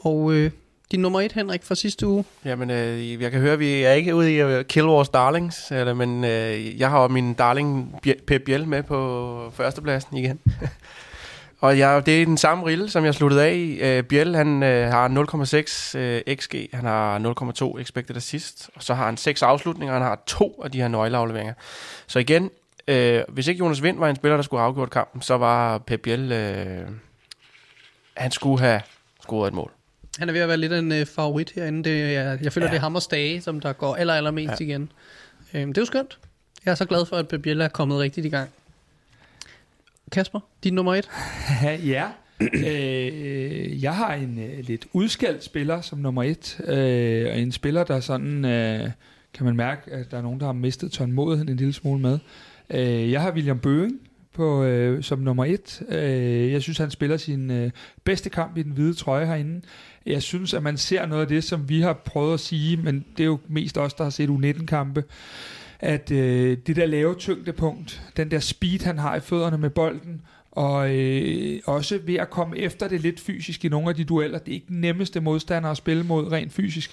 Og 0.00 0.32
øh, 0.32 0.50
din 0.92 1.00
nummer 1.00 1.20
et, 1.20 1.32
Henrik, 1.32 1.62
fra 1.62 1.74
sidste 1.74 2.06
uge. 2.06 2.24
Jamen, 2.44 2.70
øh, 2.70 3.22
jeg 3.22 3.30
kan 3.30 3.40
høre, 3.40 3.52
at 3.52 3.58
vi 3.58 3.82
er 3.82 3.92
ikke 3.92 4.14
ude 4.14 4.34
i 4.34 4.38
at 4.38 4.68
kill 4.68 4.86
vores 4.86 5.08
darlings, 5.08 5.70
eller, 5.70 5.94
men 5.94 6.24
øh, 6.24 6.80
jeg 6.80 6.90
har 6.90 7.02
jo 7.02 7.08
min 7.08 7.34
darling 7.34 7.94
Pep 8.26 8.42
Biel 8.44 8.68
med 8.68 8.82
på 8.82 9.52
førstepladsen 9.54 10.16
igen. 10.16 10.40
og 11.60 11.78
jeg, 11.78 12.06
det 12.06 12.22
er 12.22 12.26
den 12.26 12.36
samme 12.36 12.66
rille, 12.66 12.90
som 12.90 13.04
jeg 13.04 13.14
sluttede 13.14 13.44
af 13.44 13.54
i. 13.54 13.80
Øh, 13.80 14.02
Biel, 14.02 14.36
han 14.36 14.62
øh, 14.62 14.88
har 14.88 15.08
0,6 15.94 15.98
øh, 15.98 16.22
XG, 16.34 16.54
han 16.72 16.84
har 16.84 17.18
0,2 17.74 17.80
expected 17.80 18.16
assist, 18.16 18.70
og 18.74 18.82
så 18.82 18.94
har 18.94 19.06
han 19.06 19.16
seks 19.16 19.42
afslutninger, 19.42 19.94
og 19.94 20.00
han 20.00 20.08
har 20.08 20.22
to 20.26 20.60
af 20.64 20.70
de 20.70 20.80
her 20.80 20.88
nøgleafleveringer. 20.88 21.54
Så 22.06 22.18
igen, 22.18 22.50
øh, 22.88 23.22
hvis 23.28 23.48
ikke 23.48 23.58
Jonas 23.58 23.82
Vind 23.82 23.98
var 23.98 24.10
en 24.10 24.16
spiller, 24.16 24.36
der 24.36 24.42
skulle 24.42 24.60
have 24.60 24.68
afgjort 24.68 24.90
kampen, 24.90 25.22
så 25.22 25.36
var 25.36 25.78
Pep 25.78 26.00
Biel, 26.00 26.32
øh, 26.32 26.88
han 28.16 28.30
skulle 28.30 28.60
have 28.60 28.80
scoret 29.22 29.48
et 29.48 29.54
mål. 29.54 29.72
Han 30.18 30.28
er 30.28 30.32
ved 30.32 30.40
at 30.40 30.48
være 30.48 30.56
lidt 30.56 30.72
en 30.72 30.92
øh, 30.92 31.06
favorit 31.06 31.52
herinde. 31.54 31.90
Det, 31.90 32.12
jeg, 32.12 32.38
jeg 32.42 32.52
føler, 32.52 32.66
ja. 32.66 32.72
Det 32.72 32.76
er 32.76 32.80
ham 32.80 32.94
og 32.94 33.02
Stage, 33.02 33.40
som 33.40 33.60
der 33.60 33.72
går 33.72 33.96
aller, 33.96 34.14
aller 34.14 34.30
mest 34.30 34.60
ja. 34.60 34.64
Igen. 34.64 34.92
Øhm, 35.54 35.72
det 35.72 35.78
er 35.78 35.82
jo 35.82 35.86
skønt. 35.86 36.18
Jeg 36.64 36.70
er 36.70 36.74
så 36.74 36.84
glad 36.84 37.06
for, 37.06 37.16
at 37.16 37.28
Pep 37.28 37.42
Biel 37.42 37.60
er 37.60 37.68
kommet 37.68 37.98
rigtigt 37.98 38.26
i 38.26 38.28
gang. 38.28 38.50
Kasper, 40.12 40.40
din 40.64 40.74
nummer 40.74 40.94
et. 40.94 41.10
ja. 41.94 42.08
Øh, 42.40 43.82
jeg 43.82 43.94
har 43.94 44.14
en 44.14 44.38
øh, 44.38 44.64
lidt 44.64 44.86
udskældt 44.92 45.44
spiller 45.44 45.80
som 45.80 45.98
nummer 45.98 46.22
et, 46.22 46.60
øh, 46.64 47.32
og 47.32 47.38
en 47.38 47.52
spiller, 47.52 47.84
der 47.84 48.00
sådan, 48.00 48.44
øh, 48.44 48.90
kan 49.34 49.46
man 49.46 49.56
mærke, 49.56 49.92
at 49.92 50.10
der 50.10 50.18
er 50.18 50.22
nogen, 50.22 50.40
der 50.40 50.46
har 50.46 50.52
mistet 50.52 50.92
tålmodigheden 50.92 51.48
en 51.48 51.56
lille 51.56 51.72
smule 51.72 52.00
med. 52.00 52.18
Øh, 52.70 53.10
jeg 53.10 53.22
har 53.22 53.32
William 53.32 53.58
Bøing 53.58 54.00
på, 54.32 54.64
øh, 54.64 55.02
som 55.02 55.18
nummer 55.18 55.44
et. 55.44 55.82
Øh, 55.88 56.52
jeg 56.52 56.62
synes, 56.62 56.78
han 56.78 56.90
spiller 56.90 57.16
sin 57.16 57.50
øh, 57.50 57.70
bedste 58.04 58.30
kamp 58.30 58.56
i 58.56 58.62
den 58.62 58.72
hvide 58.72 58.94
trøje 58.94 59.26
herinde. 59.26 59.60
Jeg 60.06 60.22
synes, 60.22 60.54
at 60.54 60.62
man 60.62 60.76
ser 60.76 61.06
noget 61.06 61.22
af 61.22 61.28
det, 61.28 61.44
som 61.44 61.68
vi 61.68 61.80
har 61.80 61.92
prøvet 61.92 62.34
at 62.34 62.40
sige, 62.40 62.76
men 62.76 63.04
det 63.16 63.22
er 63.22 63.26
jo 63.26 63.38
mest 63.48 63.78
os, 63.78 63.94
der 63.94 64.04
har 64.04 64.10
set 64.10 64.28
U19-kampe, 64.28 65.04
at 65.80 66.10
øh, 66.10 66.58
det 66.66 66.76
der 66.76 66.86
lave 66.86 67.14
tyngdepunkt, 67.14 68.02
den 68.16 68.30
der 68.30 68.38
speed, 68.38 68.84
han 68.84 68.98
har 68.98 69.16
i 69.16 69.20
fødderne 69.20 69.58
med 69.58 69.70
bolden, 69.70 70.20
og 70.50 70.94
øh, 70.96 71.60
også 71.66 71.98
ved 72.04 72.14
at 72.14 72.30
komme 72.30 72.58
efter 72.58 72.88
det 72.88 73.00
lidt 73.00 73.20
fysisk 73.20 73.64
i 73.64 73.68
nogle 73.68 73.88
af 73.88 73.94
de 73.94 74.04
dueller. 74.04 74.38
Det 74.38 74.48
er 74.48 74.54
ikke 74.54 74.68
den 74.68 74.80
nemmeste 74.80 75.20
modstander 75.20 75.70
at 75.70 75.76
spille 75.76 76.02
mod 76.04 76.32
rent 76.32 76.52
fysisk. 76.52 76.90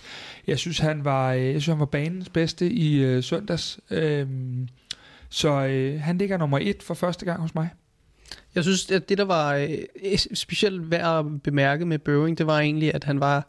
Jeg 0.47 0.59
synes, 0.59 0.79
han 0.79 1.05
var, 1.05 1.33
øh, 1.33 1.45
jeg 1.45 1.51
synes, 1.51 1.67
han 1.67 1.79
var 1.79 1.85
banens 1.85 2.29
bedste 2.29 2.69
i 2.69 3.03
øh, 3.03 3.23
søndags. 3.23 3.79
Øh, 3.91 4.27
så 5.33 5.65
øh, 5.65 6.01
han 6.01 6.17
ligger 6.17 6.37
nummer 6.37 6.59
et 6.61 6.83
for 6.83 6.93
første 6.93 7.25
gang 7.25 7.41
hos 7.41 7.55
mig. 7.55 7.69
Jeg 8.55 8.63
synes, 8.63 8.91
at 8.91 9.09
det, 9.09 9.17
der 9.17 9.25
var 9.25 9.55
øh, 9.55 10.17
specielt 10.33 10.91
værd 10.91 11.19
at 11.19 11.41
bemærke 11.41 11.85
med 11.85 11.99
Bøving, 11.99 12.37
det 12.37 12.47
var 12.47 12.59
egentlig, 12.59 12.95
at 12.95 13.03
han 13.03 13.19
var 13.19 13.47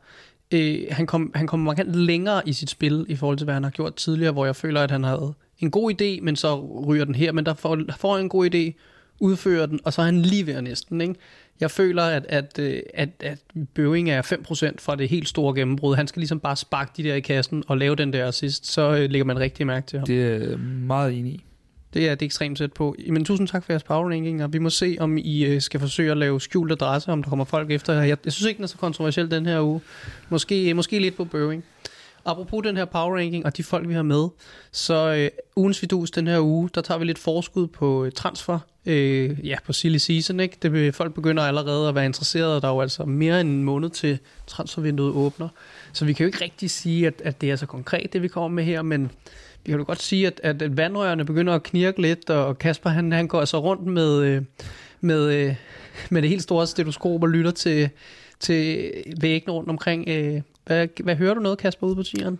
øh, 0.50 0.78
han 0.90 1.06
kom, 1.06 1.32
han 1.34 1.46
kom 1.46 1.60
markant 1.60 1.96
længere 1.96 2.48
i 2.48 2.52
sit 2.52 2.70
spil 2.70 3.06
i 3.08 3.16
forhold 3.16 3.38
til, 3.38 3.44
hvad 3.44 3.54
han 3.54 3.64
har 3.64 3.70
gjort 3.70 3.94
tidligere, 3.94 4.32
hvor 4.32 4.44
jeg 4.44 4.56
føler, 4.56 4.80
at 4.80 4.90
han 4.90 5.04
havde 5.04 5.34
en 5.58 5.70
god 5.70 5.92
idé, 5.92 6.20
men 6.22 6.36
så 6.36 6.60
ryger 6.88 7.04
den 7.04 7.14
her, 7.14 7.32
men 7.32 7.46
der 7.46 7.54
får, 7.54 7.78
får 7.98 8.18
en 8.18 8.28
god 8.28 8.54
idé, 8.54 8.80
udfører 9.20 9.66
den, 9.66 9.80
og 9.84 9.92
så 9.92 10.00
er 10.00 10.06
han 10.06 10.22
lige 10.22 10.46
ved 10.46 10.62
næsten. 10.62 11.00
Ikke? 11.00 11.14
Jeg 11.60 11.70
føler, 11.70 12.02
at, 12.02 12.26
at, 12.28 12.58
øh, 12.58 12.82
at, 12.94 13.08
at 13.20 13.38
Bøving 13.74 14.10
er 14.10 14.22
5% 14.22 14.74
fra 14.78 14.96
det 14.96 15.08
helt 15.08 15.28
store 15.28 15.54
gennembrud. 15.54 15.94
Han 15.96 16.06
skal 16.06 16.20
ligesom 16.20 16.40
bare 16.40 16.56
sparke 16.56 16.90
de 16.96 17.02
der 17.02 17.14
i 17.14 17.20
kassen 17.20 17.64
og 17.66 17.78
lave 17.78 17.96
den 17.96 18.12
der 18.12 18.28
assist, 18.28 18.66
så 18.66 18.96
øh, 18.96 19.10
lægger 19.10 19.24
man 19.24 19.38
rigtig 19.38 19.66
mærke 19.66 19.86
til 19.86 19.98
ham. 19.98 20.06
Det 20.06 20.24
er 20.24 20.48
jeg 20.48 20.58
meget 20.58 21.18
enig 21.18 21.32
i. 21.32 21.44
Det 21.94 22.08
er 22.08 22.14
det 22.14 22.26
ekstremt 22.26 22.58
tæt 22.58 22.72
på. 22.72 22.96
Men 23.08 23.24
tusind 23.24 23.48
tak 23.48 23.64
for 23.64 23.72
jeres 23.72 23.82
power 23.82 24.10
ranking, 24.10 24.44
og 24.44 24.52
vi 24.52 24.58
må 24.58 24.70
se, 24.70 24.96
om 25.00 25.16
I 25.18 25.44
øh, 25.44 25.60
skal 25.60 25.80
forsøge 25.80 26.10
at 26.10 26.16
lave 26.16 26.40
skjult 26.40 26.72
adresse, 26.72 27.12
om 27.12 27.22
der 27.22 27.30
kommer 27.30 27.44
folk 27.44 27.70
efter. 27.70 27.92
Jeg, 27.92 28.16
jeg 28.24 28.32
synes 28.32 28.48
ikke, 28.48 28.56
den 28.56 28.64
er 28.64 28.68
så 28.68 28.76
kontroversiel 28.76 29.30
den 29.30 29.46
her 29.46 29.60
uge. 29.60 29.80
Måske, 30.28 30.70
øh, 30.70 30.76
måske 30.76 30.98
lidt 30.98 31.16
på 31.16 31.24
Bøving. 31.24 31.64
Apropos 32.24 32.62
den 32.64 32.76
her 32.76 32.84
power 32.84 33.16
ranking 33.16 33.46
og 33.46 33.56
de 33.56 33.62
folk, 33.62 33.88
vi 33.88 33.94
har 33.94 34.02
med, 34.02 34.28
så 34.72 35.14
øh, 35.14 35.30
ugens 35.56 35.82
vidus 35.82 36.10
den 36.10 36.26
her 36.26 36.40
uge, 36.40 36.70
der 36.74 36.80
tager 36.80 36.98
vi 36.98 37.04
lidt 37.04 37.18
forskud 37.18 37.66
på 37.66 38.04
øh, 38.04 38.12
transfer, 38.12 38.58
øh, 38.86 39.46
ja, 39.46 39.56
på 39.66 39.72
silly 39.72 39.96
season, 39.96 40.40
ikke? 40.40 40.56
Det, 40.62 40.72
øh, 40.72 40.92
folk 40.92 41.14
begynder 41.14 41.42
allerede 41.42 41.88
at 41.88 41.94
være 41.94 42.06
interesserede, 42.06 42.56
og 42.56 42.62
der 42.62 42.68
er 42.68 42.72
jo 42.72 42.80
altså 42.80 43.04
mere 43.04 43.40
end 43.40 43.48
en 43.48 43.64
måned 43.64 43.90
til 43.90 44.18
transfervinduet 44.46 45.12
åbner. 45.12 45.48
Så 45.92 46.04
vi 46.04 46.12
kan 46.12 46.24
jo 46.24 46.26
ikke 46.26 46.44
rigtig 46.44 46.70
sige, 46.70 47.06
at, 47.06 47.14
at 47.24 47.40
det 47.40 47.50
er 47.50 47.56
så 47.56 47.66
konkret, 47.66 48.12
det 48.12 48.22
vi 48.22 48.28
kommer 48.28 48.48
med 48.48 48.64
her, 48.64 48.82
men 48.82 49.10
jeg 49.68 49.76
kan 49.76 49.84
godt 49.84 50.02
sige, 50.02 50.26
at, 50.26 50.40
at, 50.42 50.76
vandrørene 50.76 51.24
begynder 51.24 51.54
at 51.54 51.62
knirke 51.62 52.02
lidt, 52.02 52.30
og 52.30 52.58
Kasper 52.58 52.90
han, 52.90 53.12
han 53.12 53.28
går 53.28 53.40
altså 53.40 53.58
rundt 53.58 53.86
med, 53.86 54.22
øh, 54.22 54.42
med, 55.00 55.34
øh, 55.34 55.54
med 56.10 56.22
det 56.22 56.30
helt 56.30 56.42
store 56.42 56.66
stetoskop 56.66 57.22
og 57.22 57.28
lytter 57.28 57.50
til, 57.50 57.90
til 58.40 58.92
væggene 59.20 59.52
rundt 59.52 59.70
omkring. 59.70 60.08
Øh, 60.08 60.40
hvad, 60.66 60.88
hvad 61.02 61.16
hører 61.16 61.34
du 61.34 61.40
noget, 61.40 61.58
Kasper, 61.58 61.86
ude 61.86 61.96
på 61.96 62.02
tieren? 62.02 62.38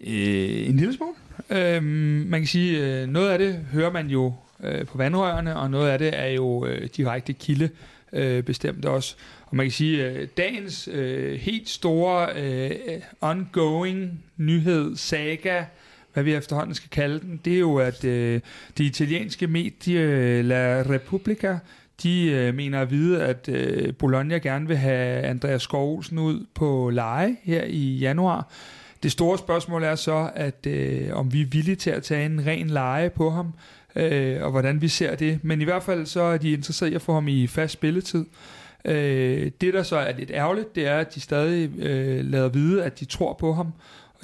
Øh, 0.00 0.68
en 0.68 0.76
lille 0.76 0.94
smule. 0.94 1.14
Øh, 1.50 1.82
man 2.28 2.40
kan 2.40 2.46
sige, 2.46 3.02
øh, 3.02 3.08
noget 3.08 3.30
af 3.30 3.38
det 3.38 3.54
hører 3.72 3.92
man 3.92 4.06
jo 4.06 4.32
øh, 4.64 4.86
på 4.86 4.98
vandrørene, 4.98 5.56
og 5.56 5.70
noget 5.70 5.90
af 5.90 5.98
det 5.98 6.18
er 6.18 6.26
jo 6.26 6.66
øh, 6.66 6.88
direkte 6.96 7.32
kilde 7.32 7.68
øh, 8.12 8.42
bestemt 8.42 8.84
også. 8.84 9.16
Og 9.46 9.56
man 9.56 9.66
kan 9.66 9.72
sige, 9.72 10.10
øh, 10.10 10.28
dagens 10.36 10.88
øh, 10.92 11.40
helt 11.40 11.68
store 11.68 12.28
øh, 12.36 12.70
ongoing 13.20 14.24
nyhed, 14.36 14.96
saga, 14.96 15.64
hvad 16.14 16.24
vi 16.24 16.34
efterhånden 16.34 16.74
skal 16.74 16.90
kalde 16.90 17.20
den, 17.20 17.40
det 17.44 17.54
er 17.54 17.58
jo, 17.58 17.76
at 17.76 18.04
øh, 18.04 18.40
det 18.78 18.84
italienske 18.84 19.46
medie 19.46 20.00
øh, 20.00 20.44
La 20.44 20.84
Repubblica, 20.90 21.58
de 22.02 22.30
øh, 22.30 22.54
mener 22.54 22.80
at 22.80 22.90
vide, 22.90 23.22
at 23.22 23.48
øh, 23.48 23.94
Bologna 23.94 24.38
gerne 24.38 24.66
vil 24.68 24.76
have 24.76 25.22
Andreas 25.22 25.62
Skovsen 25.62 26.18
ud 26.18 26.46
på 26.54 26.90
leje 26.90 27.36
her 27.42 27.64
i 27.64 27.96
januar. 27.96 28.52
Det 29.02 29.12
store 29.12 29.38
spørgsmål 29.38 29.82
er 29.82 29.94
så, 29.94 30.30
at 30.34 30.66
øh, 30.66 31.08
om 31.12 31.32
vi 31.32 31.40
er 31.40 31.46
villige 31.46 31.76
til 31.76 31.90
at 31.90 32.02
tage 32.02 32.26
en 32.26 32.46
ren 32.46 32.66
leje 32.66 33.10
på 33.10 33.30
ham, 33.30 33.54
øh, 33.96 34.42
og 34.42 34.50
hvordan 34.50 34.82
vi 34.82 34.88
ser 34.88 35.14
det. 35.14 35.38
Men 35.42 35.60
i 35.60 35.64
hvert 35.64 35.82
fald 35.82 36.06
så 36.06 36.20
er 36.20 36.36
de 36.36 36.52
interesseret 36.52 36.90
i 36.90 36.94
at 36.94 37.02
få 37.02 37.14
ham 37.14 37.28
i 37.28 37.46
fast 37.46 37.72
spilletid. 37.72 38.24
Øh, 38.84 39.50
det, 39.60 39.74
der 39.74 39.82
så 39.82 39.96
er 39.96 40.16
lidt 40.16 40.30
ærgerligt, 40.30 40.74
det 40.74 40.86
er, 40.86 40.98
at 40.98 41.14
de 41.14 41.20
stadig 41.20 41.78
øh, 41.78 42.24
lader 42.24 42.48
vide, 42.48 42.84
at 42.84 43.00
de 43.00 43.04
tror 43.04 43.32
på 43.32 43.52
ham. 43.52 43.72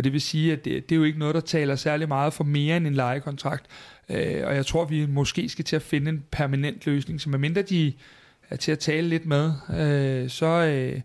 Og 0.00 0.04
det 0.04 0.12
vil 0.12 0.20
sige, 0.20 0.52
at 0.52 0.64
det, 0.64 0.88
det 0.88 0.94
er 0.94 0.96
jo 0.96 1.04
ikke 1.04 1.18
noget, 1.18 1.34
der 1.34 1.40
taler 1.40 1.76
særlig 1.76 2.08
meget 2.08 2.32
for 2.32 2.44
mere 2.44 2.76
end 2.76 2.86
en 2.86 2.94
lejekontrakt. 2.94 3.66
Øh, 4.08 4.46
og 4.46 4.54
jeg 4.54 4.66
tror, 4.66 4.84
vi 4.84 5.06
måske 5.06 5.48
skal 5.48 5.64
til 5.64 5.76
at 5.76 5.82
finde 5.82 6.08
en 6.08 6.24
permanent 6.30 6.86
løsning, 6.86 7.20
så 7.20 7.28
medmindre 7.28 7.62
de 7.62 7.92
er 8.50 8.56
til 8.56 8.72
at 8.72 8.78
tale 8.78 9.08
lidt 9.08 9.26
med, 9.26 9.52
øh, 9.70 10.30
så, 10.30 10.46
øh, 10.46 11.00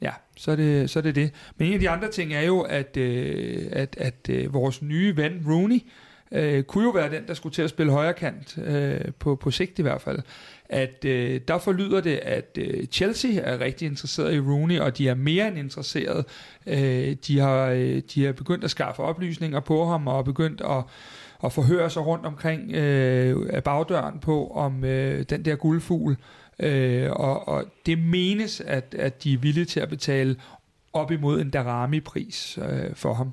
ja, 0.00 0.10
så, 0.36 0.50
er 0.50 0.56
det, 0.56 0.90
så 0.90 0.98
er 0.98 1.02
det 1.02 1.14
det. 1.14 1.30
Men 1.56 1.68
en 1.68 1.74
af 1.74 1.80
de 1.80 1.90
andre 1.90 2.10
ting 2.10 2.32
er 2.32 2.42
jo, 2.42 2.60
at, 2.60 2.96
øh, 2.96 3.66
at, 3.72 3.96
at 3.98 4.28
øh, 4.30 4.54
vores 4.54 4.82
nye 4.82 5.16
ven 5.16 5.44
Rooney, 5.46 5.80
øh, 6.32 6.62
kunne 6.62 6.84
jo 6.84 6.90
være 6.90 7.10
den, 7.10 7.26
der 7.26 7.34
skulle 7.34 7.52
til 7.52 7.62
at 7.62 7.70
spille 7.70 7.92
højre 7.92 8.14
kant, 8.14 8.58
øh, 8.64 9.00
på, 9.18 9.34
på 9.36 9.50
sigt 9.50 9.78
i 9.78 9.82
hvert 9.82 10.00
fald. 10.00 10.18
At 10.68 11.04
øh, 11.04 11.40
der 11.48 11.58
forlyder 11.58 12.00
det, 12.00 12.16
at 12.16 12.58
øh, 12.58 12.86
Chelsea 12.86 13.40
er 13.42 13.60
rigtig 13.60 13.86
interesseret 13.86 14.34
i 14.34 14.40
Rooney, 14.40 14.80
og 14.80 14.98
de 14.98 15.08
er 15.08 15.14
mere 15.14 15.48
end 15.48 15.58
interesseret. 15.58 16.24
Øh, 16.66 17.16
de, 17.26 17.38
har, 17.38 17.66
øh, 17.66 18.02
de 18.14 18.24
har 18.24 18.32
begyndt 18.32 18.64
at 18.64 18.70
skaffe 18.70 19.02
oplysninger 19.02 19.60
på 19.60 19.86
ham, 19.86 20.06
og 20.06 20.24
begyndt 20.24 20.60
at 20.60 20.82
og 21.38 21.52
forhøre 21.52 21.90
sig 21.90 22.06
rundt 22.06 22.26
omkring 22.26 22.72
øh, 22.72 23.46
af 23.50 23.64
bagdøren 23.64 24.18
på, 24.18 24.48
om 24.48 24.84
øh, 24.84 25.24
den 25.30 25.44
der 25.44 25.56
guldfugl. 25.56 26.16
Øh, 26.60 27.10
og, 27.10 27.48
og 27.48 27.64
det 27.86 27.98
menes, 27.98 28.60
at, 28.60 28.94
at 28.98 29.24
de 29.24 29.32
er 29.32 29.38
villige 29.38 29.64
til 29.64 29.80
at 29.80 29.88
betale 29.88 30.36
op 30.92 31.10
imod 31.10 31.40
en 31.40 31.50
Darami-pris 31.50 32.58
øh, 32.62 32.94
for 32.94 33.14
ham. 33.14 33.32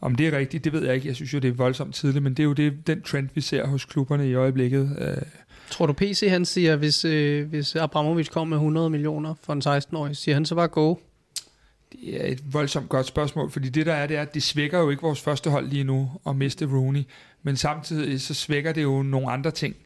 Om 0.00 0.14
det 0.14 0.26
er 0.26 0.38
rigtigt, 0.38 0.64
det 0.64 0.72
ved 0.72 0.84
jeg 0.84 0.94
ikke. 0.94 1.08
Jeg 1.08 1.16
synes 1.16 1.34
jo, 1.34 1.38
det 1.38 1.48
er 1.48 1.52
voldsomt 1.52 1.94
tidligt, 1.94 2.22
men 2.22 2.34
det 2.34 2.42
er 2.42 2.44
jo 2.44 2.52
det, 2.52 2.86
den 2.86 3.02
trend, 3.02 3.28
vi 3.34 3.40
ser 3.40 3.66
hos 3.66 3.84
klubberne 3.84 4.28
i 4.28 4.34
øjeblikket. 4.34 4.96
Øh. 4.98 5.22
Tror 5.70 5.86
du 5.86 5.92
PC, 5.92 6.26
han 6.28 6.44
siger, 6.44 6.76
hvis, 6.76 7.04
øh, 7.04 7.48
hvis 7.48 7.76
Abramovic 7.76 8.28
kommer 8.28 8.56
med 8.56 8.56
100 8.56 8.90
millioner 8.90 9.34
for 9.42 9.52
en 9.52 9.62
16-årig, 9.66 10.16
siger 10.16 10.34
han 10.34 10.46
så 10.46 10.54
bare 10.54 10.68
go? 10.68 10.94
Det 11.92 12.24
er 12.24 12.32
et 12.32 12.52
voldsomt 12.52 12.88
godt 12.88 13.06
spørgsmål, 13.06 13.50
fordi 13.50 13.68
det 13.68 13.86
der 13.86 13.94
er, 13.94 14.06
det 14.06 14.16
er, 14.16 14.22
at 14.22 14.34
det 14.34 14.42
svækker 14.42 14.78
jo 14.78 14.90
ikke 14.90 15.02
vores 15.02 15.20
første 15.20 15.50
hold 15.50 15.68
lige 15.68 15.84
nu 15.84 16.10
at 16.26 16.36
miste 16.36 16.66
Rooney, 16.66 17.02
men 17.42 17.56
samtidig 17.56 18.20
så 18.20 18.34
svækker 18.34 18.72
det 18.72 18.82
jo 18.82 19.02
nogle 19.02 19.30
andre 19.30 19.50
ting. 19.50 19.76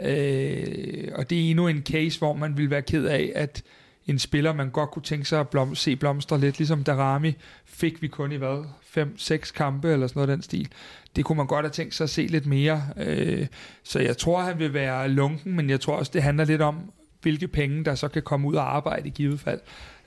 Øh, 0.00 1.08
og 1.14 1.30
det 1.30 1.38
er 1.38 1.50
endnu 1.50 1.68
en 1.68 1.82
case, 1.82 2.18
hvor 2.18 2.32
man 2.34 2.56
vil 2.56 2.70
være 2.70 2.82
ked 2.82 3.04
af, 3.04 3.32
at 3.34 3.62
en 4.10 4.18
spiller, 4.18 4.52
man 4.52 4.70
godt 4.70 4.90
kunne 4.90 5.02
tænke 5.02 5.24
sig 5.24 5.40
at 5.40 5.48
blom, 5.48 5.74
se 5.74 5.96
blomstre 5.96 6.40
lidt, 6.40 6.58
ligesom 6.58 6.84
Darami, 6.84 7.36
fik 7.64 8.02
vi 8.02 8.08
kun 8.08 8.32
i 8.32 8.36
hvad? 8.36 8.64
5-6 8.96 9.52
kampe 9.52 9.92
eller 9.92 10.06
sådan 10.06 10.20
noget 10.20 10.28
den 10.28 10.42
stil. 10.42 10.68
Det 11.16 11.24
kunne 11.24 11.36
man 11.36 11.46
godt 11.46 11.64
have 11.64 11.70
tænkt 11.70 11.94
sig 11.94 12.04
at 12.04 12.10
se 12.10 12.26
lidt 12.26 12.46
mere. 12.46 12.82
Øh, 12.96 13.46
så 13.82 14.00
jeg 14.00 14.16
tror, 14.16 14.40
han 14.40 14.58
vil 14.58 14.74
være 14.74 15.08
lunken, 15.08 15.56
men 15.56 15.70
jeg 15.70 15.80
tror 15.80 15.96
også, 15.96 16.10
det 16.14 16.22
handler 16.22 16.44
lidt 16.44 16.62
om, 16.62 16.92
hvilke 17.22 17.48
penge, 17.48 17.84
der 17.84 17.94
så 17.94 18.08
kan 18.08 18.22
komme 18.22 18.48
ud 18.48 18.54
og 18.54 18.76
arbejde 18.76 19.08
i 19.08 19.10
givet 19.10 19.40
fald. 19.40 19.60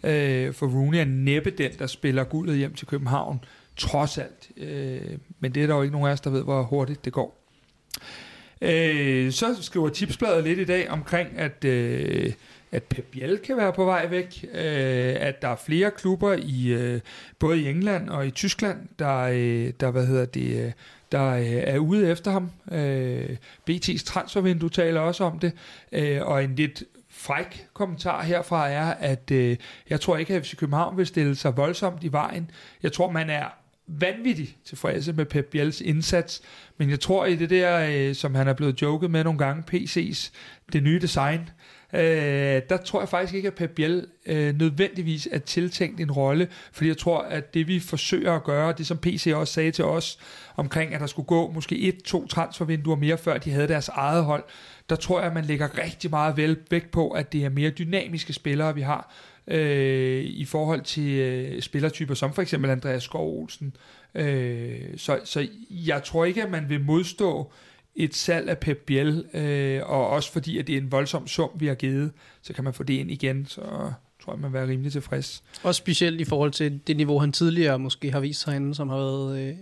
Øh, 0.03 0.53
for 0.53 0.67
Rooney 0.67 0.97
er 0.97 1.05
næppe 1.05 1.51
den, 1.51 1.71
der 1.79 1.87
spiller 1.87 2.23
guldet 2.23 2.57
hjem 2.57 2.73
til 2.73 2.87
København, 2.87 3.39
trods 3.77 4.17
alt. 4.17 4.51
Øh, 4.57 5.17
men 5.39 5.55
det 5.55 5.63
er 5.63 5.67
der 5.67 5.75
jo 5.75 5.81
ikke 5.81 5.91
nogen 5.91 6.07
af 6.07 6.11
os, 6.11 6.21
der 6.21 6.29
ved, 6.29 6.43
hvor 6.43 6.63
hurtigt 6.63 7.05
det 7.05 7.13
går. 7.13 7.39
Øh, 8.63 9.31
så 9.31 9.55
skriver 9.61 9.89
Tipsbladet 9.89 10.43
lidt 10.43 10.59
i 10.59 10.65
dag 10.65 10.89
omkring, 10.89 11.29
at, 11.37 11.65
øh, 11.65 12.33
at 12.71 12.83
Pep 12.83 13.05
Biel 13.11 13.37
kan 13.37 13.57
være 13.57 13.73
på 13.73 13.85
vej 13.85 14.07
væk, 14.07 14.45
øh, 14.53 15.15
at 15.19 15.41
der 15.41 15.47
er 15.47 15.55
flere 15.55 15.91
klubber 15.91 16.33
i 16.33 16.67
øh, 16.67 17.01
både 17.39 17.61
i 17.61 17.69
England 17.69 18.09
og 18.09 18.27
i 18.27 18.31
Tyskland, 18.31 18.77
der, 18.99 19.17
øh, 19.17 19.73
der 19.79 19.91
hvad 19.91 20.07
hedder 20.07 20.25
det, 20.25 20.65
øh, 20.65 20.71
der 21.11 21.29
øh, 21.29 21.45
er 21.45 21.77
ude 21.77 22.11
efter 22.11 22.31
ham. 22.31 22.51
Øh, 22.71 23.29
BT's 23.69 24.05
transfervindue 24.05 24.69
taler 24.69 25.01
også 25.01 25.23
om 25.23 25.39
det, 25.39 25.53
øh, 25.91 26.21
og 26.21 26.43
en 26.43 26.55
lidt 26.55 26.83
fræk 27.09 27.67
kommentar 27.73 28.23
herfra 28.23 28.69
er, 28.69 28.85
at 28.85 29.31
øh, 29.31 29.57
jeg 29.89 30.01
tror 30.01 30.17
ikke, 30.17 30.33
at 30.33 30.45
FC 30.45 30.55
København 30.55 30.97
vil 30.97 31.05
stille 31.05 31.35
sig 31.35 31.57
voldsomt 31.57 32.03
i 32.03 32.11
vejen. 32.11 32.51
Jeg 32.83 32.91
tror, 32.91 33.11
man 33.11 33.29
er 33.29 33.62
vanvittigt 33.99 34.55
tilfredse 34.65 35.13
med 35.13 35.25
Pep 35.25 35.45
Biels 35.45 35.81
indsats, 35.81 36.41
men 36.77 36.89
jeg 36.89 36.99
tror 36.99 37.25
i 37.25 37.35
det 37.35 37.49
der, 37.49 37.89
øh, 37.91 38.15
som 38.15 38.35
han 38.35 38.47
er 38.47 38.53
blevet 38.53 38.81
joket 38.81 39.11
med 39.11 39.23
nogle 39.23 39.39
gange, 39.39 39.63
PC's, 39.71 40.31
det 40.73 40.83
nye 40.83 40.99
design, 40.99 41.49
øh, 41.93 42.61
der 42.69 42.77
tror 42.85 43.01
jeg 43.01 43.09
faktisk 43.09 43.33
ikke, 43.33 43.47
at 43.47 43.53
Pep 43.53 43.69
Biel 43.69 44.05
øh, 44.25 44.55
nødvendigvis 44.57 45.27
er 45.31 45.39
tiltænkt 45.39 45.99
en 45.99 46.11
rolle, 46.11 46.47
fordi 46.71 46.87
jeg 46.87 46.97
tror, 46.97 47.21
at 47.21 47.53
det 47.53 47.67
vi 47.67 47.79
forsøger 47.79 48.33
at 48.33 48.43
gøre, 48.43 48.73
det 48.77 48.87
som 48.87 48.97
PC 48.97 49.31
også 49.35 49.53
sagde 49.53 49.71
til 49.71 49.85
os, 49.85 50.19
omkring 50.55 50.93
at 50.93 51.01
der 51.01 51.07
skulle 51.07 51.25
gå 51.25 51.51
måske 51.51 51.79
et, 51.79 52.03
to 52.03 52.27
transfervinduer 52.27 52.95
mere, 52.95 53.17
før 53.17 53.37
de 53.37 53.51
havde 53.51 53.67
deres 53.67 53.87
eget 53.87 54.23
hold, 54.23 54.43
der 54.89 54.95
tror 54.95 55.19
jeg, 55.19 55.27
at 55.27 55.33
man 55.33 55.45
lægger 55.45 55.77
rigtig 55.83 56.09
meget 56.09 56.37
vel 56.37 56.57
vægt 56.69 56.91
på, 56.91 57.09
at 57.09 57.33
det 57.33 57.45
er 57.45 57.49
mere 57.49 57.69
dynamiske 57.69 58.33
spillere, 58.33 58.75
vi 58.75 58.81
har, 58.81 59.13
øh, 59.47 60.23
i 60.23 60.45
forhold 60.45 60.81
til 60.81 61.11
øh, 61.11 61.61
spillertyper, 61.61 62.13
som 62.13 62.33
for 62.33 62.41
eksempel 62.41 62.69
Andreas 62.71 63.03
Skov 63.03 63.41
Olsen. 63.41 63.75
Øh, 64.15 64.79
så, 64.97 65.19
så 65.23 65.47
jeg 65.69 66.03
tror 66.03 66.25
ikke, 66.25 66.43
at 66.43 66.51
man 66.51 66.69
vil 66.69 66.81
modstå 66.81 67.51
et 67.95 68.15
salg 68.15 68.49
af 68.49 68.57
Pep 68.57 68.77
Biel, 68.77 69.25
øh, 69.33 69.81
og 69.85 70.07
også 70.07 70.31
fordi, 70.31 70.57
at 70.57 70.67
det 70.67 70.77
er 70.77 70.81
en 70.81 70.91
voldsom 70.91 71.27
sum, 71.27 71.49
vi 71.55 71.67
har 71.67 71.75
givet, 71.75 72.11
så 72.41 72.53
kan 72.53 72.63
man 72.63 72.73
få 72.73 72.83
det 72.83 72.93
ind 72.93 73.11
igen, 73.11 73.45
så 73.45 73.61
tror 74.23 74.33
jeg, 74.33 74.39
man 74.39 74.51
vil 74.51 74.59
være 74.59 74.67
rimelig 74.67 74.91
tilfreds. 74.91 75.43
Også 75.63 75.77
specielt 75.77 76.21
i 76.21 76.25
forhold 76.25 76.51
til 76.51 76.79
det 76.87 76.97
niveau, 76.97 77.19
han 77.19 77.31
tidligere 77.31 77.79
måske 77.79 78.11
har 78.11 78.19
vist 78.19 78.41
sig 78.41 78.55
inden, 78.55 78.73
som 78.73 78.89
har 78.89 78.97
været 78.97 79.39
øh, 79.39 79.55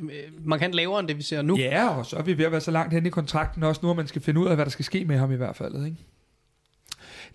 markant 0.46 0.74
lavere 0.74 1.00
end 1.00 1.08
det, 1.08 1.18
vi 1.18 1.24
ser 1.24 1.42
nu. 1.42 1.58
Ja, 1.58 1.88
og 1.88 2.06
så 2.06 2.16
er 2.16 2.22
vi 2.22 2.38
ved 2.38 2.46
at 2.46 2.52
være 2.52 2.62
så 2.62 2.72
langt 2.72 2.94
hen 2.94 3.06
i 3.06 3.10
kontrakten 3.10 3.64
også 3.64 3.82
nu, 3.84 3.90
at 3.90 3.98
man 3.98 4.08
skal 4.08 4.22
finde 4.22 4.40
ud 4.40 4.48
af, 4.48 4.56
hvad 4.56 4.66
der 4.66 4.72
skal 4.72 4.86
ske 4.86 5.06
med 5.06 5.18
ham 5.18 5.32
i 5.32 5.36
hvert 5.36 5.56
fald. 5.56 5.86
Ikke? 5.86 5.98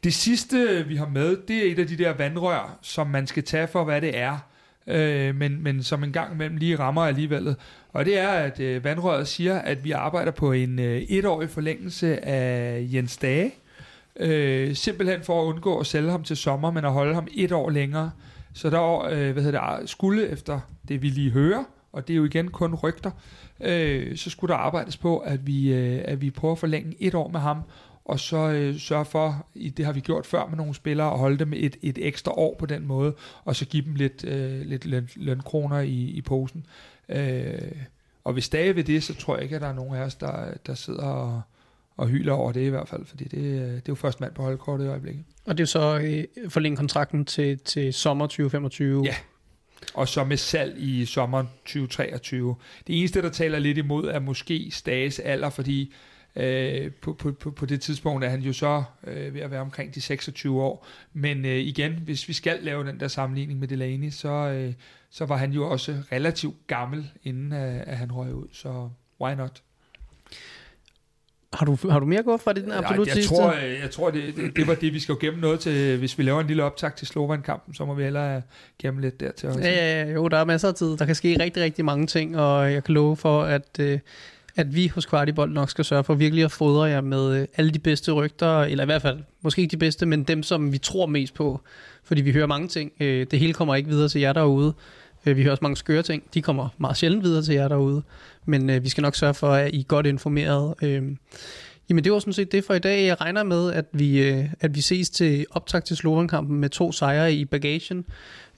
Det 0.04 0.14
sidste, 0.14 0.84
vi 0.88 0.96
har 0.96 1.08
med, 1.08 1.36
det 1.48 1.56
er 1.56 1.72
et 1.72 1.78
af 1.78 1.86
de 1.86 1.98
der 1.98 2.12
vandrør, 2.12 2.78
som 2.82 3.06
man 3.06 3.26
skal 3.26 3.42
tage 3.42 3.66
for, 3.66 3.84
hvad 3.84 4.00
det 4.00 4.18
er, 4.18 4.38
øh, 4.86 5.34
men, 5.34 5.62
men 5.62 5.82
som 5.82 6.04
en 6.04 6.12
gang 6.12 6.32
imellem 6.32 6.56
lige 6.56 6.78
rammer 6.78 7.02
alligevel. 7.02 7.56
Og 7.92 8.04
det 8.04 8.18
er, 8.18 8.28
at 8.28 8.60
øh, 8.60 8.84
vandrøret 8.84 9.28
siger, 9.28 9.58
at 9.58 9.84
vi 9.84 9.90
arbejder 9.90 10.30
på 10.30 10.52
en 10.52 10.78
øh, 10.78 11.02
etårig 11.02 11.50
forlængelse 11.50 12.24
af 12.24 12.86
Jens 12.92 13.16
Dage, 13.16 13.54
øh, 14.20 14.74
simpelthen 14.74 15.22
for 15.22 15.42
at 15.42 15.46
undgå 15.46 15.78
at 15.78 15.86
sælge 15.86 16.10
ham 16.10 16.22
til 16.22 16.36
sommer, 16.36 16.70
men 16.70 16.84
at 16.84 16.92
holde 16.92 17.14
ham 17.14 17.28
et 17.34 17.52
år 17.52 17.70
længere. 17.70 18.10
Så 18.54 18.70
der 18.70 19.04
øh, 19.04 19.32
hvad 19.32 19.42
hedder 19.42 19.60
det, 19.60 19.80
ah, 19.80 19.88
skulle 19.88 20.28
efter 20.28 20.60
det, 20.88 21.02
vi 21.02 21.08
lige 21.08 21.30
hører, 21.30 21.64
og 21.92 22.08
det 22.08 22.14
er 22.14 22.16
jo 22.16 22.24
igen 22.24 22.48
kun 22.48 22.74
rygter, 22.74 23.10
øh, 23.60 24.16
så 24.16 24.30
skulle 24.30 24.52
der 24.52 24.58
arbejdes 24.58 24.96
på, 24.96 25.18
at 25.18 25.46
vi, 25.46 25.72
øh, 25.72 26.02
at 26.04 26.20
vi 26.20 26.30
prøver 26.30 26.52
at 26.52 26.58
forlænge 26.58 26.96
et 27.00 27.14
år 27.14 27.28
med 27.28 27.40
ham, 27.40 27.62
og 28.06 28.20
så 28.20 28.36
øh, 28.36 28.78
sørge 28.78 29.04
for, 29.04 29.46
det 29.76 29.84
har 29.84 29.92
vi 29.92 30.00
gjort 30.00 30.26
før 30.26 30.46
med 30.46 30.56
nogle 30.56 30.74
spillere, 30.74 31.12
at 31.12 31.18
holde 31.18 31.38
dem 31.38 31.52
et, 31.52 31.76
et 31.82 31.98
ekstra 32.06 32.32
år 32.32 32.56
på 32.58 32.66
den 32.66 32.86
måde, 32.86 33.14
og 33.44 33.56
så 33.56 33.66
give 33.66 33.84
dem 33.84 33.94
lidt, 33.94 34.24
øh, 34.24 34.60
lidt 34.60 34.86
løn, 34.86 35.08
lønkroner 35.16 35.80
i, 35.80 36.04
i 36.04 36.22
posen. 36.22 36.66
Øh, 37.08 37.72
og 38.24 38.32
hvis 38.32 38.44
stadig 38.44 38.76
ved 38.76 38.84
det, 38.84 39.02
så 39.02 39.14
tror 39.14 39.34
jeg 39.34 39.42
ikke, 39.42 39.56
at 39.56 39.62
der 39.62 39.68
er 39.68 39.74
nogen 39.74 39.94
af 39.94 40.00
os, 40.00 40.14
der, 40.14 40.54
der 40.66 40.74
sidder 40.74 41.02
og, 41.02 41.42
og 41.96 42.08
hyler 42.08 42.32
over 42.32 42.52
det 42.52 42.60
i 42.60 42.68
hvert 42.68 42.88
fald, 42.88 43.04
fordi 43.04 43.24
det, 43.24 43.32
det 43.40 43.76
er 43.76 43.80
jo 43.88 43.94
først 43.94 44.20
mand 44.20 44.34
på 44.34 44.42
holdkortet 44.42 44.84
i 44.84 44.88
øjeblikket. 44.88 45.24
Og 45.44 45.58
det 45.58 45.62
er 45.62 45.66
så 45.66 45.98
øh, 45.98 46.50
forlænge 46.50 46.76
kontrakten 46.76 47.24
til, 47.24 47.58
til 47.58 47.94
sommer 47.94 48.26
2025? 48.26 49.04
Ja, 49.04 49.14
og 49.94 50.08
så 50.08 50.24
med 50.24 50.36
salg 50.36 50.74
i 50.78 51.04
sommeren 51.04 51.48
2023. 51.64 52.56
Det 52.86 52.98
eneste, 52.98 53.22
der 53.22 53.30
taler 53.30 53.58
lidt 53.58 53.78
imod, 53.78 54.08
er 54.08 54.18
måske 54.18 54.70
Stages 54.70 55.18
alder, 55.18 55.50
fordi 55.50 55.92
øh, 56.36 56.92
på, 56.92 57.12
på, 57.12 57.32
på, 57.32 57.50
på 57.50 57.66
det 57.66 57.80
tidspunkt 57.80 58.24
er 58.24 58.28
han 58.28 58.40
jo 58.40 58.52
så 58.52 58.82
øh, 59.06 59.34
ved 59.34 59.40
at 59.40 59.50
være 59.50 59.60
omkring 59.60 59.94
de 59.94 60.00
26 60.00 60.62
år. 60.62 60.86
Men 61.12 61.44
øh, 61.44 61.56
igen, 61.56 61.92
hvis 61.92 62.28
vi 62.28 62.32
skal 62.32 62.58
lave 62.62 62.86
den 62.86 63.00
der 63.00 63.08
sammenligning 63.08 63.60
med 63.60 63.68
Delaney, 63.68 64.10
så, 64.10 64.28
øh, 64.28 64.72
så 65.10 65.24
var 65.24 65.36
han 65.36 65.52
jo 65.52 65.70
også 65.70 65.96
relativt 66.12 66.66
gammel, 66.66 67.10
inden 67.22 67.52
øh, 67.52 67.80
at 67.86 67.96
han 67.96 68.12
røg 68.12 68.34
ud. 68.34 68.48
Så 68.52 68.88
why 69.20 69.34
not? 69.34 69.62
Har 71.52 71.66
du, 71.66 71.76
har 71.90 71.98
du 71.98 72.06
mere 72.06 72.22
gå 72.22 72.36
fra 72.36 72.52
det 72.52 72.64
den 72.64 72.72
absolut 72.72 73.06
jeg 73.06 73.14
sidste? 73.14 73.34
Tror, 73.34 73.52
jeg 73.52 73.90
tror, 73.90 74.10
det, 74.10 74.36
det, 74.36 74.56
det 74.56 74.66
var 74.66 74.74
det, 74.74 74.92
vi 74.94 75.00
skal 75.00 75.14
gemme 75.20 75.40
noget 75.40 75.60
til. 75.60 75.98
Hvis 75.98 76.18
vi 76.18 76.22
laver 76.22 76.40
en 76.40 76.46
lille 76.46 76.62
optag 76.62 76.94
til 76.94 77.06
Slovan-kampen, 77.06 77.74
så 77.74 77.84
må 77.84 77.94
vi 77.94 78.02
hellere 78.02 78.42
gemme 78.78 79.00
lidt 79.00 79.20
der 79.20 79.32
til 79.32 79.48
også. 79.48 79.60
Ja, 79.60 80.04
ja, 80.04 80.12
jo, 80.12 80.28
der 80.28 80.36
er 80.36 80.44
masser 80.44 80.68
af 80.68 80.74
tid. 80.74 80.96
Der 80.96 81.06
kan 81.06 81.14
ske 81.14 81.36
rigtig, 81.40 81.62
rigtig 81.62 81.84
mange 81.84 82.06
ting, 82.06 82.38
og 82.38 82.72
jeg 82.72 82.84
kan 82.84 82.94
love 82.94 83.16
for, 83.16 83.42
at, 83.42 83.78
øh, 83.80 83.98
at 84.56 84.74
vi 84.74 84.86
hos 84.86 85.06
Kvartibold 85.06 85.52
nok 85.52 85.70
skal 85.70 85.84
sørge 85.84 86.04
for 86.04 86.14
virkelig 86.14 86.44
at 86.44 86.52
fodre 86.52 86.84
jer 86.84 87.00
med 87.00 87.40
øh, 87.40 87.46
alle 87.56 87.70
de 87.70 87.78
bedste 87.78 88.12
rygter, 88.12 88.60
eller 88.60 88.84
i 88.84 88.86
hvert 88.86 89.02
fald, 89.02 89.18
måske 89.42 89.62
ikke 89.62 89.72
de 89.72 89.76
bedste, 89.76 90.06
men 90.06 90.24
dem, 90.24 90.42
som 90.42 90.72
vi 90.72 90.78
tror 90.78 91.06
mest 91.06 91.34
på. 91.34 91.60
Fordi 92.04 92.20
vi 92.20 92.32
hører 92.32 92.46
mange 92.46 92.68
ting. 92.68 92.92
Øh, 93.00 93.26
det 93.30 93.38
hele 93.38 93.52
kommer 93.52 93.74
ikke 93.74 93.88
videre 93.88 94.08
til 94.08 94.20
jer 94.20 94.32
derude. 94.32 94.74
Øh, 95.26 95.36
vi 95.36 95.42
hører 95.42 95.52
også 95.52 95.64
mange 95.64 95.76
skøre 95.76 96.02
ting. 96.02 96.22
De 96.34 96.42
kommer 96.42 96.68
meget 96.78 96.96
sjældent 96.96 97.24
videre 97.24 97.42
til 97.42 97.54
jer 97.54 97.68
derude. 97.68 98.02
Men 98.44 98.70
øh, 98.70 98.84
vi 98.84 98.88
skal 98.88 99.02
nok 99.02 99.14
sørge 99.14 99.34
for, 99.34 99.48
at 99.48 99.74
I 99.74 99.80
er 99.80 99.84
godt 99.84 100.06
informeret. 100.06 100.74
Øh, 100.82 101.02
jamen 101.88 102.04
det 102.04 102.12
var 102.12 102.18
sådan 102.18 102.32
set 102.32 102.52
det 102.52 102.64
for 102.64 102.74
i 102.74 102.78
dag. 102.78 103.06
Jeg 103.06 103.20
regner 103.20 103.42
med, 103.42 103.72
at 103.72 103.84
vi, 103.92 104.22
øh, 104.22 104.44
at 104.60 104.74
vi 104.74 104.80
ses 104.80 105.10
til 105.10 105.46
optag 105.50 105.84
til 105.84 105.96
Slovenkampen 105.96 106.60
med 106.60 106.68
to 106.68 106.92
sejre 106.92 107.32
i 107.32 107.44
bagagen. 107.44 108.04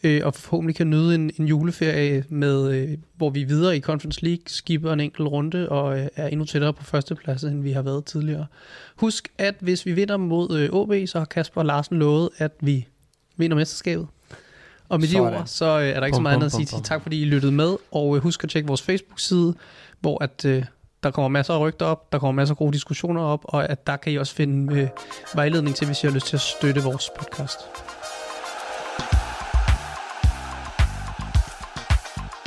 Øh, 0.05 0.21
og 0.25 0.35
forhåbentlig 0.35 0.77
kan 0.77 0.91
nyde 0.91 1.15
en, 1.15 1.31
en 1.39 1.47
juleferie, 1.47 2.25
med, 2.29 2.73
øh, 2.73 2.99
hvor 3.17 3.31
vi 3.31 3.43
er 3.43 3.47
videre 3.47 3.77
i 3.77 3.81
Conference 3.81 4.25
League, 4.25 4.43
skipper 4.47 4.93
en 4.93 5.01
enkelt 5.01 5.29
runde 5.29 5.69
og 5.69 5.99
øh, 5.99 6.07
er 6.17 6.27
endnu 6.27 6.45
tættere 6.45 6.73
på 6.73 6.85
førstepladsen, 6.85 7.53
end 7.53 7.63
vi 7.63 7.73
har 7.73 7.83
været 7.83 8.05
tidligere. 8.05 8.47
Husk, 8.97 9.29
at 9.39 9.55
hvis 9.61 9.87
vi 9.87 9.93
vinder 9.93 10.17
mod 10.17 10.59
øh, 10.59 10.71
OB, 10.73 10.93
så 11.07 11.19
har 11.19 11.25
Kasper 11.25 11.63
Larsen 11.63 11.99
lovet, 11.99 12.29
at 12.39 12.53
vi 12.61 12.87
vinder 13.37 13.57
mesterskabet. 13.57 14.07
Og 14.89 15.01
med 15.01 15.09
de 15.09 15.21
ord, 15.21 15.43
så 15.47 15.65
øh, 15.65 15.89
er 15.89 16.01
der 16.01 16.07
ikke 16.07 16.15
bum, 16.15 16.19
så 16.19 16.23
meget 16.23 16.35
andet 16.35 16.47
at 16.47 16.53
sige. 16.53 16.83
Tak 16.85 17.03
fordi 17.03 17.23
I 17.23 17.25
lyttede 17.25 17.53
med, 17.53 17.77
og 17.91 18.17
øh, 18.17 18.23
husk 18.23 18.45
at 18.45 18.51
tjekke 18.51 18.67
vores 18.67 18.83
Facebook-side, 18.83 19.55
hvor 20.01 20.23
at, 20.25 20.45
øh, 20.45 20.65
der 21.03 21.11
kommer 21.11 21.29
masser 21.29 21.55
af 21.55 21.61
rygter 21.61 21.87
op, 21.87 22.13
der 22.13 22.19
kommer 22.19 22.33
masser 22.33 22.55
af 22.55 22.59
gode 22.59 22.73
diskussioner 22.73 23.21
op, 23.21 23.41
og 23.45 23.71
at 23.71 23.87
der 23.87 23.97
kan 23.97 24.13
I 24.13 24.17
også 24.17 24.35
finde 24.35 24.81
øh, 24.81 24.89
vejledning 25.35 25.77
til, 25.77 25.87
hvis 25.87 26.05
I 26.05 26.07
har 26.07 26.15
lyst 26.15 26.27
til 26.27 26.37
at 26.37 26.41
støtte 26.41 26.83
vores 26.83 27.11
podcast. 27.19 27.59